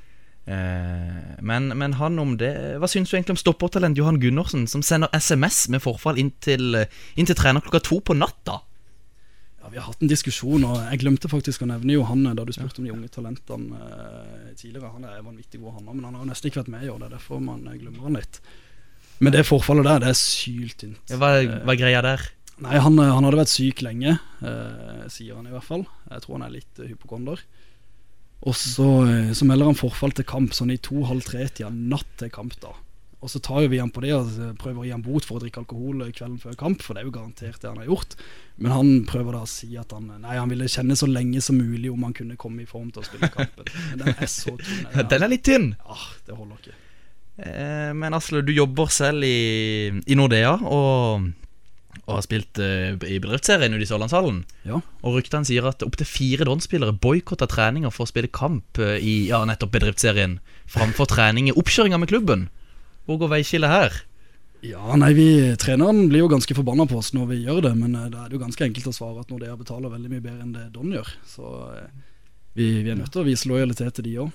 Eh, 0.55 1.42
men, 1.51 1.68
men 1.77 1.99
han 1.99 2.16
om 2.18 2.33
det 2.40 2.49
Hva 2.81 2.88
syns 2.88 3.11
du 3.11 3.18
egentlig 3.18 3.35
om 3.35 3.42
stoppertalent 3.42 3.99
Johan 3.99 4.23
Gundersen, 4.23 4.64
som 4.70 4.87
sender 4.87 5.11
SMS 5.18 5.66
med 5.75 5.83
forfall 5.83 6.23
inn 6.23 6.31
til, 6.38 6.79
inn 7.18 7.29
til 7.29 7.37
trener 7.38 7.66
klokka 7.66 7.83
to 7.90 7.99
på 7.99 8.14
natta? 8.14 8.61
Ja, 9.59 9.75
Vi 9.75 9.83
har 9.83 9.90
hatt 9.90 10.07
en 10.07 10.14
diskusjon, 10.14 10.70
og 10.70 10.79
jeg 10.87 11.03
glemte 11.03 11.35
faktisk 11.35 11.66
å 11.66 11.68
nevne 11.75 11.99
Johanne 11.99 12.38
da 12.38 12.46
du 12.46 12.55
spurte 12.55 12.79
om 12.79 12.87
de 12.87 12.94
unge 12.94 13.11
talentene 13.11 13.85
eh, 13.90 14.51
tidligere. 14.55 14.94
Han 14.94 15.11
er 15.11 15.27
vanvittig 15.27 15.61
god, 15.61 15.81
han 15.81 15.92
men 15.92 16.07
han 16.12 16.23
har 16.23 16.31
nesten 16.31 16.55
ikke 16.55 16.62
vært 16.62 16.75
med 16.79 16.87
i 16.87 16.94
år. 16.94 17.03
Det 17.03 17.11
er 17.11 17.16
derfor 17.18 17.44
man 17.44 17.66
glemmer 17.75 18.07
han 18.07 18.23
litt. 18.23 18.40
Men 19.20 19.35
det 19.37 19.46
forfallet 19.48 19.85
der, 19.85 20.02
det 20.04 20.12
er 20.14 20.18
syltynt. 20.18 21.12
Hva, 21.12 21.33
hva 21.64 21.74
er 21.74 21.80
greia 21.80 22.04
der? 22.04 22.26
Nei, 22.61 22.76
han, 22.80 22.98
eh, 23.00 23.09
han 23.14 23.24
hadde 23.24 23.40
vært 23.40 23.52
syk 23.52 23.80
lenge, 23.85 24.18
eh, 24.44 25.09
sier 25.12 25.37
han 25.38 25.48
i 25.48 25.54
hvert 25.54 25.64
fall. 25.64 25.87
Jeg 26.11 26.24
tror 26.24 26.38
han 26.38 26.46
er 26.48 26.54
litt 26.59 26.80
eh, 26.80 26.90
hypokonder. 26.92 27.40
Og 28.48 28.56
så, 28.56 28.87
eh, 29.09 29.33
så 29.37 29.44
melder 29.48 29.68
han 29.68 29.78
forfall 29.78 30.14
til 30.16 30.28
kamp 30.28 30.54
sånn 30.56 30.72
i 30.72 30.80
to-halv 30.80 31.24
tre-tida 31.26 31.68
natt 31.72 32.09
til 32.20 32.33
kamp. 32.33 32.56
da 32.61 32.72
Og 33.20 33.28
så 33.28 33.40
tar 33.44 33.68
vi 33.68 33.80
han 33.80 33.90
på 33.92 34.00
det 34.00 34.14
og 34.16 34.28
prøver 34.61 34.80
å 34.80 34.85
gi 34.88 34.92
han 34.94 35.04
bot 35.04 35.26
for 35.28 35.37
å 35.37 35.42
drikke 35.42 35.61
alkohol 35.61 36.06
eh, 36.06 36.12
kvelden 36.16 36.40
før 36.40 36.56
kamp, 36.56 36.80
for 36.85 36.96
det 36.96 37.02
er 37.02 37.09
jo 37.11 37.16
garantert 37.16 37.61
det 37.61 37.68
han 37.68 37.80
har 37.83 37.90
gjort. 37.90 38.16
Men 38.56 38.72
han 38.72 38.92
prøver 39.09 39.37
da 39.37 39.42
å 39.44 39.50
si 39.50 39.76
at 39.76 39.92
han 39.92 40.09
Nei, 40.20 40.37
han 40.37 40.52
ville 40.52 40.68
kjenne 40.68 40.96
så 40.96 41.09
lenge 41.09 41.40
som 41.44 41.61
mulig 41.61 41.92
om 41.92 42.04
han 42.09 42.16
kunne 42.16 42.37
komme 42.40 42.64
i 42.64 42.68
form 42.68 42.88
til 42.92 43.04
å 43.04 43.09
spille 43.09 43.28
kampen. 43.33 43.68
Men 43.90 44.04
den 44.06 44.14
er 44.16 44.33
så 44.33 44.56
tynn. 44.56 44.87
Ja, 44.88 45.02
Den 45.12 45.24
er 45.24 45.33
litt 45.33 45.44
tynn. 45.44 45.74
Ja, 45.85 45.98
det 46.28 46.37
holder 46.37 46.61
ikke. 46.61 46.76
Eh, 47.40 47.92
men 47.96 48.16
Asle, 48.16 48.42
du 48.44 48.53
jobber 48.53 48.90
selv 48.92 49.24
i, 49.24 49.88
i 49.88 50.16
Nordea 50.18 50.53
og, 50.61 51.31
og 52.05 52.12
har 52.12 52.24
spilt 52.26 52.61
eh, 52.61 52.92
i 53.09 53.20
bedriftsserien 53.22 53.72
ute 53.74 53.87
i 53.87 53.88
Sørlandshallen. 53.88 54.42
Ja. 54.68 54.83
Og 55.00 55.16
ryktene 55.16 55.48
sier 55.48 55.68
at 55.70 55.85
opptil 55.87 56.09
fire 56.09 56.48
Don-spillere 56.48 56.96
boikotter 56.96 57.50
treninger 57.50 57.92
for 57.94 58.05
å 58.07 58.11
spille 58.11 58.33
kamp 58.35 58.81
eh, 58.83 58.98
i 59.00 59.16
ja, 59.31 59.42
nettopp 59.48 59.72
bedriftsserien 59.79 60.38
framfor 60.70 61.09
trening 61.11 61.48
i 61.50 61.57
oppkjøringa 61.57 62.00
med 62.03 62.12
klubben. 62.12 62.46
Hvor 63.09 63.22
går 63.22 63.35
veiskillet 63.38 63.72
her? 63.72 64.03
Ja, 64.61 64.92
nei, 65.00 65.14
vi, 65.16 65.29
Treneren 65.57 66.11
blir 66.11 66.26
jo 66.26 66.35
ganske 66.35 66.55
forbanna 66.55 66.85
på 66.85 66.98
oss 67.00 67.14
når 67.16 67.31
vi 67.31 67.40
gjør 67.46 67.62
det, 67.70 67.72
men 67.81 67.96
da 67.96 68.26
er 68.26 68.29
det 68.29 68.37
jo 68.37 68.42
ganske 68.42 68.66
enkelt 68.66 68.90
å 68.90 68.92
svare 68.92 69.22
at 69.22 69.33
Nordea 69.33 69.57
betaler 69.57 69.92
veldig 69.94 70.12
mye 70.12 70.24
bedre 70.26 70.44
enn 70.44 70.53
det 70.53 70.66
Don 70.74 70.92
gjør. 70.92 71.09
Så 71.24 71.48
vi, 72.53 72.66
vi 72.85 72.92
er 72.92 72.98
nødt 72.98 73.09
til 73.14 73.22
å 73.22 73.29
vise 73.31 73.48
lojalitet 73.48 73.96
til 73.96 74.11
de 74.11 74.18
òg. 74.26 74.35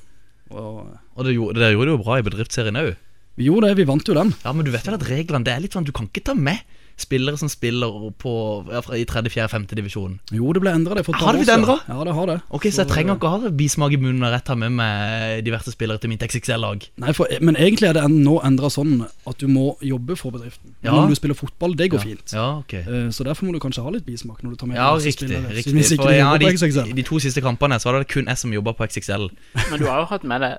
Og 0.54 0.86
Og 1.16 1.26
det 1.26 1.34
gjorde, 1.34 1.60
dere 1.60 1.74
gjorde 1.74 1.90
det 1.90 1.96
jo 1.96 2.04
bra 2.04 2.18
i 2.20 2.26
bedriftsserien 2.26 2.80
òg. 2.82 2.94
Vi 3.36 3.48
gjorde 3.50 3.70
det, 3.72 3.78
vi 3.80 3.88
vant 3.90 4.08
jo 4.08 4.16
den. 4.16 4.34
Ja, 4.46 4.54
men 4.56 4.66
du 4.68 4.72
vet 4.72 4.86
vel 4.88 4.96
at 4.96 5.08
reglene 5.10 5.44
Det 5.44 5.52
er 5.52 5.60
litt 5.60 5.74
sånn 5.76 5.84
Du 5.84 5.92
kan 5.96 6.08
ikke 6.08 6.24
ta 6.30 6.36
med 6.38 6.62
spillere 6.98 7.36
som 7.38 7.50
spiller 7.52 8.12
på, 8.18 8.32
ja, 8.72 8.80
i 8.96 9.04
tredje, 9.06 9.30
fjerde, 9.34 9.50
femte 9.52 9.76
divisjon. 9.76 10.14
Jo, 10.32 10.54
det 10.56 10.62
ble 10.64 10.72
endra 10.72 10.96
Har 11.04 11.34
det 11.36 11.42
blitt 11.42 11.52
endret? 11.52 11.82
Ja, 11.92 11.98
det 12.08 12.14
har 12.16 12.26
det. 12.30 12.38
Ok, 12.56 12.70
Så 12.72 12.86
jeg 12.86 12.88
trenger 12.88 13.18
ikke 13.18 13.28
å 13.28 13.34
ha 13.44 13.50
bismak 13.52 13.92
i 13.92 13.98
munnen 14.00 14.22
når 14.24 14.32
jeg 14.38 14.44
tar 14.48 14.56
med 14.62 14.72
meg 14.78 15.44
diverse 15.44 15.74
spillere 15.76 16.00
til 16.00 16.10
mitt 16.14 16.24
XXL-lag. 16.24 16.86
Nei, 17.04 17.12
for, 17.12 17.28
Men 17.42 17.56
egentlig 17.60 17.90
er 17.90 17.98
det 18.00 18.06
nå 18.12 18.38
endra 18.48 18.70
sånn 18.72 19.04
at 19.28 19.38
du 19.44 19.48
må 19.52 19.76
jobbe 19.84 20.16
for 20.16 20.32
bedriften. 20.32 20.72
Ja. 20.84 20.94
Når 20.96 21.10
du 21.12 21.16
spiller 21.20 21.36
fotball, 21.36 21.76
det 21.76 21.90
går 21.92 22.00
fint. 22.00 22.32
Ja, 22.34 22.60
ok 22.64 22.74
Eh, 22.86 23.10
Så 23.12 23.24
derfor 23.28 23.46
må 23.46 23.52
du 23.54 23.60
kanskje 23.60 23.84
ha 23.84 23.90
litt 23.92 24.06
bismak 24.06 24.42
når 24.44 24.52
du 24.52 24.56
tar 24.56 24.68
med 24.68 24.78
Ja, 24.78 24.94
riktig. 24.96 25.28
spillere. 25.28 25.52
riktig 25.56 25.74
Hvis 25.74 25.92
ikke 25.92 26.04
For 26.04 26.12
de 26.12 26.18
ja, 26.18 26.32
de, 26.38 26.46
på 26.46 26.50
de, 26.52 26.58
XXL. 26.58 26.96
de 26.96 27.04
to 27.04 27.20
siste 27.20 27.42
kampene 27.42 27.80
Så 27.80 27.92
var 27.92 28.00
det 28.00 28.08
kun 28.08 28.26
jeg 28.28 28.38
som 28.38 28.52
jobba 28.54 28.72
på 28.74 28.88
XXL. 28.88 29.30
Men 29.72 29.80
du 29.80 29.86
har 29.88 30.00
jo 30.00 30.06
hatt 30.06 30.24
med 30.24 30.42
deg 30.42 30.58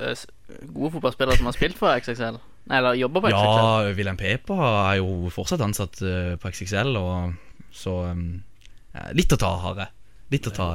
eh, 0.00 0.14
gode 0.72 0.92
fotballspillere 0.94 1.36
som 1.36 1.46
har 1.46 1.52
spilt 1.56 1.76
for 1.78 1.90
XXL. 1.98 2.38
Eller 2.70 2.94
jobber 2.96 3.20
på 3.20 3.28
XXL. 3.28 3.58
Ja, 3.58 3.92
Wilhelm 3.96 4.16
Peper 4.16 4.60
er 4.64 4.96
jo 5.02 5.28
fortsatt 5.34 5.60
ansatt 5.60 6.00
eh, 6.02 6.34
på 6.40 6.48
XXL, 6.52 6.94
og 6.96 7.34
så 7.74 7.98
um, 8.12 8.42
ja, 8.94 9.10
Litt 9.12 9.32
å 9.34 9.36
ta 9.40 9.50
har 9.66 9.82
jeg. 9.82 9.92
Litt 10.32 10.46
å 10.48 10.54
ta. 10.54 10.68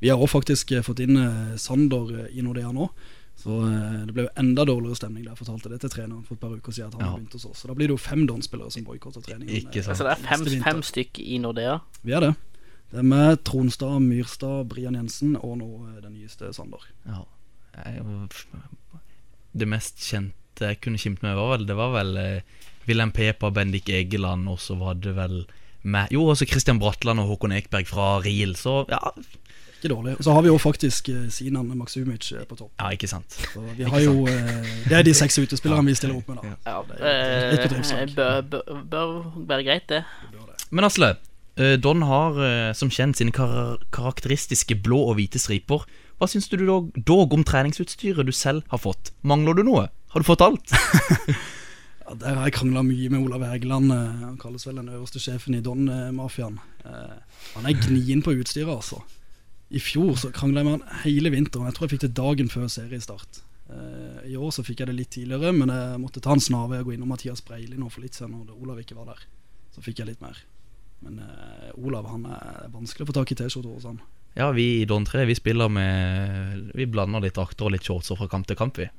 Vi 0.00 0.10
har 0.12 0.20
òg 0.20 0.28
faktisk 0.32 0.72
eh, 0.76 0.82
fått 0.84 1.00
inn 1.04 1.16
eh, 1.16 1.56
Sander 1.60 2.12
eh, 2.26 2.28
i 2.36 2.44
Nordea 2.44 2.72
nå. 2.76 2.90
Så 3.40 3.56
eh, 3.64 4.02
det 4.04 4.12
ble 4.12 4.26
jo 4.26 4.32
enda 4.42 4.66
dårligere 4.68 4.98
stemning 5.00 5.24
da 5.24 5.32
jeg 5.32 5.40
fortalte 5.40 5.70
det 5.72 5.78
til 5.80 5.92
treneren 5.94 6.26
for 6.28 6.36
et 6.36 6.42
par 6.44 6.52
uker 6.52 6.76
siden. 6.76 6.90
At 6.92 6.98
han 6.98 7.06
Ja. 7.06 7.10
har 7.14 7.18
begynt 7.22 7.32
hos 7.38 7.46
oss 7.48 7.62
Så 7.62 7.70
da 7.70 7.74
blir 7.78 7.88
det 7.88 7.96
jo 7.96 8.02
fem 8.04 8.26
Don-spillere 8.28 8.70
som 8.74 8.84
boikotter 8.84 9.24
treningen. 9.24 9.54
Ikke 9.62 9.80
sant. 9.80 9.94
Altså 9.94 10.04
det 10.04 10.12
er 10.12 10.24
fem, 10.28 10.62
fem 10.66 10.82
stykk 10.84 11.22
i 11.24 11.38
Nordea. 11.40 11.78
Vi 12.04 12.12
er 12.12 12.26
det. 12.26 12.34
Det 12.90 12.98
er 13.00 13.06
med 13.06 13.40
Tronstad, 13.46 13.96
Myrstad, 14.02 14.66
Brian 14.68 14.98
Jensen 14.98 15.36
og 15.40 15.56
nå 15.62 15.70
eh, 15.88 16.00
den 16.04 16.18
nyeste 16.18 16.52
Sander. 16.52 16.84
Ja. 17.08 17.24
Det 19.52 19.66
mest 19.68 20.02
kjente 20.04 20.36
jeg 20.60 20.80
kunne 20.80 20.98
kimt 20.98 21.22
med, 21.22 21.34
var 21.38 21.56
vel 21.56 21.66
Det 21.66 21.76
var 21.76 21.92
vel 21.94 22.16
eh, 22.16 22.40
Wilhelm 22.88 23.12
Peper, 23.12 23.50
Bendik 23.54 23.88
Egeland, 23.88 24.48
og 24.48 24.58
så 24.60 24.74
var 24.78 24.94
det 24.94 25.14
vel 25.16 25.44
med, 25.82 26.10
Jo, 26.12 26.26
også 26.28 26.44
Christian 26.48 26.78
Bratland 26.78 27.20
og 27.20 27.26
Håkon 27.30 27.52
Ekberg 27.56 27.86
fra 27.88 28.18
Riel. 28.20 28.56
Så 28.56 28.84
ja, 28.90 28.98
Ikke 29.80 29.94
dårlig. 29.94 30.16
Og 30.18 30.24
så 30.24 30.32
har 30.36 30.42
vi 30.44 30.50
jo 30.50 30.58
faktisk 30.60 31.08
eh, 31.08 31.28
Sinan 31.32 31.70
Maksumic 31.78 32.32
eh, 32.32 32.44
på 32.48 32.56
topp. 32.58 32.72
ja 32.80 32.90
ikke 32.92 33.08
sant. 33.08 33.32
Så 33.54 33.62
vi 33.78 33.84
har 33.88 34.00
jo 34.04 34.26
eh, 34.28 34.68
Det 34.88 34.98
er 34.98 35.02
de 35.06 35.14
seks 35.14 35.38
utespillerne 35.38 35.86
vi 35.86 35.94
stiller 35.96 36.18
opp 36.18 36.28
med, 36.28 36.42
da. 36.42 36.56
Ja, 36.66 36.82
det 36.88 37.00
er 37.00 37.56
litt 37.56 37.90
eh, 37.94 38.14
bør, 38.16 38.42
bør, 38.52 38.84
bør 38.92 39.16
være 39.48 39.64
greit, 39.64 39.88
det. 39.88 40.04
Men 40.70 40.84
Asle, 40.84 41.14
eh, 41.56 41.78
Don 41.80 42.02
har 42.02 42.36
eh, 42.44 42.72
som 42.76 42.92
kjent 42.92 43.16
sine 43.16 43.32
kar 43.32 43.80
karakteristiske 43.90 44.76
blå 44.84 45.00
og 45.08 45.16
hvite 45.16 45.40
striper. 45.40 45.86
Hva 46.20 46.28
syns 46.28 46.50
du 46.52 46.58
dog, 46.60 46.92
dog 47.08 47.32
om 47.32 47.42
treningsutstyret 47.44 48.28
du 48.28 48.32
selv 48.36 48.62
har 48.68 48.78
fått? 48.82 49.14
Mangler 49.24 49.56
du 49.56 49.64
noe? 49.64 49.88
Har 50.10 50.20
du 50.20 50.26
fått 50.26 50.44
alt? 50.46 50.74
Ja, 52.10 52.16
der 52.18 52.34
har 52.34 52.48
jeg 52.48 52.56
krangla 52.56 52.80
mye 52.82 53.06
med 53.12 53.22
Olav 53.22 53.44
Hægeland. 53.46 53.92
eh, 53.94 54.22
Han 54.24 54.38
kalles 54.40 54.64
vel 54.66 54.80
den 54.80 54.88
øverste 54.90 55.20
sjefen 55.22 55.54
i 55.54 55.60
Don-mafiaen. 55.62 56.56
Eh, 56.82 57.20
Han 57.54 57.66
er 57.70 57.76
gnien 57.78 58.18
på 58.26 58.32
utstyret, 58.34 58.66
altså. 58.72 58.98
I 59.70 59.78
fjor 59.78 60.16
så 60.18 60.32
krangla 60.34 60.58
jeg 60.64 60.66
med 60.66 60.80
han 60.80 61.02
hele 61.04 61.30
vinteren. 61.30 61.68
Jeg 61.68 61.76
tror 61.76 61.86
jeg 61.86 61.92
fikk 61.92 62.02
det 62.08 62.16
dagen 62.18 62.50
før 62.50 62.66
seriestart. 62.66 63.44
Eh, 63.70 64.26
I 64.32 64.34
år 64.34 64.50
så 64.50 64.64
fikk 64.66 64.82
jeg 64.82 64.90
det 64.90 64.96
litt 64.98 65.12
tidligere, 65.14 65.52
men 65.54 65.70
jeg 65.70 66.00
måtte 66.02 66.18
ta 66.24 66.34
en 66.34 66.42
snarvei 66.42 66.80
og 66.82 66.88
gå 66.90 66.96
innom 66.96 67.12
Mathias 67.14 67.44
Breili 67.46 67.78
nå 67.78 67.86
for 67.94 68.02
litt 68.02 68.18
siden 68.18 68.34
når 68.34 68.58
Olav 68.58 68.80
ikke 68.82 68.98
var 68.98 69.12
der. 69.12 69.22
Så 69.70 69.84
fikk 69.86 70.02
jeg 70.02 70.10
litt 70.10 70.20
mer. 70.24 70.34
Men 71.06 71.22
uh, 71.22 71.70
Olav 71.78 72.10
han 72.10 72.26
er 72.26 72.66
vanskelig 72.74 73.06
å 73.06 73.12
få 73.12 73.14
tak 73.20 73.30
i 73.30 73.38
T-skjorte 73.38 73.70
hos 73.70 73.86
han. 73.86 74.02
Ja, 74.34 74.50
vi 74.50 74.80
i 74.80 74.84
Don 74.84 75.06
3 75.06 75.22
vi 75.26 75.34
spiller 75.38 75.70
med 75.70 76.74
Vi 76.74 76.84
blander 76.90 77.22
litt 77.22 77.38
drakter 77.38 77.66
og 77.66 77.72
litt 77.74 77.86
shortser 77.86 78.18
fra 78.18 78.26
kamp 78.30 78.50
til 78.50 78.58
kamp, 78.58 78.82
vi. 78.82 78.90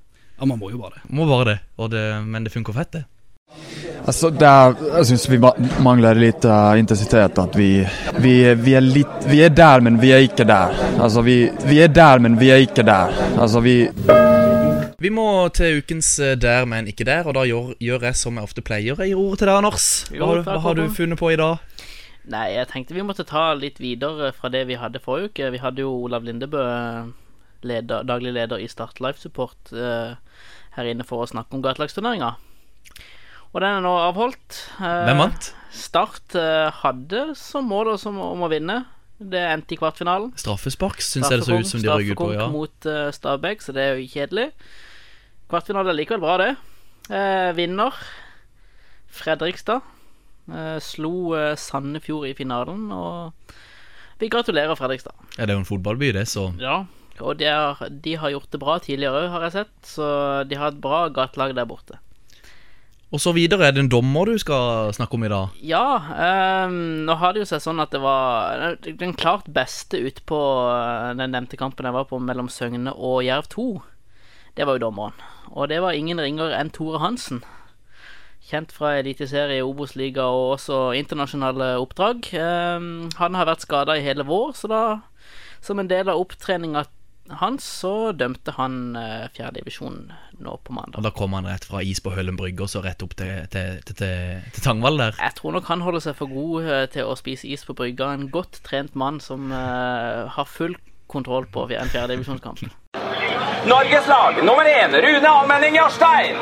Ja, 0.42 0.46
man 0.50 0.58
må 0.60 0.72
jo 0.74 0.80
bare 0.82 0.98
det. 0.98 1.02
Må 1.14 1.26
bare 1.30 1.46
det, 1.52 1.60
og 1.78 1.92
det 1.94 2.04
men 2.26 2.44
det 2.48 2.52
funker 2.54 2.74
fett, 2.74 2.92
det. 2.98 3.04
Altså, 4.08 4.30
där, 4.34 4.74
jeg 4.98 5.06
syns 5.06 5.28
vi 5.30 5.38
mangler 5.86 6.18
litt 6.18 6.40
lite 6.42 6.50
eh, 6.50 6.80
intensitet. 6.80 7.38
At 7.38 7.54
vi, 7.56 7.68
vi, 8.24 8.34
vi, 8.58 8.74
er 8.74 8.82
litt 8.82 9.28
vi 9.30 9.44
er 9.46 9.54
der, 9.54 9.84
men 9.86 10.00
vi 10.02 10.10
er 10.16 10.24
ikke 10.26 10.48
der. 10.50 10.74
Altså, 10.98 11.22
vi, 11.22 11.36
vi 11.70 11.78
er 11.84 11.92
der, 11.94 12.20
men 12.26 12.40
vi 12.40 12.50
er 12.50 12.64
ikke 12.66 12.82
der. 12.88 13.14
Altså, 13.38 13.62
vi, 13.62 13.76
Vi 15.02 15.10
må 15.10 15.50
til 15.50 15.80
ukens 15.82 16.20
eh, 16.20 16.36
Der, 16.38 16.66
men 16.66 16.88
ikke 16.90 17.06
der, 17.06 17.26
og 17.30 17.34
da 17.38 17.46
gjør, 17.46 17.72
gjør 17.82 18.04
jeg 18.10 18.16
som 18.16 18.36
jeg 18.38 18.44
ofte 18.50 18.62
pleier. 18.66 18.98
Jeg 18.98 19.14
gir 19.14 19.22
ordet 19.22 19.40
til 19.44 19.48
deg, 19.52 19.56
Anders. 19.62 19.88
Hva, 20.10 20.18
Jo, 20.18 20.26
har 20.26 20.36
du- 20.42 20.50
hva 20.50 20.60
har 20.66 20.74
du 20.82 20.84
funnet 20.90 21.20
på 21.22 21.30
i 21.34 21.38
dag? 21.38 21.58
Nei, 22.32 22.48
jeg 22.56 22.68
tenkte 22.70 22.94
vi 22.94 23.02
måtte 23.06 23.26
ta 23.26 23.54
litt 23.54 23.80
videre 23.82 24.32
fra 24.34 24.50
det 24.50 24.68
vi 24.70 24.76
hadde 24.78 25.00
forrige 25.02 25.30
uke. 25.32 25.52
Vi 25.52 25.58
hadde 25.62 25.82
jo 25.82 25.94
Olav 26.06 26.24
Lindebø, 26.24 26.66
leder, 27.64 28.04
daglig 28.04 28.34
leder 28.34 28.58
i 28.62 28.68
Start 28.68 29.00
Life 29.02 29.20
Support, 29.22 29.58
eh, 29.74 30.14
her 30.78 30.90
inne 30.92 31.06
for 31.08 31.24
å 31.24 31.30
snakke 31.30 31.58
om 31.58 31.64
gatelagsturneringa. 31.66 32.36
Og 33.52 33.60
den 33.60 33.78
er 33.78 33.84
nå 33.84 33.92
avholdt. 34.08 34.62
Eh, 34.80 35.04
Hvem 35.10 35.22
vant? 35.26 35.52
Start 35.76 36.36
eh, 36.40 36.72
hadde 36.82 37.32
som 37.40 37.68
mål 37.68 37.94
om 38.08 38.46
å 38.46 38.52
vinne. 38.52 38.84
Det 39.22 39.42
endte 39.52 39.76
i 39.76 39.78
kvartfinalen. 39.78 40.32
Straffespark, 40.40 41.04
syns 41.06 41.30
jeg 41.30 41.44
det 41.44 41.48
så 41.48 41.60
ut 41.60 41.70
som 41.70 41.84
de 41.84 41.92
røyk 41.92 42.16
ut 42.16 42.22
på, 42.24 42.32
ja. 42.34 42.48
mot 42.50 42.88
uh, 42.90 43.12
Stabæk, 43.14 43.62
så 43.62 43.76
det 43.76 43.84
er 43.84 44.00
jo 44.00 44.08
kjedelig. 44.10 44.48
Kvartfinale 45.52 45.94
er 45.94 46.00
likevel 46.00 46.24
bra, 46.24 46.38
det. 46.42 46.52
Eh, 47.12 47.52
vinner 47.58 47.98
Fredrikstad. 49.12 49.82
Eh, 50.52 50.78
slo 50.82 51.36
eh, 51.38 51.54
Sandefjord 51.60 52.30
i 52.30 52.34
finalen, 52.38 52.88
og 52.96 53.54
vi 54.22 54.30
gratulerer 54.32 54.78
Fredrikstad. 54.80 55.14
Ja, 55.38 55.46
det 55.46 55.54
er 55.54 55.60
jo 55.60 55.64
en 55.66 55.70
fotballby, 55.70 56.12
det, 56.16 56.28
så 56.32 56.50
Ja, 56.62 56.86
og 57.22 57.40
de 57.40 57.50
har, 57.50 57.82
de 57.90 58.16
har 58.20 58.34
gjort 58.34 58.52
det 58.52 58.62
bra 58.62 58.78
tidligere 58.84 59.26
òg, 59.26 59.34
har 59.36 59.48
jeg 59.48 59.58
sett, 59.60 59.76
så 59.96 60.08
de 60.50 60.58
har 60.60 60.74
et 60.74 60.82
bra 60.82 61.06
gatelag 61.14 61.56
der 61.58 61.70
borte. 61.70 62.02
Og 63.12 63.20
så 63.20 63.34
videre, 63.36 63.66
er 63.68 63.74
det 63.76 63.82
en 63.84 63.90
dommer 63.92 64.30
du 64.30 64.38
skal 64.40 64.94
snakke 64.96 65.18
om 65.18 65.26
i 65.28 65.32
dag? 65.32 65.56
Ja, 65.68 65.88
Eh, 66.16 66.72
nå 66.72 67.16
har 67.20 67.34
det 67.34 67.42
jo 67.44 67.50
seg 67.50 67.60
sånn 67.64 67.82
at 67.84 67.92
det 67.92 68.00
var 68.00 68.78
den 68.88 69.16
klart 69.20 69.50
beste 69.52 70.00
ute 70.00 70.24
på 70.24 70.40
eh, 70.72 71.12
den 71.20 71.34
nevnte 71.36 71.60
kampen 71.60 71.88
jeg 71.90 71.96
var 71.98 72.08
på 72.08 72.22
mellom 72.24 72.48
Søgne 72.48 72.94
og 72.96 73.20
Jerv 73.28 73.50
2. 73.52 73.66
Det 74.56 74.68
var 74.68 74.78
jo 74.78 74.86
dommeren. 74.86 75.18
Og 75.52 75.68
det 75.72 75.82
var 75.84 75.98
ingen 75.98 76.24
ringer 76.24 76.56
enn 76.56 76.72
Tore 76.72 77.02
Hansen. 77.04 77.44
Kjent 78.48 78.72
fra 78.72 78.96
eliteserie, 79.02 79.64
Obos-liga 79.64 80.24
og 80.32 80.56
også 80.56 80.80
internasjonale 80.96 81.74
oppdrag. 81.84 82.32
Eh, 82.32 82.88
han 83.20 83.40
har 83.40 83.52
vært 83.52 83.68
skada 83.68 84.00
i 84.00 84.08
hele 84.08 84.24
vår, 84.24 84.56
så 84.56 84.72
da, 84.72 84.84
som 85.60 85.84
en 85.84 85.92
del 85.92 86.08
av 86.08 86.24
opptreninga 86.24 86.88
hans, 87.30 87.64
så 87.64 88.12
dømte 88.18 88.54
han 88.58 88.96
uh, 88.98 89.28
fjerdedivisjon 89.36 90.12
nå 90.42 90.56
på 90.66 90.74
mandag. 90.76 91.00
Og 91.00 91.06
Da 91.06 91.12
kom 91.16 91.36
han 91.38 91.48
rett 91.48 91.66
fra 91.68 91.84
is 91.86 92.02
på 92.04 92.14
Hølen 92.16 92.38
brygge 92.40 92.66
og 92.66 92.72
så 92.74 92.82
rett 92.84 93.04
opp 93.06 93.16
til, 93.20 93.46
til, 93.54 93.80
til, 93.86 93.98
til, 94.02 94.46
til 94.56 94.66
Tangvall 94.66 95.00
der. 95.00 95.18
Jeg 95.22 95.38
tror 95.38 95.56
nok 95.58 95.70
han 95.72 95.86
holder 95.86 96.06
seg 96.08 96.18
for 96.18 96.32
god 96.32 96.68
eh, 96.68 96.86
til 96.92 97.10
å 97.10 97.18
spise 97.20 97.48
is 97.48 97.66
på 97.68 97.78
brygga. 97.78 98.12
En 98.18 98.30
godt 98.34 98.62
trent 98.68 98.98
mann 98.98 99.22
som 99.24 99.52
uh, 99.54 100.28
har 100.34 100.50
full 100.50 100.76
kontroll 101.12 101.48
på 101.52 101.68
en 101.76 101.92
fjerdedivisjonskamp. 101.92 102.64
Norges 103.68 104.08
lag 104.10 104.40
nummer 104.42 104.66
én 104.66 104.96
Rune 104.96 105.30
Almenning 105.30 105.76
Jarstein. 105.78 106.40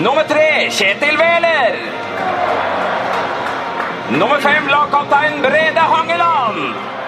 Nummer 0.00 0.24
tre 0.24 0.70
Kjetil 0.72 1.18
Wæler. 1.20 1.76
Nummer 4.16 4.40
fem 4.40 4.66
lagkaptein 4.68 5.42
Brede 5.44 5.84
Hangeland. 5.92 7.01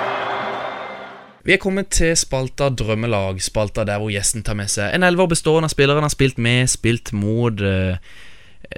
Vi 1.45 1.53
er 1.53 1.61
kommet 1.61 1.91
til 1.93 2.15
spalta 2.17 2.71
Drømmelag, 2.73 3.43
spalta 3.45 3.83
der 3.85 3.99
hvor 4.01 4.09
gjesten 4.09 4.41
tar 4.47 4.57
med 4.57 4.71
seg 4.73 4.95
en 4.97 5.05
elver 5.05 5.29
bestående 5.29 5.69
av 5.69 5.75
spillere 5.75 6.01
han 6.01 6.07
har 6.07 6.13
spilt 6.15 6.39
med, 6.41 6.71
spilt 6.73 7.13
mot 7.13 7.61
eh, 7.61 7.99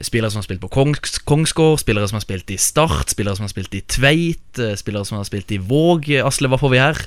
Spillere 0.03 0.33
som 0.35 0.41
har 0.41 0.45
spilt 0.49 0.61
på 0.64 0.69
Kongs 0.75 1.21
Kongsgård, 1.25 1.79
spillere 1.79 2.09
som 2.11 2.19
har 2.19 2.25
spilt 2.25 2.51
i 2.51 2.57
Start, 2.59 3.12
spillere 3.14 3.39
som 3.39 3.47
har 3.47 3.53
spilt 3.53 3.77
i 3.79 3.85
Tveit, 3.87 4.59
eh, 4.59 4.75
spillere 4.77 5.07
som 5.07 5.21
har 5.21 5.29
spilt 5.29 5.55
i 5.55 5.61
Våg. 5.62 6.11
Asle, 6.27 6.51
hva 6.51 6.59
får 6.59 6.73
vi 6.75 6.81
her? 6.83 7.05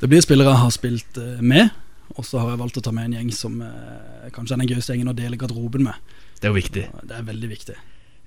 Det 0.00 0.10
blir 0.10 0.24
spillere 0.24 0.50
jeg 0.50 0.62
har 0.64 0.74
spilt 0.74 1.20
eh, 1.22 1.38
med, 1.38 1.70
og 2.16 2.26
så 2.26 2.42
har 2.42 2.50
jeg 2.50 2.60
valgt 2.64 2.82
å 2.82 2.84
ta 2.84 2.92
med 2.92 3.06
en 3.06 3.14
gjeng 3.20 3.30
som 3.38 3.62
kanskje 4.34 4.58
er 4.58 4.64
den 4.64 4.72
gøyeste 4.74 4.96
gjengen 4.96 5.14
å 5.14 5.16
dele 5.16 5.38
garderoben 5.38 5.86
med. 5.86 6.18
Det 6.40 6.50
er 6.50 6.52
jo 6.52 6.58
viktig. 6.58 6.84
Det 7.06 7.16
er 7.20 7.30
veldig 7.30 7.52
viktig. 7.54 7.78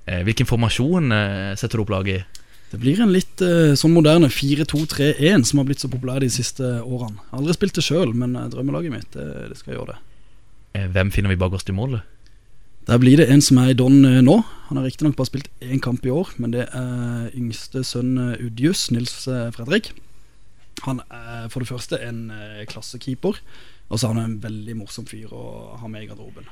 Eh, 0.07 0.23
hvilken 0.23 0.47
formasjon 0.49 1.11
setter 1.59 1.75
du 1.75 1.83
opp 1.83 1.93
laget 1.97 2.23
i? 2.23 2.44
Det 2.75 2.81
blir 2.81 2.99
en 2.99 3.13
litt 3.13 3.39
eh, 3.39 3.71
sånn 3.79 3.93
moderne 3.95 4.27
4-2-3-1 4.27 5.45
som 5.47 5.61
har 5.61 5.67
blitt 5.69 5.79
så 5.79 5.87
populær 5.87 6.19
de 6.19 6.27
siste 6.33 6.65
årene. 6.83 7.21
Jeg 7.21 7.29
har 7.31 7.39
aldri 7.39 7.53
spilt 7.55 7.77
det 7.77 7.83
sjøl, 7.85 8.11
men 8.11 8.33
eh, 8.35 8.49
drømmelaget 8.51 8.91
mitt 8.91 9.15
det, 9.15 9.27
det 9.53 9.55
skal 9.61 9.77
gjøre 9.77 9.93
det. 9.93 10.01
Eh, 10.75 10.89
hvem 10.91 11.13
finner 11.15 11.31
vi 11.31 11.39
bakerst 11.39 11.71
i 11.71 11.75
målet? 11.77 12.03
Der 12.89 12.99
blir 12.99 13.15
det 13.21 13.29
en 13.31 13.39
som 13.41 13.61
er 13.63 13.71
i 13.71 13.77
Don 13.79 14.03
eh, 14.03 14.19
nå. 14.19 14.41
Han 14.67 14.81
har 14.81 14.89
riktignok 14.89 15.15
bare 15.15 15.31
spilt 15.31 15.47
én 15.63 15.79
kamp 15.79 16.03
i 16.03 16.11
år, 16.11 16.33
men 16.35 16.51
det 16.51 16.67
er 16.67 17.31
yngste 17.31 17.85
sønn 17.87 18.17
eh, 18.19 18.43
Udjus, 18.43 18.89
Nils 18.91 19.23
eh, 19.31 19.47
Fredrik. 19.55 19.93
Han 20.83 20.99
er 21.07 21.47
for 21.47 21.63
det 21.63 21.71
første 21.71 22.01
en 22.03 22.27
eh, 22.35 22.65
klassekeeper, 22.67 23.39
og 23.87 23.95
så 23.95 24.09
er 24.09 24.17
han 24.17 24.25
en 24.25 24.37
veldig 24.43 24.75
morsom 24.83 25.07
fyr 25.07 25.31
å 25.31 25.79
ha 25.79 25.87
med 25.87 26.03
i 26.03 26.11
garderoben. 26.11 26.51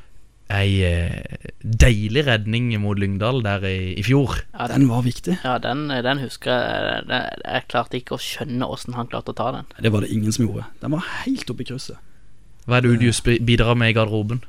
Ei 0.52 0.84
eh, 0.84 1.48
deilig 1.64 2.26
redning 2.28 2.74
mot 2.84 3.00
Lyngdal 3.00 3.39
der 3.46 3.64
i, 3.66 3.94
i 3.98 4.04
fjor. 4.04 4.41
Ja, 4.54 4.68
Den 4.68 4.89
var 4.89 5.02
viktig. 5.06 5.38
ja, 5.44 5.58
den, 5.64 5.88
den 5.88 6.20
husker 6.20 6.52
jeg. 6.52 7.06
Den, 7.08 7.30
jeg 7.46 7.68
klarte 7.72 7.98
ikke 7.98 8.18
å 8.18 8.22
skjønne 8.22 8.68
åssen 8.68 8.94
han 8.98 9.08
klarte 9.08 9.32
å 9.32 9.38
ta 9.38 9.52
den. 9.56 9.70
Det 9.82 9.91
var 9.96 10.04
det 10.04 10.12
ingen 10.14 10.36
som 10.36 10.46
gjorde. 10.46 10.66
Den 10.84 10.91
var 10.91 11.06
helt 11.24 11.50
oppe 11.50 11.64
i 11.64 11.70
krysset. 11.72 11.98
Hva 12.68 12.78
er 12.78 12.86
det 12.86 12.94
Udius 12.98 13.22
bidrar 13.24 13.76
med 13.80 13.91
i 13.91 13.96
garderoben? 13.98 14.44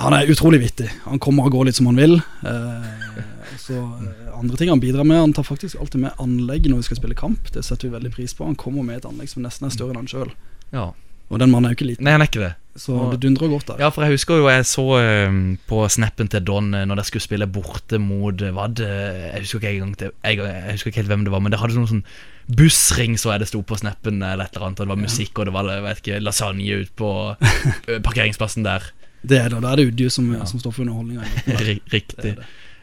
Han 0.00 0.12
er 0.16 0.26
utrolig 0.32 0.58
vittig. 0.64 0.88
Han 1.04 1.20
kommer 1.22 1.46
og 1.46 1.54
går 1.54 1.68
litt 1.68 1.78
som 1.78 1.86
han 1.86 2.00
vil. 2.00 2.16
Eh, 2.42 3.20
så 3.62 3.76
eh, 3.78 4.32
Andre 4.34 4.58
ting 4.58 4.72
han 4.72 4.80
bidrar 4.82 5.06
med, 5.06 5.20
han 5.22 5.32
tar 5.36 5.46
faktisk 5.46 5.78
alltid 5.80 6.02
med 6.02 6.18
anlegg 6.20 6.66
når 6.68 6.82
vi 6.82 6.88
skal 6.88 6.98
spille 6.98 7.14
kamp. 7.16 7.52
Det 7.54 7.62
setter 7.62 7.86
vi 7.88 7.94
veldig 7.94 8.10
pris 8.16 8.34
på. 8.34 8.48
Han 8.48 8.58
kommer 8.58 8.82
med 8.82 8.98
et 8.98 9.06
anlegg 9.08 9.30
som 9.30 9.44
nesten 9.46 9.68
er 9.68 9.76
større 9.76 9.94
enn 9.94 10.02
han 10.02 10.10
sjøl. 10.10 10.32
Ja. 10.74 10.88
Og 11.32 11.40
den 11.40 11.50
mannen 11.50 11.70
er 11.70 11.72
jo 11.74 11.78
ikke 11.78 11.86
liten, 11.88 12.04
Nei, 12.04 12.12
han 12.12 12.22
er 12.22 12.28
ikke 12.28 12.42
det. 12.42 12.52
så 12.76 12.96
det 13.12 13.20
dundrer 13.22 13.48
godt 13.48 13.66
der. 13.70 13.78
Ja, 13.80 13.88
for 13.94 14.02
jeg 14.04 14.12
husker 14.18 14.36
jo 14.42 14.48
jeg 14.50 14.66
så 14.68 14.84
um, 15.28 15.38
på 15.66 15.78
snappen 15.88 16.28
til 16.28 16.42
Don 16.44 16.74
eh, 16.74 16.84
når 16.86 17.00
de 17.00 17.04
skulle 17.08 17.22
spille 17.24 17.46
borte 17.48 17.98
mot 18.02 18.42
eh, 18.42 18.50
Hva 18.54 18.66
det 18.68 18.88
Jeg 18.90 19.40
husker 19.46 19.58
ikke 19.62 19.70
engang 19.78 19.94
til- 19.98 20.12
jeg, 20.24 20.38
jeg 20.38 20.72
husker 20.76 20.90
ikke 20.92 21.00
helt 21.02 21.08
hvem 21.14 21.24
det 21.24 21.32
var, 21.32 21.40
men 21.40 21.50
det 21.54 21.60
hadde 21.62 21.74
noen 21.78 21.88
sånn 21.94 22.04
bussring, 22.44 23.14
så 23.16 23.32
jeg 23.32 23.40
det 23.40 23.48
sto 23.48 23.62
på 23.64 23.78
snappen 23.80 24.18
eller 24.20 24.44
et 24.44 24.52
eller 24.58 24.66
annet, 24.68 24.80
og 24.82 24.84
det 24.84 24.92
var 24.92 25.00
musikk, 25.00 25.38
og 25.40 25.46
det 25.48 25.54
var 25.56 25.70
jeg 25.72 25.82
vet 25.86 26.02
ikke, 26.02 26.18
lasagne 26.20 26.80
ut 26.82 26.90
på 27.00 27.10
parkeringsplassen 28.04 28.66
der. 28.66 28.84
Det 29.24 29.38
er 29.40 29.48
det, 29.48 29.56
og 29.56 29.62
da 29.64 29.70
er 29.72 29.80
det 29.80 29.86
Udju 29.94 30.10
som, 30.12 30.26
som 30.44 30.60
står 30.60 30.74
for 30.76 30.84
underholdninga. 30.84 31.24
Ri- 31.64 31.80
Riktig. 31.94 32.34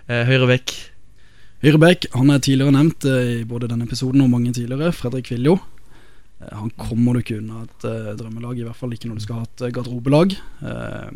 Eh, 0.10 0.24
Høyre 0.26 0.48
vekk. 0.50 0.74
Høyrebekk 1.62 2.08
han 2.18 2.32
er 2.34 2.42
tidligere 2.42 2.74
nevnt 2.74 3.06
eh, 3.06 3.28
i 3.36 3.44
både 3.46 3.70
denne 3.70 3.86
episoden 3.86 4.24
og 4.26 4.32
mange 4.34 4.50
tidligere. 4.58 4.90
Fredrik 4.98 5.30
Viljo. 5.30 5.60
Eh, 6.42 6.54
han 6.58 6.72
kommer 6.80 7.16
du 7.16 7.24
ikke 7.24 7.40
unna 7.42 7.66
et 7.66 7.88
uh, 7.88 8.14
drømmelag, 8.18 8.62
i 8.62 8.66
hvert 8.68 8.80
fall 8.80 8.96
ikke 8.96 9.12
når 9.12 9.20
du 9.20 9.26
skal 9.26 9.42
ha 9.42 9.48
et 9.48 9.68
eh, 9.68 9.74
garderobelag. 9.76 10.36
Uh, 10.64 11.12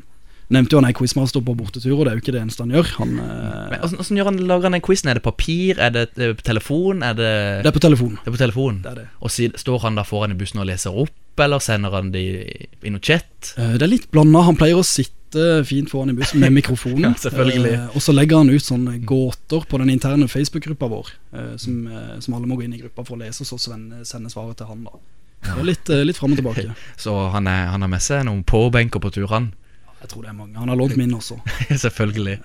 nevnte 0.54 0.76
jo 0.76 0.82
han 0.82 0.88
er 0.90 0.96
quizmaster 0.98 1.42
på 1.42 1.56
bortetur, 1.58 1.96
og 1.98 2.06
det 2.06 2.12
er 2.12 2.20
jo 2.20 2.24
ikke 2.24 2.36
det 2.36 2.44
eneste 2.44 2.66
han 2.66 2.74
gjør. 2.76 2.92
Han, 3.00 3.16
Men 3.18 3.80
Hvordan, 3.82 3.98
hvordan 3.98 4.20
gjør 4.20 4.30
han, 4.30 4.40
lager 4.52 4.70
han 4.70 4.78
den 4.78 4.86
quizen? 4.86 5.10
Er 5.10 5.18
det 5.18 5.26
papir? 5.26 5.82
Er 5.82 5.94
det 5.96 6.08
på 6.38 6.46
telefon? 6.46 7.02
Er 7.02 7.18
det, 7.18 7.34
det 7.66 7.72
er 7.72 7.78
på 7.80 7.86
telefon. 7.88 8.20
det 8.20 8.30
er 8.30 8.36
på 8.38 8.44
telefon? 8.44 8.82
Det 8.84 8.92
er 8.92 9.00
det. 9.02 9.08
Og 9.26 9.34
si, 9.34 9.50
står 9.66 9.88
han 9.88 9.98
da 9.98 10.06
foran 10.06 10.36
i 10.36 10.38
bussen 10.38 10.62
og 10.62 10.70
leser 10.70 10.94
opp, 10.94 11.16
eller 11.42 11.64
sender 11.64 11.98
han 11.98 12.14
det 12.14 12.22
i, 12.22 12.68
i 12.86 12.94
noe 12.94 13.02
chat? 13.04 13.56
Det 13.58 13.82
er 13.82 13.90
litt 13.90 14.12
blanda. 14.14 14.46
Han 14.46 14.60
pleier 14.60 14.78
å 14.78 14.86
sitte 14.86 15.25
fint 15.68 15.90
foran 15.92 16.10
i 16.12 16.16
bussen 16.18 16.40
med 16.44 16.54
mikrofonen. 16.60 17.04
Ja, 17.10 17.14
selvfølgelig. 17.26 17.74
Eh, 17.74 17.96
og 17.96 18.02
så 18.06 18.14
legger 18.16 18.42
han 18.44 18.50
ut 18.54 18.64
sånne 18.66 18.98
gåter 19.08 19.66
på 19.70 19.80
den 19.82 19.92
interne 19.94 20.28
Facebook-gruppa 20.32 20.90
vår, 20.92 21.12
eh, 21.36 21.52
som, 21.62 21.82
eh, 21.88 22.16
som 22.24 22.38
alle 22.38 22.48
må 22.50 22.58
gå 22.60 22.66
inn 22.68 22.74
i 22.78 22.82
gruppa 22.84 23.06
for 23.08 23.18
å 23.18 23.22
lese, 23.24 23.44
og 23.46 23.52
så 23.54 23.60
sende, 23.70 24.04
sender 24.08 24.34
svaret 24.34 24.58
til 24.62 24.70
han. 24.72 24.84
da 24.88 24.96
Det 25.46 25.60
er 25.60 25.68
litt, 25.68 25.90
eh, 25.94 26.04
litt 26.08 26.18
fram 26.18 26.32
og 26.34 26.40
tilbake. 26.42 26.68
Så 26.98 27.14
han, 27.36 27.48
er, 27.48 27.68
han 27.74 27.82
har 27.86 27.92
med 27.92 28.02
seg 28.02 28.24
noen 28.26 28.44
påbenker 28.44 29.00
på 29.04 29.12
turene? 29.14 29.52
Jeg 30.02 30.10
tror 30.12 30.22
det 30.26 30.30
er 30.32 30.38
mange. 30.38 30.56
Han 30.58 30.70
har 30.70 30.78
lånt 30.78 30.98
min 30.98 31.14
også. 31.14 31.38
Selvfølgelig. 31.86 32.40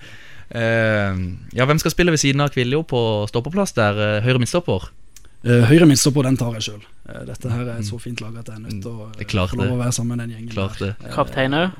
Eh, 0.51 1.19
ja, 1.57 1.65
hvem 1.65 1.79
skal 1.79 1.91
spille 1.93 2.11
ved 2.13 2.19
siden 2.21 2.41
av 2.43 2.49
Kviljo 2.53 2.83
på 2.87 3.01
stoppeplass 3.31 3.73
der? 3.77 3.97
Uh, 3.97 4.23
høyre 4.25 4.41
midtstopper? 4.41 4.89
Uh, 5.45 5.61
høyre 5.69 5.85
midtstopper, 5.89 6.25
den 6.27 6.37
tar 6.37 6.53
jeg 6.59 6.65
sjøl. 6.67 6.81
dette 7.27 7.49
her 7.51 7.61
er 7.65 7.79
et 7.79 7.87
så 7.87 7.97
fint 7.99 8.21
lag 8.21 8.35
at 8.39 8.47
jeg 8.51 8.55
er 8.59 8.65
nødt 8.65 8.81
til 8.83 8.91
å 8.91 9.07
Mm. 9.11 9.33
Lov 9.33 9.55
det. 9.57 9.69
å 9.71 9.77
være 9.79 9.91
sammen 9.95 10.17
med 10.17 10.27
den 10.27 10.35
gjengen. 10.37 10.51
Klart 10.53 10.79
det. 10.79 10.91
Kaptein 11.13 11.53
òg. 11.57 11.71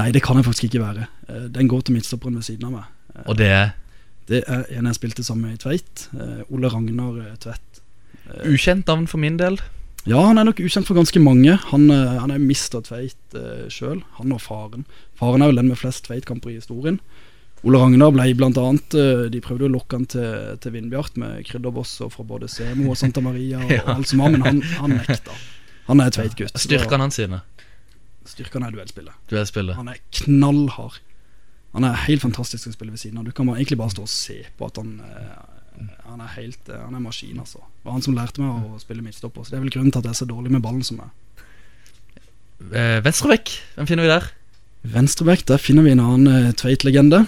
Nei, 0.00 0.10
det 0.16 0.22
kan 0.24 0.38
jeg 0.40 0.46
faktisk 0.48 0.68
ikke 0.70 0.82
være. 0.82 1.06
Eh, 1.28 1.46
den 1.52 1.68
går 1.70 1.84
til 1.86 1.96
midtstopperen 1.98 2.38
ved 2.40 2.46
siden 2.48 2.68
av 2.70 2.72
meg. 2.78 2.88
Eh, 3.14 3.22
Og 3.28 3.36
det 3.40 3.50
er 3.52 3.70
det 4.30 4.44
er 4.46 4.60
en 4.78 4.86
jeg 4.86 4.94
spilte 4.94 5.24
sammen 5.26 5.48
med 5.50 5.56
i 5.58 5.60
Tveit. 5.64 6.04
eh, 6.14 6.42
Ole 6.54 6.68
Ragnar 6.70 7.36
Tvedt. 7.42 7.80
ukjent 8.46 8.86
navn 8.86 9.06
for 9.10 9.18
min 9.18 9.36
del. 9.40 9.58
Ja, 10.06 10.20
han 10.28 10.38
er 10.38 10.44
nok 10.46 10.60
ukjent 10.62 10.86
for 10.86 10.94
ganske 10.96 11.20
mange. 11.20 11.56
Han, 11.72 11.90
han 11.90 12.30
er 12.30 12.38
mister 12.40 12.80
Tveit 12.80 13.34
uh, 13.34 13.66
sjøl, 13.68 13.98
han 14.16 14.32
og 14.32 14.40
faren. 14.40 14.86
Faren 15.18 15.42
er 15.42 15.50
jo 15.50 15.56
den 15.58 15.68
med 15.68 15.76
flest 15.76 16.06
Tveit-kamper 16.06 16.50
i 16.54 16.60
historien. 16.60 17.00
Ole 17.66 17.76
Ragnar 17.82 18.14
ble 18.14 18.30
blant 18.38 18.56
annet 18.56 18.94
De 19.34 19.40
prøvde 19.44 19.66
å 19.68 19.72
lokke 19.74 19.98
han 19.98 20.06
til, 20.08 20.56
til 20.64 20.72
Vindbjart 20.72 21.18
med 21.20 21.42
krydderbosser 21.44 22.08
fra 22.08 22.24
både 22.24 22.48
Semo 22.48 22.88
og 22.94 22.96
Santa 22.96 23.20
Maria 23.20 23.58
og, 23.60 23.68
Ja. 23.76 23.82
og 23.84 23.98
alt 23.98 24.08
som 24.08 24.22
var, 24.24 24.30
men 24.32 24.46
han, 24.46 24.62
han 24.78 24.94
nekta. 24.96 25.34
Han 25.90 26.00
er 26.00 26.14
Tveit-gutt. 26.14 26.56
Styrkene 26.56 27.04
hans 27.04 27.18
sine. 27.20 27.42
Styrkene 28.28 28.68
er 28.68 28.74
duellspillet. 28.74 29.16
Duellspillet. 29.30 29.76
Han 29.78 29.88
er 29.88 30.00
knallhard. 30.20 30.98
Han 31.76 31.86
er 31.86 32.02
helt 32.08 32.24
fantastisk 32.24 32.68
å 32.68 32.74
spille 32.74 32.92
ved 32.94 33.00
siden 33.02 33.20
av. 33.20 33.26
Du 33.28 33.32
kan 33.34 33.46
bare, 33.46 33.60
egentlig 33.60 33.78
bare 33.80 33.94
stå 33.94 34.04
og 34.04 34.10
se 34.12 34.40
på 34.58 34.66
at 34.66 34.80
han 34.80 34.96
eh, 35.06 35.84
Han 36.08 36.20
er 36.20 36.32
helt 36.34 36.68
eh, 36.68 36.82
Han 36.82 36.98
er 36.98 37.04
maskin, 37.04 37.38
altså. 37.38 37.62
Det 37.62 37.86
var 37.86 37.96
han 37.96 38.04
som 38.04 38.16
lærte 38.16 38.42
meg 38.42 38.66
å 38.74 38.80
spille 38.82 39.04
midtstopper. 39.04 39.46
Så 39.46 39.54
det 39.54 39.60
er 39.60 39.64
vel 39.66 39.74
grunnen 39.76 39.94
til 39.94 40.02
at 40.02 40.10
jeg 40.10 40.16
er 40.16 40.20
så 40.22 40.28
dårlig 40.28 40.52
med 40.52 40.64
ballen 40.64 40.82
som 40.86 41.00
jeg. 41.00 41.46
Eh, 42.74 42.98
Venstrebekk, 43.06 43.54
hvem 43.76 43.88
finner 43.88 44.04
vi 44.04 44.12
der? 44.12 44.26
Venstrebekk, 44.90 45.46
der 45.48 45.62
finner 45.62 45.86
vi 45.86 45.94
en 45.94 46.02
annen 46.02 46.50
eh, 46.50 46.52
Tveit-legende. 46.58 47.24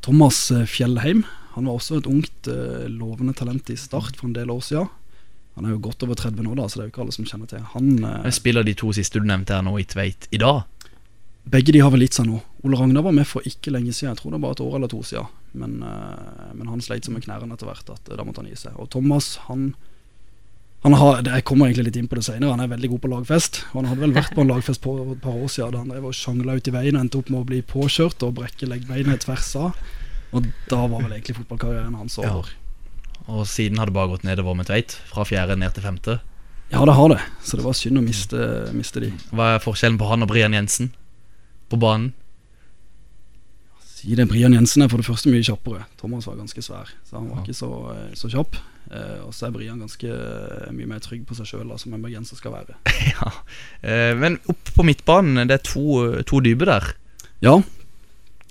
Thomas 0.00 0.46
Fjellheim. 0.70 1.26
Han 1.56 1.66
var 1.66 1.80
også 1.80 1.98
et 1.98 2.06
ungt, 2.08 2.46
lovende 2.88 3.34
talent 3.36 3.68
i 3.74 3.76
start 3.76 4.14
for 4.16 4.28
en 4.28 4.36
del 4.36 4.52
år 4.54 4.62
siden. 4.64 4.88
Han 5.58 5.66
er 5.66 5.74
jo 5.74 5.80
godt 5.82 6.02
over 6.06 6.14
30 6.14 6.44
nå, 6.46 6.54
da, 6.56 6.68
så 6.68 6.78
det 6.78 6.84
er 6.84 6.88
jo 6.88 6.92
ikke 6.94 7.02
alle 7.04 7.16
som 7.16 7.26
kjenner 7.28 7.50
til 7.50 7.64
han. 7.74 7.88
eh, 8.04 8.30
spiller 8.34 8.66
de 8.66 8.74
to 8.78 8.92
siste 8.96 9.20
du 9.20 9.26
nevnte 9.26 9.56
her 9.56 9.64
nå 9.66 9.74
i 9.80 9.84
Tveit 9.88 10.28
i 10.30 10.38
dag? 10.40 10.62
Begge 11.50 11.72
de 11.72 11.80
har 11.82 11.90
vel 11.90 12.04
gitt 12.04 12.14
seg 12.20 12.28
nå. 12.28 12.38
Ole 12.64 12.78
Ragnar 12.78 13.02
var 13.02 13.14
med 13.16 13.26
for 13.26 13.42
ikke 13.48 13.72
lenge 13.72 13.92
siden, 13.96 14.12
jeg 14.12 14.20
tror 14.20 14.36
det 14.36 14.42
var 14.42 14.52
et 14.54 14.60
år 14.62 14.76
eller 14.76 14.90
to 14.92 15.02
siden. 15.02 15.26
Men, 15.52 15.82
eh, 15.82 16.50
men 16.54 16.68
han 16.68 16.80
sleit 16.84 17.04
så 17.04 17.12
med 17.14 17.24
knærne 17.24 17.56
etter 17.56 17.66
hvert 17.66 17.90
at 17.90 18.10
eh, 18.10 18.16
da 18.16 18.26
måtte 18.26 18.44
han 18.44 18.50
gi 18.52 18.58
seg. 18.60 18.76
Og 18.78 18.90
Thomas, 18.92 19.36
han 19.48 19.72
han 20.82 20.94
har, 20.96 21.22
Jeg 21.22 21.44
kommer 21.44 21.66
egentlig 21.68 21.90
litt 21.90 21.96
inn 22.00 22.08
på 22.08 22.16
det 22.16 22.24
senere. 22.24 22.54
Han 22.54 22.62
er 22.64 22.70
veldig 22.72 22.88
god 22.94 23.00
på 23.02 23.08
lagfest. 23.12 23.58
Og 23.72 23.82
han 23.82 23.88
hadde 23.90 24.00
vel 24.00 24.14
vært 24.16 24.32
på 24.32 24.40
en 24.40 24.48
lagfest 24.48 24.80
på 24.80 24.94
et 25.12 25.20
par 25.20 25.36
år 25.36 25.50
siden 25.52 25.74
da 25.74 25.82
han 25.82 25.90
drev 25.92 26.06
og 26.08 26.16
sjangla 26.16 26.54
ut 26.56 26.70
i 26.70 26.72
veien 26.72 26.96
og 26.96 27.02
endte 27.04 27.20
opp 27.20 27.28
med 27.28 27.42
å 27.42 27.48
bli 27.50 27.58
påkjørt 27.68 28.24
og 28.24 28.38
brekke 28.38 28.68
leggbeinet 28.70 29.26
tvers 29.26 29.50
av. 29.60 29.76
Og 30.32 30.46
da 30.70 30.78
var 30.86 31.02
vel 31.04 31.12
egentlig 31.18 31.36
fotballkarrieren 31.36 31.98
hans 31.98 32.16
Ja. 32.22 32.32
Og 33.30 33.46
siden 33.46 33.78
har 33.78 33.86
det 33.90 33.94
bare 33.96 34.10
gått 34.10 34.24
nedover 34.26 34.56
med 34.58 34.66
Tveit. 34.68 34.96
Fra 35.10 35.24
fjerde 35.28 35.56
ned 35.60 35.74
til 35.76 35.84
femte. 35.86 36.18
Ja, 36.70 36.84
det 36.86 36.94
har 36.94 37.08
det. 37.12 37.20
Så 37.46 37.58
det 37.58 37.64
var 37.66 37.74
synd 37.78 37.98
å 37.98 38.02
miste, 38.04 38.38
miste 38.76 39.02
de. 39.02 39.10
Hva 39.34 39.54
er 39.56 39.62
forskjellen 39.62 39.98
på 39.98 40.06
han 40.10 40.22
og 40.26 40.30
Brian 40.30 40.54
Jensen 40.54 40.92
på 41.70 41.78
banen? 41.82 42.12
Si 43.90 44.14
det, 44.16 44.28
Brian 44.30 44.54
Jensen 44.56 44.82
er 44.84 44.88
for 44.90 45.02
det 45.02 45.06
første 45.08 45.28
mye 45.32 45.44
kjappere. 45.44 45.84
Thomas 46.00 46.26
var 46.30 46.38
ganske 46.38 46.62
svær, 46.64 46.88
så 47.04 47.18
han 47.18 47.26
var 47.28 47.40
Ja. 47.40 47.42
ikke 47.44 47.58
så, 47.58 47.70
så 48.16 48.30
kjapp. 48.32 48.56
Eh, 48.90 49.18
og 49.26 49.34
så 49.36 49.46
er 49.48 49.52
Brian 49.54 49.82
ganske 49.82 50.08
eh, 50.08 50.70
mye 50.72 50.88
mer 50.88 51.02
trygg 51.04 51.26
på 51.28 51.36
seg 51.36 51.50
sjøl, 51.50 51.74
som 51.78 51.92
en 51.94 52.02
bergenser 52.06 52.38
skal 52.38 52.54
være. 52.54 52.78
ja. 53.12 53.28
Eh, 53.82 54.14
men 54.18 54.38
opp 54.50 54.72
på 54.74 54.86
midtbanen, 54.86 55.42
det 55.50 55.58
er 55.58 55.66
to, 55.66 56.22
to 56.26 56.40
dype 56.40 56.66
der. 56.70 56.88
Ja, 57.44 57.58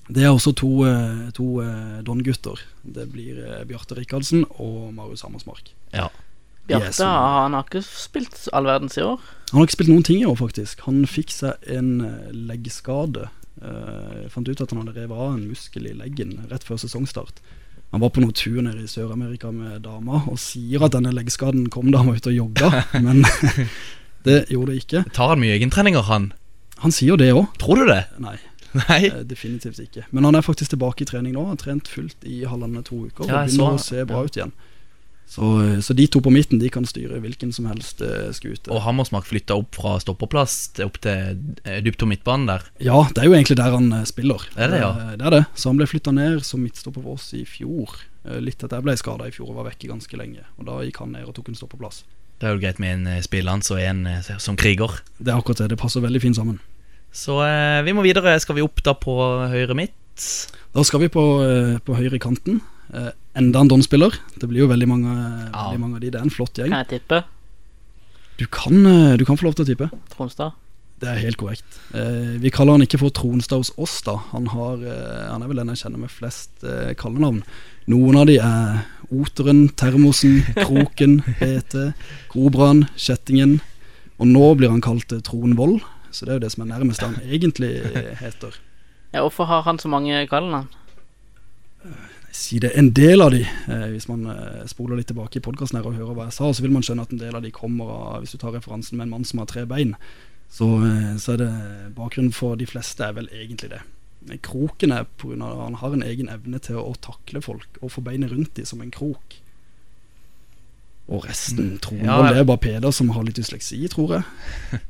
det 0.09 0.23
er 0.25 0.31
også 0.33 0.51
to, 0.57 0.69
eh, 0.89 1.29
to 1.37 1.45
eh, 1.61 1.99
Don-gutter. 2.05 2.57
Det 2.83 3.05
blir 3.13 3.37
eh, 3.45 3.63
Bjarte 3.69 3.95
Rikardsen 3.97 4.45
og 4.57 4.89
Marius 4.97 5.21
Hammersmark. 5.25 5.71
Ja. 5.93 6.07
Bjarte 6.69 6.85
Yes. 6.89 6.99
han 7.01 7.53
har 7.57 7.63
ikke 7.65 7.81
spilt 7.85 8.47
all 8.53 8.65
verdens 8.69 8.97
i 8.97 9.01
år. 9.05 9.19
Han 9.51 9.57
har 9.59 9.65
ikke 9.67 9.77
spilt 9.79 9.89
noen 9.89 10.03
ting 10.05 10.19
i 10.21 10.25
år, 10.29 10.35
faktisk. 10.37 10.81
Han 10.85 11.03
fikk 11.09 11.31
seg 11.33 11.69
en 11.77 11.95
leggskade. 12.49 13.29
Eh, 13.61 14.23
Jeg 14.23 14.31
fant 14.33 14.49
ut 14.49 14.61
at 14.61 14.69
han 14.73 14.81
hadde 14.83 14.93
revet 14.97 15.17
av 15.17 15.33
en 15.33 15.47
muskel 15.49 15.87
i 15.89 15.93
leggen 15.97 16.35
rett 16.51 16.63
før 16.67 16.77
sesongstart. 16.81 17.41
Han 17.91 18.01
var 18.03 18.11
på 18.13 18.21
noen 18.21 18.33
tur 18.37 18.61
nede 18.61 18.83
i 18.85 18.89
Sør-Amerika 18.89 19.49
med 19.51 19.81
dama 19.81 20.19
og 20.29 20.37
sier 20.37 20.83
at 20.85 20.93
denne 20.93 21.09
leggskaden 21.15 21.69
kom 21.73 21.89
da 21.91 22.03
han 22.03 22.11
var 22.11 22.19
ute 22.21 22.29
og 22.29 22.37
jogga, 22.37 22.83
men 23.05 23.23
det 24.27 24.43
gjorde 24.53 24.73
det 24.75 24.83
ikke. 24.83 25.01
Tar 25.15 25.33
han 25.33 25.41
mye 25.41 25.55
egentreninger, 25.57 26.05
han? 26.05 26.31
Han 26.83 26.93
sier 26.93 27.17
det 27.17 27.31
òg. 27.33 27.47
Tror 27.59 27.81
du 27.81 27.89
det? 27.89 28.03
Nei, 28.21 28.37
Nei? 28.77 29.05
eh, 29.09 29.23
definitivt 29.27 29.79
ikke. 29.79 30.05
Men 30.11 30.23
han 30.29 30.35
er 30.35 30.41
faktisk 30.45 30.69
tilbake 30.75 31.01
i 31.01 31.05
trening 31.09 31.33
nå. 31.33 31.45
Han 31.47 31.55
har 31.57 31.63
trent 31.63 31.87
fullt 31.87 32.25
i 32.25 32.43
halvannen 32.45 32.83
to 32.85 33.05
uker 33.07 33.25
Ja, 33.29 33.41
og 33.43 33.47
begynner 33.49 33.71
så- 33.71 33.77
å 33.77 33.79
se 33.85 34.03
bra 34.05 34.19
ja. 34.21 34.23
ut 34.29 34.37
igjen. 34.37 34.51
Så, 35.29 35.45
eh, 35.61 35.77
så 35.85 35.93
de 35.93 36.07
to 36.09 36.17
på 36.25 36.31
midten 36.33 36.57
De 36.57 36.69
kan 36.73 36.85
styre 36.89 37.19
hvilken 37.21 37.51
som 37.53 37.67
helst 37.69 38.01
eh, 38.01 38.31
skute. 38.33 38.71
Og 38.73 38.81
Hammersmark 38.81 39.27
flytta 39.29 39.53
opp 39.61 39.75
fra 39.77 39.99
stoppeplass 40.01 40.55
til 40.73 40.87
opp 40.89 40.97
til 41.03 41.37
dypt 41.85 42.01
om 42.01 42.09
midtbanen 42.09 42.47
der. 42.49 42.63
Ja, 42.81 43.03
det 43.13 43.21
er 43.21 43.29
jo 43.29 43.35
egentlig 43.37 43.57
der 43.61 43.75
han 43.77 43.91
spiller. 44.09 44.41
Er 44.57 44.73
det, 44.73 44.79
ja? 44.81 44.91
Det 45.15 45.25
er 45.29 45.35
det. 45.37 45.43
Så 45.53 45.69
han 45.69 45.77
ble 45.77 45.85
flytta 45.85 46.11
ned 46.17 46.41
som 46.45 46.63
midtstopper 46.65 47.03
for 47.05 47.13
oss 47.19 47.27
i 47.37 47.43
fjor. 47.45 47.93
Litt 48.41 48.61
etter 48.65 48.77
jeg 48.81 48.83
ble 48.85 48.97
skada 48.97 49.27
i 49.29 49.31
fjor 49.31 49.49
og 49.53 49.61
var 49.61 49.69
vekke 49.69 49.87
ganske 49.89 50.17
lenge. 50.17 50.41
Og 50.57 50.65
Da 50.65 50.79
gikk 50.83 50.97
han 51.01 51.13
ned 51.13 51.25
og 51.29 51.35
tok 51.37 51.49
en 51.53 51.55
stoppeplass. 51.61 52.03
Det 52.39 52.47
er 52.47 52.53
jo 52.55 52.59
greit 52.63 52.79
med 52.79 53.07
en 53.07 53.21
spillende 53.23 53.69
og 53.75 53.79
en 53.83 54.39
som 54.39 54.55
kriger. 54.57 54.97
Det 55.19 55.29
er 55.33 55.37
akkurat 55.37 55.57
det. 55.61 55.69
Det 55.69 55.77
passer 55.79 56.01
veldig 56.01 56.21
fint 56.23 56.35
sammen. 56.37 56.59
Så 57.11 57.39
eh, 57.45 57.81
vi 57.87 57.93
må 57.97 58.03
videre. 58.05 58.35
Skal 58.41 58.55
vi 58.59 58.65
opp 58.65 58.83
da 58.85 58.93
på 58.97 59.15
høyre 59.51 59.75
midt? 59.77 59.95
Da 60.75 60.83
skal 60.85 61.01
vi 61.05 61.09
på, 61.11 61.23
eh, 61.45 61.77
på 61.85 61.95
høyre 61.97 62.19
kanten. 62.21 62.61
Eh, 62.93 63.11
Enda 63.39 63.61
en 63.63 63.69
Don-spiller. 63.71 64.13
Det 64.39 64.49
blir 64.49 64.65
jo 64.65 64.71
veldig 64.71 64.87
mange, 64.89 65.11
Ja. 65.53 65.69
veldig 65.69 65.79
mange 65.79 65.95
av 65.95 66.01
de. 66.01 66.09
Det 66.11 66.19
er 66.19 66.25
en 66.27 66.33
flott 66.33 66.53
gjeng. 66.59 66.69
Kan 66.73 66.85
jeg 66.85 66.99
tippe? 67.01 67.23
Du 68.39 68.45
kan, 68.47 68.85
eh, 68.85 69.15
du 69.17 69.25
kan 69.25 69.37
få 69.37 69.43
lov 69.49 69.55
til 69.55 69.65
å 69.65 69.69
tippe. 69.69 69.89
Tronstad? 70.15 70.53
Det 70.99 71.07
er 71.07 71.19
helt 71.23 71.37
korrekt. 71.37 71.63
Eh, 71.95 72.37
vi 72.43 72.49
kaller 72.51 72.73
han 72.75 72.81
ikke 72.83 72.99
for 72.99 73.09
Tronstad 73.15 73.57
hos 73.61 73.71
oss, 73.77 74.01
da. 74.03 74.17
Han, 74.33 74.47
har, 74.47 74.75
eh, 74.83 75.29
han 75.31 75.41
er 75.41 75.47
vel 75.47 75.55
den 75.61 75.67
jeg 75.71 75.77
kjenner 75.85 75.99
med 75.99 76.09
flest 76.11 76.49
eh, 76.63 76.93
kallenavn. 76.99 77.41
Noen 77.87 78.17
av 78.19 78.25
de 78.27 78.37
er 78.37 78.85
Oteren, 79.09 79.69
Termosen, 79.79 80.41
Kroken, 80.59 81.21
BT, 81.39 81.93
Kobraen, 82.29 82.83
Kjettingen. 82.97 83.61
Og 84.19 84.27
nå 84.27 84.55
blir 84.59 84.69
han 84.69 84.81
kalt 84.83 85.13
eh, 85.15 85.21
Tron 85.23 85.55
Vold, 85.55 85.79
så 86.11 86.25
det 86.25 86.33
er 86.33 86.39
jo 86.39 86.45
det 86.45 86.51
som 86.55 86.65
er 86.65 86.71
nærmest 86.73 87.05
han 87.05 87.19
egentlig 87.25 87.75
heter. 88.23 88.57
Ja, 89.09 89.23
hvorfor 89.25 89.47
har 89.49 89.63
han 89.65 89.79
så 89.81 89.89
mange 89.89 90.27
kallenavn? 90.29 90.67
Si 92.31 92.59
det 92.61 92.71
en 92.77 92.91
del 92.93 93.21
av 93.21 93.31
de, 93.33 93.41
eh, 93.41 93.85
hvis 93.89 94.07
man 94.07 94.27
eh, 94.29 94.65
spoler 94.69 94.99
litt 94.99 95.09
tilbake 95.09 95.39
i 95.39 95.43
podkasten 95.43 95.79
og 95.81 95.95
hører 95.95 96.13
hva 96.13 96.27
jeg 96.27 96.35
sa, 96.37 96.49
så 96.53 96.61
vil 96.61 96.75
man 96.75 96.85
skjønne 96.85 97.07
at 97.07 97.13
en 97.15 97.21
del 97.21 97.35
av 97.35 97.41
de 97.41 97.51
kommer 97.51 97.89
av 97.89 98.19
Hvis 98.21 98.35
du 98.35 98.37
tar 98.37 98.53
referansen 98.53 98.99
med 98.99 99.07
en 99.07 99.15
mann 99.15 99.25
som 99.25 99.41
har 99.41 99.49
tre 99.49 99.65
bein, 99.65 99.95
så, 100.49 100.67
eh, 100.85 101.15
så 101.17 101.33
er 101.33 101.41
det 101.41 101.53
bakgrunnen 101.97 102.33
for 102.33 102.55
de 102.59 102.67
fleste 102.69 103.05
er 103.05 103.17
vel 103.17 103.29
egentlig 103.33 103.71
det. 103.73 103.81
kroken 104.43 104.91
er 104.91 105.05
på 105.17 105.29
grunn 105.29 105.41
av 105.41 105.53
at 105.55 105.63
han 105.63 105.75
har 105.81 105.93
en 105.93 106.03
egen 106.03 106.29
evne 106.29 106.59
til 106.59 106.75
å, 106.75 106.93
takle 107.01 107.41
folk 107.41 107.77
og 107.81 107.91
få 107.91 108.01
beinet 108.01 108.31
rundt 108.31 108.53
dem 108.55 108.65
som 108.65 108.81
en 108.81 108.91
krok. 108.91 109.39
Og 111.07 111.25
resten 111.25 111.79
tror 111.81 111.97
jeg 111.97 112.05
Ja, 112.05 112.19
ja. 112.21 112.33
det 112.33 112.39
er 112.39 112.43
bare 112.43 112.61
Peder 112.61 112.91
som 112.91 113.09
har 113.09 113.23
litt 113.23 113.39
dysleksi, 113.39 113.87
tror 113.87 114.19
jeg. 114.19 114.81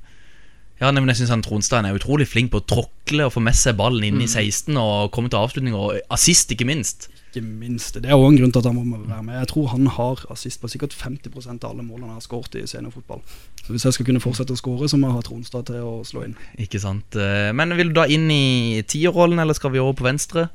Ja, 0.79 0.91
men 0.91 1.07
jeg 1.11 1.17
synes 1.19 1.29
han 1.33 1.41
Tronstein 1.43 1.85
er 1.85 1.95
utrolig 1.97 2.27
flink 2.27 2.51
på 2.53 2.61
å 2.61 2.65
tråkle 2.65 3.25
og 3.27 3.33
få 3.35 3.41
med 3.43 3.55
seg 3.59 3.75
ballen 3.79 4.03
inn 4.07 4.21
i 4.23 4.27
16 4.27 4.77
og 4.79 5.11
komme 5.11 5.27
til 5.29 5.39
avslutning, 5.41 5.73
og 5.75 5.97
assist, 6.09 6.51
ikke 6.55 6.65
minst. 6.69 7.09
Ikke 7.29 7.43
minst. 7.43 7.99
Det 7.99 8.07
er 8.09 8.15
også 8.15 8.29
en 8.31 8.37
grunn 8.39 8.51
til 8.55 8.59
at 8.63 8.69
han 8.71 8.77
må 8.79 8.97
være 9.05 9.23
med. 9.27 9.35
Jeg 9.41 9.47
tror 9.51 9.67
han 9.73 9.87
har 9.87 10.23
assist 10.31 10.61
på 10.61 10.69
sikkert 10.71 10.95
50% 10.95 11.63
av 11.67 11.73
alle 11.75 11.83
målene 11.83 12.07
han 12.13 12.17
har 12.17 12.23
skåret 12.25 12.55
i 12.55 12.63
seniorfotball. 12.65 13.19
Så 13.65 13.75
hvis 13.75 13.85
jeg 13.85 13.93
skal 13.99 14.07
kunne 14.07 14.23
fortsette 14.23 14.55
å 14.55 14.57
skåre, 14.57 14.87
så 14.89 14.97
må 14.97 15.11
jeg 15.11 15.19
ha 15.19 15.25
Tronstad 15.27 15.67
til 15.67 15.83
å 15.83 15.99
slå 16.07 16.23
inn. 16.25 16.35
Ikke 16.57 16.79
sant. 16.81 17.13
Eh, 17.19 17.51
Men 17.53 17.75
vil 17.77 17.91
du 17.91 17.99
da 17.99 18.07
inn 18.07 18.31
i 18.31 18.81
tierrollen, 18.87 19.37
eller 19.43 19.53
skal 19.53 19.75
vi 19.75 19.83
over 19.83 19.93
på 19.99 20.07
venstre? 20.07 20.47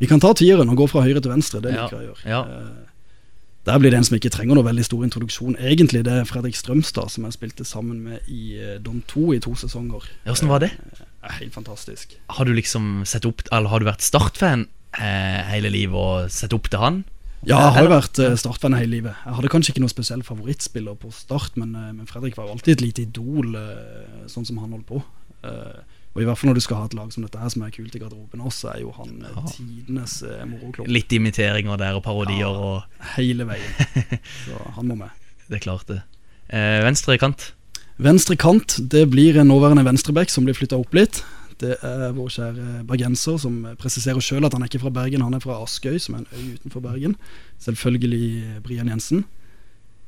Vi 0.00 0.06
kan 0.10 0.20
ta 0.20 0.34
tieren 0.34 0.68
og 0.68 0.76
gå 0.76 0.88
fra 0.90 1.06
høyre 1.06 1.22
til 1.22 1.30
venstre. 1.30 1.60
Det 1.62 1.72
Ja, 1.72 1.84
liker 1.86 2.00
jeg 2.00 2.10
å 2.10 2.12
gjøre. 2.12 2.26
ja. 2.26 2.42
Eh, 3.70 3.74
Der 3.74 3.78
blir 3.78 3.90
det 3.90 3.98
en 3.98 4.04
som 4.04 4.16
ikke 4.18 4.30
trenger 4.34 4.54
noe 4.58 4.64
veldig 4.66 4.84
stor 4.84 5.04
introduksjon. 5.06 5.56
Egentlig 5.58 6.02
det 6.04 6.12
er 6.12 6.24
Fredrik 6.28 6.56
Strømstad, 6.58 7.10
som 7.10 7.24
jeg 7.24 7.32
spilte 7.36 7.64
sammen 7.64 8.02
med 8.02 8.26
i 8.28 8.58
Dom 8.82 9.00
Don 9.00 9.02
2 9.06 9.32
i 9.36 9.38
to 9.40 9.54
sesonger. 9.54 10.02
Hvordan 10.26 10.48
var 10.48 10.58
det? 10.58 10.70
Eh, 10.72 11.06
Er 11.22 11.32
helt 11.32 11.52
fantastisk. 11.54 12.16
Har 12.30 12.44
du 12.44 12.52
liksom 12.54 13.04
sett 13.04 13.26
opp 13.26 13.42
Eller 13.52 13.68
har 13.68 13.78
du 13.78 13.84
vært 13.84 14.00
Start-fan 14.00 14.66
eh, 14.98 15.42
hele 15.52 15.68
livet 15.70 15.94
og 15.94 16.30
sett 16.30 16.52
opp 16.52 16.68
til 16.70 16.80
han? 16.80 17.04
Ja, 17.46 17.58
jeg 17.58 17.72
har 17.72 17.82
jo 17.84 17.92
vært 17.92 18.38
Start-fan 18.38 18.74
hele 18.74 18.90
livet. 18.90 19.14
Jeg 19.24 19.34
hadde 19.34 19.48
kanskje 19.48 19.72
ikke 19.72 19.80
noen 19.80 19.92
spesiell 19.92 20.22
favorittspiller 20.22 20.96
på 20.96 21.12
Start, 21.12 21.56
men, 21.56 21.74
eh, 21.74 21.92
men 21.92 22.06
Fredrik 22.06 22.36
var 22.36 22.46
jo 22.46 22.52
alltid 22.56 22.72
et 22.78 22.80
lite 22.80 23.02
idol, 23.02 23.54
eh, 23.54 24.26
sånn 24.26 24.46
som 24.46 24.58
han 24.58 24.72
holdt 24.72 24.86
på. 24.86 25.02
Eh, 26.10 26.16
og 26.16 26.22
i 26.22 26.26
hvert 26.26 26.38
fall 26.38 26.50
når 26.50 26.58
du 26.58 26.64
skal 26.64 26.80
ha 26.80 26.88
et 26.88 26.94
lag 26.98 27.12
som 27.14 27.24
dette 27.24 27.38
her, 27.38 27.48
som 27.48 27.62
er 27.62 27.70
kult 27.74 27.94
i 27.94 28.00
garderoben 28.02 28.42
også, 28.42 28.72
er 28.74 28.80
jo 28.82 28.90
han 28.96 29.22
ja. 29.22 29.44
tidenes 29.54 30.22
uh, 30.26 30.42
moroklubb. 30.48 30.90
Litt 30.90 31.12
imiteringer 31.12 31.78
der 31.78 31.98
og 31.98 32.02
parodier 32.02 32.50
og 32.50 32.82
Hele 33.16 33.46
veien. 33.46 33.72
Så 34.46 34.58
han 34.76 34.90
må 34.90 34.98
med. 34.98 35.10
Det 35.48 35.60
er 35.60 35.64
klart, 35.64 35.86
det. 35.88 36.02
Eh, 36.50 36.80
venstre 36.84 37.18
kant. 37.18 37.52
Venstre 38.00 38.36
kant, 38.38 38.78
det 38.90 39.04
blir 39.12 39.38
en 39.38 39.50
nåværende 39.50 39.84
venstreback 39.86 40.32
som 40.32 40.46
blir 40.46 40.56
flytta 40.56 40.78
opp 40.80 40.94
litt. 40.96 41.22
Det 41.60 41.74
er 41.84 42.14
vår 42.16 42.30
kjære 42.32 42.84
bergenser 42.88 43.36
som 43.42 43.58
presiserer 43.78 44.22
sjøl 44.24 44.46
at 44.48 44.54
han 44.56 44.64
er 44.64 44.70
ikke 44.70 44.80
fra 44.80 44.92
Bergen, 44.94 45.20
han 45.20 45.36
er 45.36 45.42
fra 45.44 45.58
Askøy, 45.60 45.98
som 46.00 46.16
er 46.16 46.22
en 46.22 46.30
øy 46.32 46.54
utenfor 46.56 46.80
Bergen. 46.86 47.18
Selvfølgelig 47.60 48.62
Brian 48.64 48.88
Jensen. 48.88 49.26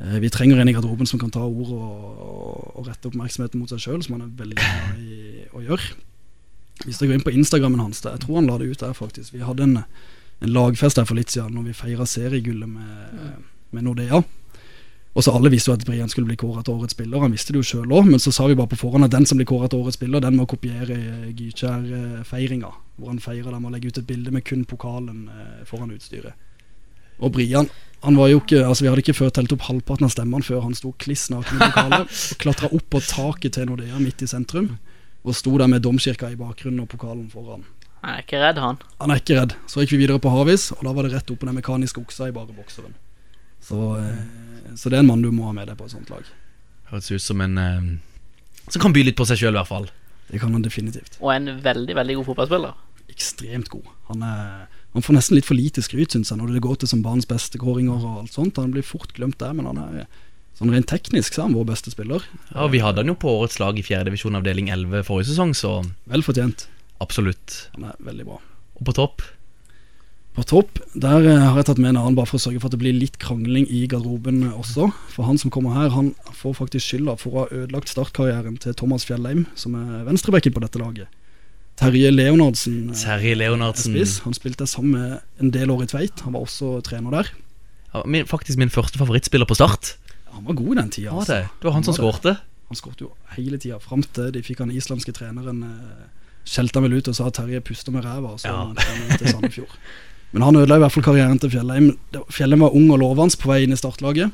Eh, 0.01 0.21
Vi 0.21 0.31
trenger 0.33 0.61
en 0.61 0.69
i 0.69 0.73
garderoben 0.73 1.07
som 1.07 1.21
kan 1.21 1.31
ta 1.31 1.45
ord 1.45 1.73
og, 1.77 2.77
og 2.81 2.89
rette 2.89 3.11
oppmerksomheten 3.11 3.61
mot 3.61 3.71
seg 3.71 3.83
sjøl, 3.85 4.03
som 4.03 4.17
han 4.17 4.27
er 4.27 4.33
veldig 4.41 4.59
glad 4.59 5.03
i 5.05 5.32
å 5.53 5.63
gjøre. 5.65 5.95
Hvis 6.83 6.99
dere 6.99 7.13
går 7.13 7.19
inn 7.19 7.27
på 7.27 7.35
Instagrammen 7.37 7.83
hans, 7.83 8.03
jeg 8.05 8.23
tror 8.23 8.41
han 8.41 8.49
la 8.51 8.59
det 8.59 8.73
ut 8.73 8.81
der 8.81 8.95
faktisk 8.97 9.35
Vi 9.35 9.43
hadde 9.45 9.67
en, 9.69 9.75
en 10.43 10.55
lagfest 10.55 10.99
der 10.99 11.07
for 11.07 11.19
litt 11.19 11.31
siden 11.31 11.55
når 11.55 11.69
vi 11.69 11.75
feira 11.79 12.07
seriegullet 12.09 12.71
med, 12.71 13.43
med 13.71 13.87
Nordea. 13.87 14.23
Og 15.13 15.25
så 15.25 15.35
Alle 15.37 15.51
visste 15.53 15.71
jo 15.71 15.77
at 15.77 15.85
Brian 15.85 16.09
skulle 16.09 16.31
bli 16.31 16.39
kåret 16.41 16.65
til 16.65 16.79
årets 16.79 16.97
spiller, 16.97 17.21
han 17.21 17.35
visste 17.35 17.53
det 17.53 17.61
jo 17.61 17.69
sjøl 17.69 17.93
òg, 17.93 18.09
men 18.09 18.23
så 18.23 18.33
sa 18.33 18.47
vi 18.49 18.57
bare 18.57 18.71
på 18.73 18.81
forhånd 18.81 19.05
at 19.05 19.13
den 19.13 19.29
som 19.29 19.37
blir 19.37 19.49
kåret 19.51 19.75
til 19.75 19.85
årets 19.85 19.99
spiller, 20.01 20.25
den 20.25 20.39
må 20.39 20.47
kopiere 20.49 20.97
eh, 20.97 21.27
Gykjær-feiringa. 21.37 22.71
Hvor 22.97 23.13
han 23.13 23.21
feirer 23.21 23.53
dem 23.53 23.67
og 23.69 23.75
legger 23.75 23.93
ut 23.93 24.01
et 24.01 24.09
bilde 24.09 24.33
med 24.33 24.47
kun 24.49 24.65
pokalen 24.69 25.27
eh, 25.29 25.67
foran 25.69 25.93
utstyret. 25.93 26.33
Og 27.21 27.35
Brian 27.35 27.69
han 28.03 28.17
var 28.19 28.33
jo 28.33 28.41
ikke, 28.41 28.65
altså 28.67 28.83
Vi 28.83 28.89
hadde 28.91 29.03
ikke 29.05 29.15
før 29.15 29.29
telt 29.31 29.53
opp 29.55 29.69
halvparten 29.69 30.09
av 30.09 30.11
stemmene 30.11 30.43
før 30.43 30.65
han 30.65 30.73
sto 30.75 30.91
kliss 30.99 31.29
naken 31.31 31.61
i 31.61 31.69
lokalet. 31.69 32.09
og 32.09 32.41
Klatra 32.43 32.71
opp 32.73 32.89
på 32.91 33.03
taket 33.07 33.55
til 33.55 33.69
Nordea 33.69 34.01
midt 34.03 34.25
i 34.25 34.31
sentrum, 34.31 34.73
og 35.23 35.37
sto 35.39 35.55
der 35.59 35.71
med 35.71 35.85
domkirka 35.85 36.31
i 36.33 36.39
bakgrunnen 36.39 36.83
og 36.83 36.91
pokalen 36.91 37.29
foran. 37.31 37.65
Han 38.03 38.17
er 38.17 38.25
ikke 38.25 38.41
redd, 38.43 38.59
han. 38.59 38.79
Han 38.99 39.13
er 39.15 39.21
ikke 39.21 39.39
redd. 39.39 39.55
Så 39.71 39.83
gikk 39.83 39.95
vi 39.95 40.03
videre 40.03 40.23
på 40.23 40.31
Havis, 40.35 40.73
og 40.75 40.83
da 40.83 40.95
var 40.95 41.07
det 41.07 41.15
rett 41.15 41.29
opp 41.31 41.39
på 41.39 41.47
den 41.47 41.59
mekaniske 41.61 42.03
oksa 42.03 42.33
i 42.33 42.35
bare 42.35 42.51
bokseren. 42.51 42.97
Så, 43.63 43.79
eh, 44.01 44.73
så 44.75 44.91
det 44.91 44.99
er 44.99 45.05
en 45.05 45.11
mann 45.13 45.23
du 45.23 45.31
må 45.31 45.47
ha 45.47 45.55
med 45.55 45.71
deg 45.71 45.79
på 45.79 45.87
et 45.87 45.95
sånt 45.95 46.11
lag. 46.11 46.27
Høres 46.91 47.13
ut 47.13 47.23
som 47.23 47.41
en 47.41 47.59
eh, 47.59 47.93
Som 48.69 48.83
kan 48.83 48.95
by 48.95 49.03
litt 49.07 49.19
på 49.19 49.27
seg 49.27 49.39
sjøl, 49.39 49.55
i 49.55 49.59
hvert 49.61 49.71
fall. 49.71 49.87
Det 50.31 50.41
kan 50.43 50.53
han 50.55 50.63
definitivt. 50.63 51.19
Og 51.21 51.33
en 51.35 51.51
veldig, 51.63 51.95
veldig 51.99 52.19
god 52.19 52.29
fotballspiller. 52.31 52.75
Ekstremt 53.11 53.71
god. 53.71 53.89
Han, 54.09 54.23
er, 54.27 54.83
han 54.95 55.07
får 55.07 55.17
nesten 55.19 55.39
litt 55.39 55.47
for 55.47 55.59
lite 55.59 55.83
skryt, 55.83 56.15
syns 56.15 56.31
jeg, 56.31 56.39
når 56.39 56.55
det 56.57 56.63
går 56.65 56.79
til 56.81 56.91
som 56.91 57.03
barns 57.05 57.27
beste 57.29 57.59
kåringer 57.59 58.03
og 58.03 58.21
alt 58.23 58.35
sånt. 58.35 58.59
Han 58.63 58.75
blir 58.75 58.87
fort 58.87 59.15
glemt 59.15 59.39
der, 59.43 59.55
men 59.55 59.69
han 59.71 59.83
er 59.83 60.07
sånn 60.63 60.73
rent 60.75 60.89
teknisk 60.91 61.35
så 61.35 61.43
er 61.43 61.49
han 61.51 61.57
vår 61.59 61.69
beste 61.75 61.93
spiller. 61.93 62.25
Ja, 62.55 62.67
Vi 62.73 62.81
hadde 62.83 63.03
han 63.03 63.11
jo 63.13 63.19
på 63.19 63.31
årets 63.41 63.59
lag 63.63 63.79
i 63.79 63.85
fjerdedivisjon 63.85 64.39
avdeling 64.39 64.71
11 64.73 65.05
forrige 65.09 65.29
sesong, 65.33 65.53
så 65.59 65.81
Vel 66.09 66.23
fortjent. 66.25 66.67
absolutt. 67.03 67.69
Han 67.77 67.91
er 67.91 67.97
veldig 68.07 68.27
bra. 68.31 68.39
Og 68.81 68.85
på 68.89 68.95
topp 68.97 69.23
På 70.33 70.41
topp, 70.49 70.79
der 70.97 71.27
eh, 71.29 71.43
har 71.45 71.59
jeg 71.61 71.67
tatt 71.69 71.79
med 71.83 71.91
en 71.93 71.99
annen 72.01 72.15
bare 72.17 72.25
for 72.31 72.39
å 72.39 72.41
sørge 72.41 72.57
for 72.63 72.71
at 72.71 72.73
det 72.73 72.81
blir 72.81 72.95
litt 72.97 73.19
krangling 73.21 73.67
i 73.69 73.83
garderoben 73.87 74.47
også. 74.57 74.87
For 75.13 75.27
han 75.29 75.37
som 75.37 75.51
kommer 75.53 75.75
her, 75.77 75.91
han 75.93 76.15
får 76.33 76.55
faktisk 76.57 76.87
skylda 76.87 77.19
for 77.21 77.35
å 77.35 77.43
ha 77.43 77.51
ødelagt 77.53 77.93
startkarrieren 77.93 78.57
til 78.63 78.73
Thomas 78.73 79.05
Fjellheim, 79.05 79.43
som 79.55 79.75
er 79.77 80.07
venstrebacken 80.09 80.55
på 80.57 80.63
dette 80.65 80.81
laget. 80.81 81.11
Terje 81.77 82.09
Leonardsen 82.17 82.95
eh, 82.95 82.97
Terje 82.97 83.35
Leonardsen. 83.37 83.93
spiss. 83.93 84.21
Han 84.25 84.33
spilte 84.33 84.65
sammen 84.67 84.97
med 84.97 85.21
en 85.45 85.53
del 85.53 85.69
år 85.71 85.85
i 85.85 85.91
Tveit. 85.93 86.25
Han 86.25 86.33
var 86.33 86.47
også 86.49 86.79
trener 86.89 87.13
der. 87.19 87.29
Ja, 87.93 88.01
min, 88.09 88.25
faktisk 88.25 88.57
min 88.57 88.73
første 88.73 88.97
favorittspiller 88.97 89.45
på 89.45 89.55
Start. 89.61 89.99
Han 90.33 90.45
var 90.49 90.57
god 90.59 90.77
den 90.77 90.91
tida. 90.91 91.13
Altså. 91.13 91.33
det? 91.33 91.49
Det 91.61 91.69
var 91.69 91.77
han 91.77 91.85
som 91.85 91.95
skårte. 91.97 92.37
Han 92.69 92.79
skårte 92.79 93.05
jo 93.05 93.11
hele 93.37 93.59
tida, 93.61 93.79
fram 93.83 94.03
til 94.03 94.31
de 94.33 94.43
fikk 94.43 94.63
han 94.65 94.71
islandske 94.73 95.13
treneren 95.13 95.63
eh, 95.67 96.05
skjelte 96.49 96.81
han 96.81 96.89
vel 96.89 96.99
ut 96.99 97.11
og 97.11 97.17
sa 97.19 97.29
at 97.29 97.37
Terje 97.39 97.61
puster 97.65 97.93
med 97.95 98.05
ræva, 98.07 98.33
og 98.35 98.41
så 98.41 98.49
Ja. 98.49 98.73
han 98.75 99.19
til 99.19 99.29
Sandefjord. 99.29 99.75
Men 100.33 100.43
han 100.43 100.57
ødela 100.57 100.77
i 100.77 100.79
hvert 100.81 100.93
fall 100.93 101.05
karrieren 101.05 101.39
til 101.39 101.51
Fjellheim. 101.53 101.91
Fjellheim 102.33 102.65
var 102.65 102.75
ung 102.75 102.91
og 102.91 102.99
lovende 102.99 103.37
på 103.37 103.51
vei 103.53 103.63
inn 103.67 103.73
i 103.73 103.77
startlaget. 103.77 104.33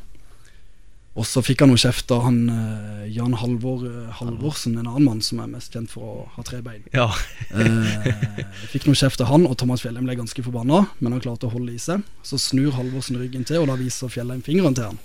Og 1.18 1.26
så 1.26 1.42
fikk 1.42 1.64
han 1.64 1.72
noe 1.72 1.80
kjeft 1.82 2.12
av 2.14 2.22
han 2.28 2.36
eh, 2.52 3.08
Jan 3.10 3.34
Halvor 3.40 3.82
eh, 3.88 4.10
Halvorsen, 4.20 4.76
en 4.78 4.86
annen 4.86 5.08
mann 5.08 5.22
som 5.24 5.40
er 5.42 5.48
mest 5.50 5.74
kjent 5.74 5.90
for 5.90 6.02
å 6.06 6.26
ha 6.36 6.44
tre 6.46 6.60
bein. 6.62 6.84
Ja. 6.94 7.08
Eh, 7.50 8.44
fikk 8.70 8.86
noe 8.86 8.94
kjeft 8.94 9.18
av 9.24 9.32
han, 9.32 9.48
og 9.48 9.56
Thomas 9.58 9.82
Fjellheim 9.82 10.06
ble 10.06 10.14
ganske 10.20 10.44
forbanna, 10.46 10.84
men 11.02 11.16
han 11.16 11.24
klarte 11.24 11.48
å 11.48 11.54
holde 11.56 11.74
i 11.74 11.82
seg. 11.82 12.04
Så 12.22 12.38
snur 12.38 12.70
Halvorsen 12.78 13.18
ryggen 13.18 13.42
til, 13.48 13.64
og 13.64 13.72
da 13.72 13.74
viser 13.80 14.12
Fjellheim 14.14 14.44
fingeren 14.46 14.78
til 14.78 14.92
han. 14.92 15.00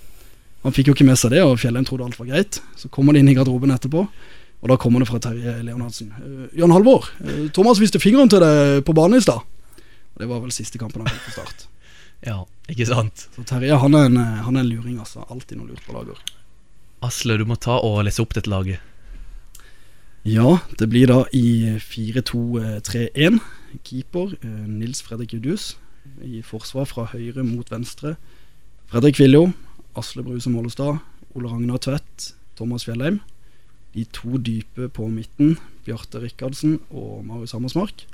Han 0.64 0.72
fikk 0.72 0.88
jo 0.88 0.94
ikke 0.96 1.06
med 1.06 1.18
seg 1.20 1.34
det, 1.34 1.42
og 1.44 1.58
Fjellheim 1.60 1.84
trodde 1.88 2.06
alt 2.08 2.18
var 2.18 2.30
greit. 2.30 2.60
Så 2.80 2.88
kommer 2.92 3.12
de 3.12 3.20
inn 3.20 3.28
i 3.28 3.36
garderoben 3.36 3.74
etterpå, 3.74 4.06
og 4.64 4.70
da 4.70 4.78
kommer 4.80 5.02
det 5.02 5.10
fra 5.10 5.20
Terje 5.20 5.58
Leonardsen. 5.66 6.12
Eh, 6.16 6.46
Jan 6.60 6.72
Halvor, 6.72 7.10
eh, 7.24 7.50
Thomas 7.56 7.82
viste 7.82 8.00
fingeren 8.00 8.32
til 8.32 8.40
deg 8.44 8.80
på 8.86 8.96
banen 8.96 9.20
i 9.20 9.24
stad. 9.24 9.44
Det 10.16 10.28
var 10.30 10.40
vel 10.40 10.54
siste 10.54 10.80
kampen 10.80 11.04
han 11.04 11.12
fikk 11.12 11.28
på 11.28 11.36
start. 11.36 11.66
ja, 12.30 12.38
ikke 12.72 12.88
sant. 12.88 13.26
Så 13.36 13.44
Terje 13.44 13.76
han 13.82 13.98
er 13.98 14.08
en, 14.08 14.16
han 14.16 14.56
er 14.56 14.64
en 14.64 14.72
luring, 14.72 14.96
altså. 15.04 15.26
Alltid 15.28 15.60
noe 15.60 15.68
lurt 15.68 15.84
på 15.84 15.96
lager. 15.96 16.18
Asle, 17.04 17.36
du 17.36 17.44
må 17.44 17.58
ta 17.60 17.76
og 17.84 18.00
lese 18.06 18.24
opp 18.24 18.32
dette 18.32 18.48
laget. 18.48 18.80
Ja, 20.24 20.60
det 20.80 20.88
blir 20.88 21.10
da 21.10 21.18
i 21.36 21.76
4-2-3-1. 21.84 23.42
Keeper 23.84 24.32
eh, 24.40 24.64
Nils 24.64 25.04
Fredrik 25.04 25.34
Judus. 25.36 25.74
I 26.24 26.40
forsvar 26.40 26.88
fra 26.88 27.04
høyre 27.12 27.44
mot 27.44 27.68
venstre. 27.68 28.14
Fredrik 28.88 29.20
Viljo, 29.20 29.50
Asle 29.94 30.24
Bruse 30.26 30.50
Mollestad, 30.50 30.98
Ole 31.34 31.50
Ragnar 31.50 31.78
Tvedt, 31.78 32.34
Thomas 32.58 32.84
Fjellheim. 32.86 33.20
De 33.94 34.04
to 34.10 34.38
dype 34.42 34.88
på 34.90 35.06
midten, 35.06 35.56
Bjarte 35.86 36.18
Rikardsen 36.22 36.80
og 36.90 37.22
Marius 37.26 37.54
Hammersmark. 37.54 38.06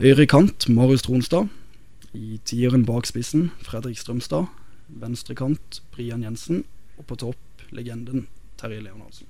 Høyre 0.00 0.26
kant, 0.28 0.68
Marius 0.68 1.06
Tronstad. 1.06 1.48
I 2.12 2.40
tieren 2.44 2.84
bak 2.88 3.08
spissen, 3.08 3.50
Fredrik 3.64 4.00
Strømstad. 4.00 4.50
Venstre 5.00 5.36
kant, 5.38 5.80
Brian 5.94 6.24
Jensen. 6.26 6.64
Og 6.98 7.06
på 7.08 7.16
topp, 7.20 7.64
legenden 7.72 8.26
Terje 8.60 8.82
Leonardsen. 8.84 9.28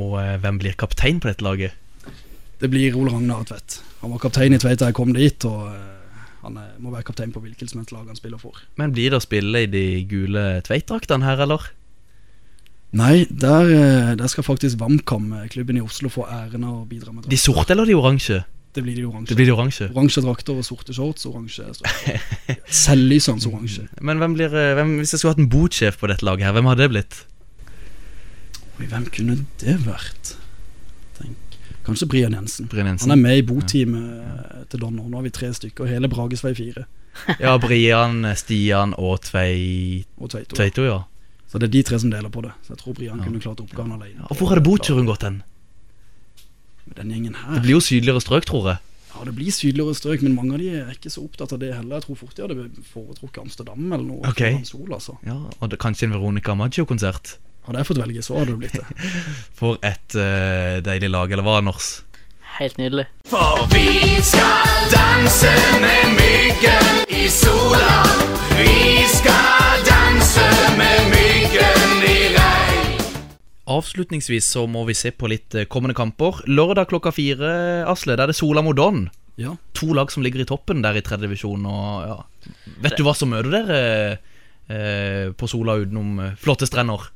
Og 0.00 0.16
eh, 0.20 0.36
hvem 0.40 0.60
blir 0.60 0.76
kaptein 0.78 1.20
på 1.20 1.28
dette 1.28 1.44
laget? 1.44 1.76
Det 2.60 2.70
blir 2.72 2.96
Ole 2.96 3.12
Ragnar 3.12 3.44
Tvedt. 3.48 3.80
Han 4.00 4.14
var 4.14 4.22
kaptein 4.22 4.56
i 4.56 4.60
Tveit 4.60 4.80
da 4.80 4.88
jeg 4.88 4.96
kom 4.96 5.12
dit, 5.16 5.48
og 5.48 5.68
eh, 5.72 5.95
han 6.46 6.60
er, 6.62 6.74
må 6.82 6.92
være 6.94 7.08
kaptein 7.08 7.34
på 7.34 7.42
hvilket 7.44 7.72
som 7.72 7.82
helst 7.82 7.94
lag 7.94 8.06
han 8.08 8.18
spiller 8.18 8.40
for. 8.40 8.58
Men 8.80 8.94
blir 8.96 9.12
det 9.12 9.20
å 9.20 9.24
spille 9.24 9.66
i 9.66 9.70
de 9.70 9.86
gule 10.08 10.46
Tveit-draktene 10.66 11.26
her, 11.26 11.42
eller? 11.46 11.70
Nei, 12.96 13.26
der, 13.28 13.70
eh, 13.74 14.12
der 14.16 14.30
skal 14.30 14.46
faktisk 14.46 14.78
VamKam, 14.80 15.32
eh, 15.32 15.48
klubben 15.52 15.76
i 15.76 15.84
Oslo, 15.84 16.08
få 16.08 16.26
æren 16.30 16.64
av 16.64 16.84
å 16.84 16.86
bidra 16.88 17.12
med 17.12 17.24
drakter. 17.24 17.34
De 17.34 17.40
sorte 17.40 17.74
eller 17.74 17.88
de 17.90 17.96
oransje? 17.98 18.44
Det 18.76 18.84
blir 18.84 18.94
de 18.94 19.04
oransje. 19.08 19.28
Det 19.28 19.36
blir 19.36 19.46
de 19.46 19.54
oransje. 19.56 19.88
Oransje 19.90 20.22
drakter 20.22 20.56
og 20.56 20.64
sorte 20.64 20.94
shorts, 20.94 21.26
oransje. 21.26 21.64
Selvlysende 22.68 23.46
oransje. 23.50 23.88
Men 24.00 24.20
hvem 24.20 24.36
blir 24.36 24.52
eh, 24.52 24.74
hvem, 24.78 24.98
hvis 25.00 25.14
jeg 25.14 25.20
skulle 25.22 25.34
hatt 25.34 25.44
en 25.44 25.52
botsjef 25.52 25.98
på 26.00 26.10
dette 26.12 26.24
laget 26.28 26.48
her, 26.48 26.56
hvem 26.56 26.70
hadde 26.70 26.84
det 26.84 26.92
blitt? 26.94 27.20
Oi, 28.76 28.86
hvem 28.86 29.06
kunne 29.12 29.38
det 29.60 29.78
vært? 29.86 30.36
Kanskje 31.86 32.08
Brian 32.10 32.34
Jensen. 32.34 32.68
Brian 32.70 32.90
Jensen. 32.90 33.10
Han 33.10 33.18
er 33.18 33.22
med 33.22 33.38
i 33.38 33.44
boteamet 33.46 34.06
ja. 34.18 34.62
til 34.72 34.82
Donner. 34.82 35.06
Nå 35.06 35.20
har 35.20 35.26
vi 35.26 35.34
tre 35.34 35.52
stykker, 35.54 35.86
hele 35.90 36.10
Bragesvei 36.10 36.54
4 36.58 36.86
Ja, 37.44 37.56
Brian, 37.62 38.26
Stian 38.36 38.94
og 38.98 39.20
Tvei... 39.24 40.04
og 40.18 40.32
Tveito. 40.34 40.58
Tveito, 40.58 40.86
ja. 40.86 41.04
Så 41.46 41.60
det 41.62 41.70
er 41.70 41.76
de 41.76 41.82
tre 41.86 42.00
som 42.02 42.10
deler 42.12 42.32
på 42.32 42.42
det. 42.44 42.52
Så 42.66 42.74
jeg 42.74 42.82
tror 42.82 42.96
Brian 42.98 43.22
kunne 43.22 43.40
klart 43.40 43.62
oppgaven 43.62 43.94
alene. 43.94 44.26
Og 44.26 44.40
hvor 44.40 44.50
hadde 44.50 44.64
boturen 44.66 45.06
gått 45.08 45.24
hen? 45.24 45.40
Den 46.96 47.10
gjengen 47.10 47.38
her 47.38 47.56
Det 47.56 47.62
blir 47.64 47.78
jo 47.78 47.84
sydligere 47.84 48.22
strøk, 48.22 48.46
tror 48.50 48.70
jeg. 48.72 48.82
Ja, 49.16 49.24
det 49.24 49.32
blir 49.38 49.54
sydligere 49.54 49.94
strøk, 49.96 50.20
men 50.26 50.34
mange 50.36 50.58
av 50.58 50.60
de 50.60 50.68
er 50.82 50.92
ikke 50.92 51.10
så 51.12 51.22
opptatt 51.24 51.54
av 51.56 51.62
det 51.62 51.70
heller. 51.72 51.96
Jeg 51.96 52.04
tror 52.04 52.18
fort 52.20 52.36
de 52.36 52.44
hadde 52.44 52.84
foretrukket 52.90 53.40
Amsterdam 53.46 53.86
eller 53.86 54.04
noe. 54.04 54.20
Ok. 54.28 54.42
Sol, 54.68 54.90
altså. 54.92 55.16
Ja, 55.24 55.38
og 55.56 55.70
det, 55.72 55.78
kanskje 55.80 56.10
en 56.10 56.16
Veronica 56.18 56.56
Maggio-konsert. 56.58 57.36
Hadde 57.66 57.82
jeg 57.82 57.88
fått 57.88 57.98
velge, 57.98 58.22
så 58.22 58.36
hadde 58.38 58.52
det 58.52 58.58
blitt 58.62 58.76
det. 58.78 59.12
For 59.58 59.80
et 59.82 60.14
uh, 60.14 60.78
deilig 60.86 61.10
lag, 61.10 61.32
eller 61.34 61.46
hva, 61.46 61.58
Nors? 61.66 61.96
Helt 62.56 62.78
nydelig. 62.78 63.04
For 63.28 63.66
vi 63.72 64.20
skal 64.24 64.86
danse 64.92 65.50
med 65.82 66.14
myggen 66.16 67.02
i 67.12 67.26
sola. 67.28 67.98
Vi 68.56 69.02
skal 69.12 69.82
danse 69.84 70.46
med 70.78 71.10
myggen 71.10 72.06
i 72.06 72.16
regn. 72.32 73.02
Avslutningsvis 73.76 74.48
så 74.54 74.64
må 74.70 74.86
vi 74.88 74.94
se 74.96 75.12
på 75.12 75.28
litt 75.28 75.58
eh, 75.58 75.66
kommende 75.68 75.98
kamper. 75.98 76.40
Lørdag 76.48 76.88
klokka 76.94 77.12
fire, 77.12 77.50
Asle, 77.90 78.16
da 78.16 78.24
er 78.24 78.32
det 78.32 78.38
Sola 78.38 78.64
mot 78.64 78.78
Don. 78.78 79.08
Ja. 79.36 79.52
To 79.76 79.90
lag 79.92 80.14
som 80.14 80.24
ligger 80.24 80.40
i 80.40 80.48
toppen 80.48 80.80
der 80.86 80.96
i 80.96 81.04
tredje 81.04 81.26
divisjon. 81.26 81.66
Og, 81.68 82.08
ja. 82.08 82.54
Vet 82.86 82.96
du 82.96 83.04
hva 83.04 83.12
som 83.18 83.34
møter 83.34 83.52
dere 83.58 83.82
eh, 84.72 85.28
på 85.36 85.50
Sola 85.50 85.76
utenom 85.82 86.22
eh, 86.24 86.38
flotte 86.40 86.70
strender? 86.70 87.10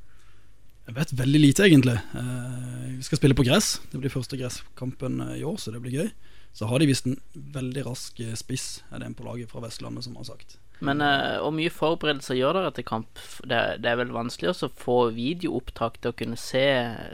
Jeg 0.91 0.97
vet 0.97 1.13
veldig 1.21 1.39
lite, 1.39 1.63
egentlig. 1.69 1.93
Eh, 2.19 2.87
vi 2.97 3.05
skal 3.07 3.21
spille 3.21 3.37
på 3.39 3.45
gress. 3.47 3.77
Det 3.93 4.01
blir 4.03 4.11
første 4.11 4.35
gresskampen 4.35 5.21
eh, 5.23 5.37
i 5.39 5.45
år, 5.47 5.55
så 5.63 5.71
det 5.71 5.79
blir 5.85 5.95
gøy. 5.95 6.09
Så 6.51 6.67
har 6.67 6.83
de 6.83 6.89
visst 6.91 7.07
en 7.07 7.15
veldig 7.55 7.85
rask 7.87 8.19
eh, 8.19 8.35
spiss, 8.35 8.81
er 8.91 8.99
det 8.99 9.07
en 9.07 9.15
på 9.15 9.23
laget 9.23 9.53
fra 9.53 9.63
Vestlandet 9.63 10.03
som 10.09 10.19
har 10.19 10.27
sagt. 10.27 10.59
Men 10.83 11.05
hvor 11.05 11.53
mye 11.53 11.71
forberedelser 11.71 12.39
gjør 12.39 12.57
dere 12.57 12.73
til 12.73 12.87
kamp? 12.89 13.21
Det, 13.45 13.59
det 13.85 13.91
er 13.91 13.99
vel 14.01 14.15
vanskelig 14.17 14.49
også 14.51 14.71
å 14.71 14.79
få 14.81 14.97
videoopptak 15.13 16.01
til 16.01 16.11
å 16.11 16.17
kunne 16.17 16.39
se, 16.41 16.65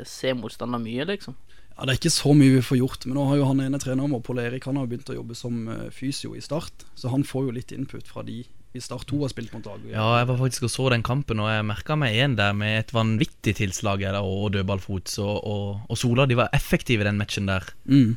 se 0.06 0.32
motstander 0.38 0.80
mye, 0.80 1.04
liksom. 1.10 1.34
Ja, 1.76 1.84
Det 1.84 1.92
er 1.92 1.98
ikke 2.00 2.14
så 2.14 2.32
mye 2.32 2.54
vi 2.54 2.64
får 2.64 2.78
gjort, 2.80 3.04
men 3.04 3.18
nå 3.18 3.26
har 3.28 3.36
jo 3.36 3.48
han 3.50 3.60
ene 3.60 3.80
treneren 3.82 4.14
vår, 4.14 4.22
Pål 4.24 4.40
Erik, 4.46 4.64
han 4.64 4.78
har 4.80 4.86
begynt 4.88 5.10
å 5.12 5.18
jobbe 5.18 5.36
som 5.36 5.66
eh, 5.68 5.88
fysio 5.92 6.32
i 6.32 6.40
Start. 6.40 6.86
Så 6.96 7.12
han 7.12 7.26
får 7.26 7.48
jo 7.48 7.56
litt 7.58 7.74
input 7.76 8.08
fra 8.08 8.24
de 8.24 8.46
i 8.76 8.82
Start 8.84 9.06
2 9.10 9.22
har 9.24 9.32
spilt 9.32 9.54
mot 9.56 9.66
lag. 9.68 9.86
Ja, 9.90 10.06
jeg 10.20 10.28
var 10.30 10.38
faktisk 10.40 10.68
og 10.68 10.72
så 10.72 10.90
den 10.92 11.04
kampen, 11.06 11.40
og 11.42 11.48
jeg 11.50 11.64
merka 11.66 11.96
meg 11.98 12.18
en 12.22 12.36
der 12.38 12.52
med 12.56 12.78
et 12.82 12.92
vanvittig 12.94 13.56
tilslag 13.58 14.04
der, 14.04 14.18
og 14.20 14.52
dødballfot. 14.54 15.10
Og, 15.24 15.36
og, 15.40 15.80
og 15.88 16.00
Sola 16.00 16.28
de 16.28 16.38
var 16.38 16.52
effektive 16.56 17.04
i 17.04 17.08
den 17.08 17.18
matchen 17.20 17.48
der. 17.50 17.66
Mm. 17.84 18.16